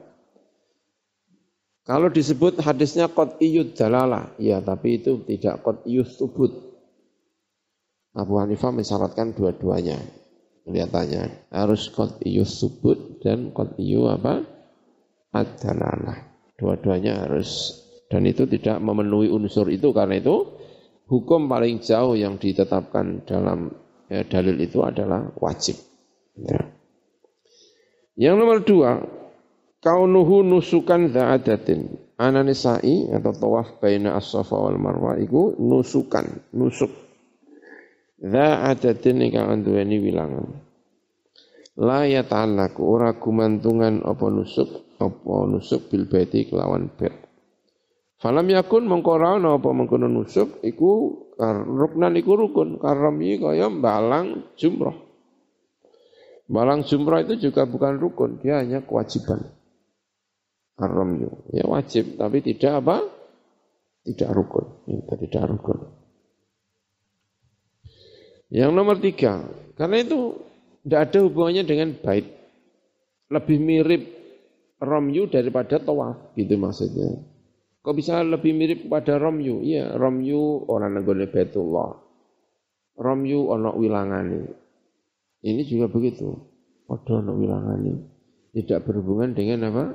Kalau 1.85 2.09
disebut 2.09 2.63
hadisnya 2.65 3.11
iyud 3.11 3.77
dalalah, 3.77 4.33
ya 4.41 4.57
tapi 4.57 5.03
itu 5.03 5.21
tidak 5.27 5.61
iyud 5.85 6.09
subut. 6.09 6.51
Abu 8.15 8.39
Hanifah 8.39 8.71
mensyaratkan 8.71 9.35
dua-duanya. 9.35 9.99
Kelihatannya 10.65 11.53
harus 11.53 11.91
iyud 12.25 12.49
subut 12.49 13.21
dan 13.21 13.53
iyud 13.53 14.09
apa? 14.09 14.41
Ad-dalalah. 15.35 16.34
Dua-duanya 16.55 17.27
harus 17.27 17.81
dan 18.07 18.23
itu 18.23 18.47
tidak 18.47 18.79
memenuhi 18.79 19.27
unsur 19.27 19.67
itu 19.67 19.91
karena 19.91 20.21
itu 20.21 20.55
hukum 21.09 21.51
paling 21.51 21.81
jauh 21.81 22.15
yang 22.15 22.39
ditetapkan 22.39 23.25
dalam 23.27 23.73
ya, 24.09 24.23
dalil 24.25 24.57
itu 24.61 24.81
adalah 24.85 25.33
wajib. 25.41 25.77
Ya. 26.39 26.61
Yang 28.15 28.35
nomor 28.39 28.57
dua, 28.63 28.91
kaunuhu 29.83 30.45
nusukan 30.45 31.11
za'adatin. 31.11 32.01
Ananisai 32.15 33.11
atau 33.11 33.35
tawaf 33.35 33.83
baina 33.83 34.15
as-safa 34.15 34.55
wal 34.55 34.79
marwah 34.79 35.19
itu 35.19 35.51
nusukan, 35.59 36.47
nusuk. 36.55 36.87
Za'adatin 38.23 39.19
ingkang 39.19 39.51
anduweni 39.51 39.99
wilangan. 39.99 40.47
La 41.75 42.07
yata'allaku 42.07 42.79
ora 42.87 43.19
gumantungan 43.19 43.99
apa 44.07 44.31
nusuk, 44.31 44.84
apa 44.99 45.33
nusuk 45.49 45.91
bil 45.91 46.07
baiti 46.07 46.47
kelawan 46.47 46.91
bait. 46.95 47.13
Falam 48.15 48.47
yakun 48.47 48.87
mengko 48.87 49.19
apa 49.19 49.69
mengkono 49.75 50.07
nusuk 50.07 50.63
iku 50.63 51.23
ruknan 51.67 52.15
iku 52.15 52.39
rukun 52.39 52.79
karami 52.79 53.37
kaya 53.37 53.67
balang 53.67 54.55
jumroh. 54.55 54.95
Balang 56.45 56.85
jumroh 56.85 57.25
itu 57.25 57.49
juga 57.49 57.65
bukan 57.65 57.97
rukun, 57.97 58.37
dia 58.37 58.61
hanya 58.61 58.85
kewajiban. 58.85 59.49
Karamyu, 60.75 61.31
ya 61.55 61.65
wajib 61.65 62.19
tapi 62.19 62.43
tidak 62.45 62.83
apa? 62.83 62.97
Tidak 64.05 64.29
rukun, 64.29 64.65
ya, 64.85 65.01
tidak 65.25 65.43
rukun. 65.49 65.79
Yang 68.53 68.71
nomor 68.77 69.01
tiga, 69.01 69.41
karena 69.73 70.05
itu 70.05 70.37
tidak 70.85 71.01
ada 71.09 71.19
hubungannya 71.25 71.63
dengan 71.65 71.89
bait. 71.97 72.29
Lebih 73.25 73.57
mirip 73.57 74.03
romyu 74.85 75.25
daripada 75.27 75.81
tawaf, 75.81 76.37
gitu 76.37 76.55
maksudnya. 76.61 77.35
Kok 77.85 77.93
bisa 77.93 78.25
lebih 78.25 78.57
mirip 78.57 78.89
kepada 78.89 79.21
Romyu? 79.21 79.61
Iya, 79.61 79.93
Romyu 79.93 80.65
orang 80.65 80.97
negara 80.97 81.29
Betullah. 81.29 82.01
Romyu 82.97 83.45
ono 83.45 83.77
wilangani. 83.77 84.41
Ini 85.45 85.61
juga 85.69 85.93
begitu. 85.93 86.33
Ada 86.89 87.21
ono 87.21 87.37
wilangani. 87.37 87.93
Tidak 88.57 88.81
berhubungan 88.89 89.37
dengan 89.37 89.69
apa? 89.69 89.85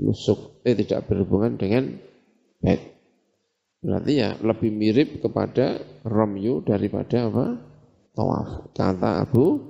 Nusuk. 0.00 0.64
Eh, 0.64 0.72
tidak 0.72 1.12
berhubungan 1.12 1.60
dengan 1.60 2.00
bet. 2.64 2.80
Berarti 3.84 4.12
ya 4.16 4.40
lebih 4.40 4.72
mirip 4.72 5.20
kepada 5.20 5.76
Romyu 6.08 6.64
daripada 6.64 7.28
apa? 7.28 7.46
Tawaf. 8.16 8.72
Kata 8.72 9.28
Abu 9.28 9.60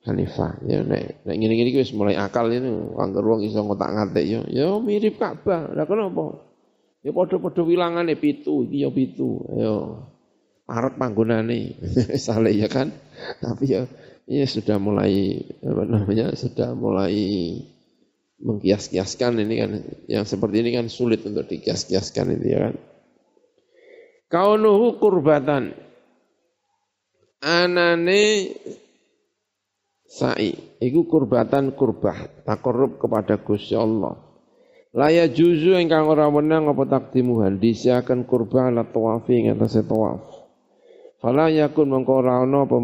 Hanifah. 0.00 0.64
Ya 0.64 0.80
nek 0.80 1.28
nek 1.28 1.36
ngene-ngene 1.36 1.76
wis 1.76 1.92
mulai 1.92 2.16
akal 2.16 2.48
ini. 2.48 2.96
Angger 2.96 3.24
wong 3.24 3.44
iso 3.44 3.60
ngotak-ngatik 3.60 4.24
ya. 4.24 4.40
Ya 4.48 4.66
mirip 4.80 5.20
Ka'bah. 5.20 5.76
Lah 5.76 5.84
kenapa? 5.84 6.40
Ya 7.04 7.12
padha-padha 7.12 7.64
wilangane 7.64 8.16
pitu, 8.16 8.64
iki 8.64 8.84
ya 8.84 8.88
pitu. 8.88 9.44
Ayo. 9.52 10.08
Parot 10.64 10.96
panggonane. 10.96 11.76
Sale 12.24 12.56
ya 12.56 12.72
kan. 12.72 12.96
Tapi 13.44 13.64
ya 13.68 13.84
ya 14.24 14.46
sudah 14.48 14.80
mulai 14.80 15.44
apa 15.60 15.82
namanya? 15.84 16.32
Sudah 16.32 16.72
mulai 16.72 17.20
mengkias-kiaskan 18.40 19.36
ini 19.44 19.54
kan 19.60 19.70
yang 20.08 20.24
seperti 20.24 20.64
ini 20.64 20.72
kan 20.72 20.88
sulit 20.88 21.20
untuk 21.28 21.44
dikias-kiaskan 21.44 22.40
itu 22.40 22.46
ya 22.56 22.58
kan. 22.68 22.74
Kaunuhu 24.32 24.96
kurbatan. 24.96 25.76
Anane 27.40 28.52
sa'i. 30.10 30.58
Iku 30.82 31.06
kurbatan 31.06 31.78
kurbah. 31.78 32.42
Takorup 32.42 32.98
kepada 32.98 33.38
Gusti 33.38 33.78
Allah. 33.78 34.18
Laya 34.90 35.30
juzu 35.30 35.78
ingkang 35.78 36.10
ora 36.10 36.26
menang 36.26 36.66
apa 36.66 36.82
takdimuhan 36.82 37.62
disiakan 37.62 38.26
kurban 38.26 38.74
ala 38.74 38.90
tawafi 38.90 39.38
ing 39.38 39.54
atase 39.54 39.86
tawaf. 39.86 40.18
Fala 41.22 41.46
yakun 41.46 41.94
mengko 41.94 42.26
ora 42.26 42.42
ana 42.42 42.66
apa 42.66 42.74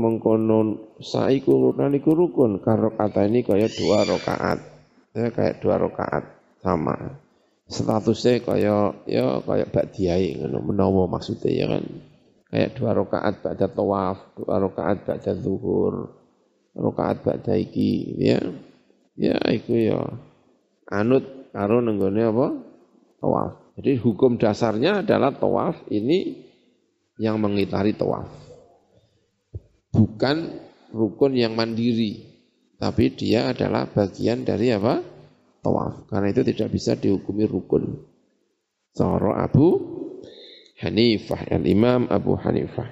saiku 1.03 1.75
rukun 1.75 1.99
iku 1.99 2.15
rukun 2.15 2.63
karo 2.63 2.95
kata 2.95 3.27
ini 3.27 3.43
kaya 3.43 3.67
dua 3.67 4.07
rakaat. 4.07 4.59
Ya 5.19 5.35
kayak 5.35 5.59
dua 5.59 5.83
rakaat 5.83 6.25
sama. 6.63 7.19
Statusnya 7.67 8.39
kaya 8.47 8.95
ya 9.11 9.43
kaya 9.43 9.67
ba'diyai 9.67 10.39
ngono 10.39 10.63
menawa 10.63 11.11
maksudnya 11.11 11.51
ya 11.51 11.67
kan. 11.75 11.85
Kayak 12.55 12.71
dua 12.79 12.91
rakaat 12.95 13.35
ba'da 13.43 13.67
tawaf, 13.67 14.39
dua 14.39 14.63
rakaat 14.63 15.03
ba'da 15.03 15.33
zuhur, 15.35 16.16
rakaat 16.77 17.25
ba'da 17.25 17.57
iki 17.57 18.21
ya. 18.21 18.41
Ya 19.17 19.41
iku 19.49 19.73
ya 19.73 20.01
anut 20.93 21.25
karo 21.57 21.81
nenggone 21.81 22.21
apa? 22.21 22.47
Tawaf. 23.17 23.53
Jadi 23.81 23.97
hukum 24.01 24.37
dasarnya 24.37 25.01
adalah 25.05 25.33
tawaf 25.33 25.89
ini 25.89 26.45
yang 27.17 27.41
mengitari 27.41 27.97
tawaf. 27.97 28.29
Bukan 29.93 30.37
rukun 30.93 31.33
yang 31.33 31.57
mandiri, 31.57 32.25
tapi 32.77 33.13
dia 33.17 33.53
adalah 33.53 33.89
bagian 33.89 34.45
dari 34.45 34.73
apa? 34.73 35.01
Tawaf. 35.65 36.09
Karena 36.13 36.29
itu 36.29 36.45
tidak 36.45 36.69
bisa 36.77 36.93
dihukumi 36.97 37.49
rukun. 37.49 38.05
Cara 38.97 39.45
Abu 39.45 39.77
Hanifah, 40.81 41.53
al-Imam 41.53 42.09
Abu 42.13 42.37
Hanifah. 42.37 42.89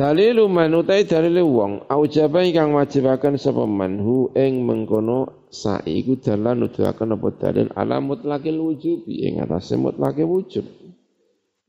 Dalilu 0.00 0.48
man 0.48 0.72
utai 0.72 1.04
dalilu 1.04 1.44
wong 1.44 1.72
aujaba 1.84 2.40
ingkang 2.40 2.72
wajibaken 2.72 3.36
sapa 3.36 3.68
manhu 3.68 4.32
ing 4.32 4.64
mengkono 4.64 5.44
sa'i 5.52 6.00
iku 6.00 6.16
dalan 6.16 6.64
nuduhaken 6.64 7.20
apa 7.20 7.28
dalil 7.36 7.68
ala 7.76 8.00
mutlaqil 8.00 8.64
wujubi 8.64 9.28
ing 9.28 9.44
atase 9.44 9.76
mutlaqe 9.76 10.24
wujub. 10.24 10.64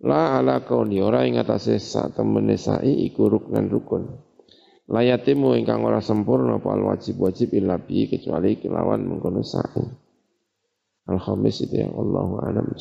La 0.07 0.39
ala 0.39 0.63
kauni 0.63 1.03
ora 1.03 1.27
ing 1.27 1.43
atase 1.43 1.75
sak 1.75 2.15
temene 2.15 2.55
sa'i 2.55 3.03
iku 3.11 3.27
ruknan 3.27 3.67
rukun. 3.67 4.07
Layatimu 4.87 5.59
ingkang 5.59 5.83
ora 5.83 5.99
sempurna 5.99 6.55
apa 6.55 6.71
wajib-wajib 6.71 7.51
illa 7.51 7.83
bi 7.83 8.07
kecuali 8.07 8.55
kelawan 8.63 9.11
mengkono 9.11 9.43
sa'i. 9.43 9.83
Al-khamis 11.11 11.67
itu 11.67 11.83
yang 11.83 11.99
Allahu 11.99 12.39
a'lam 12.47 12.79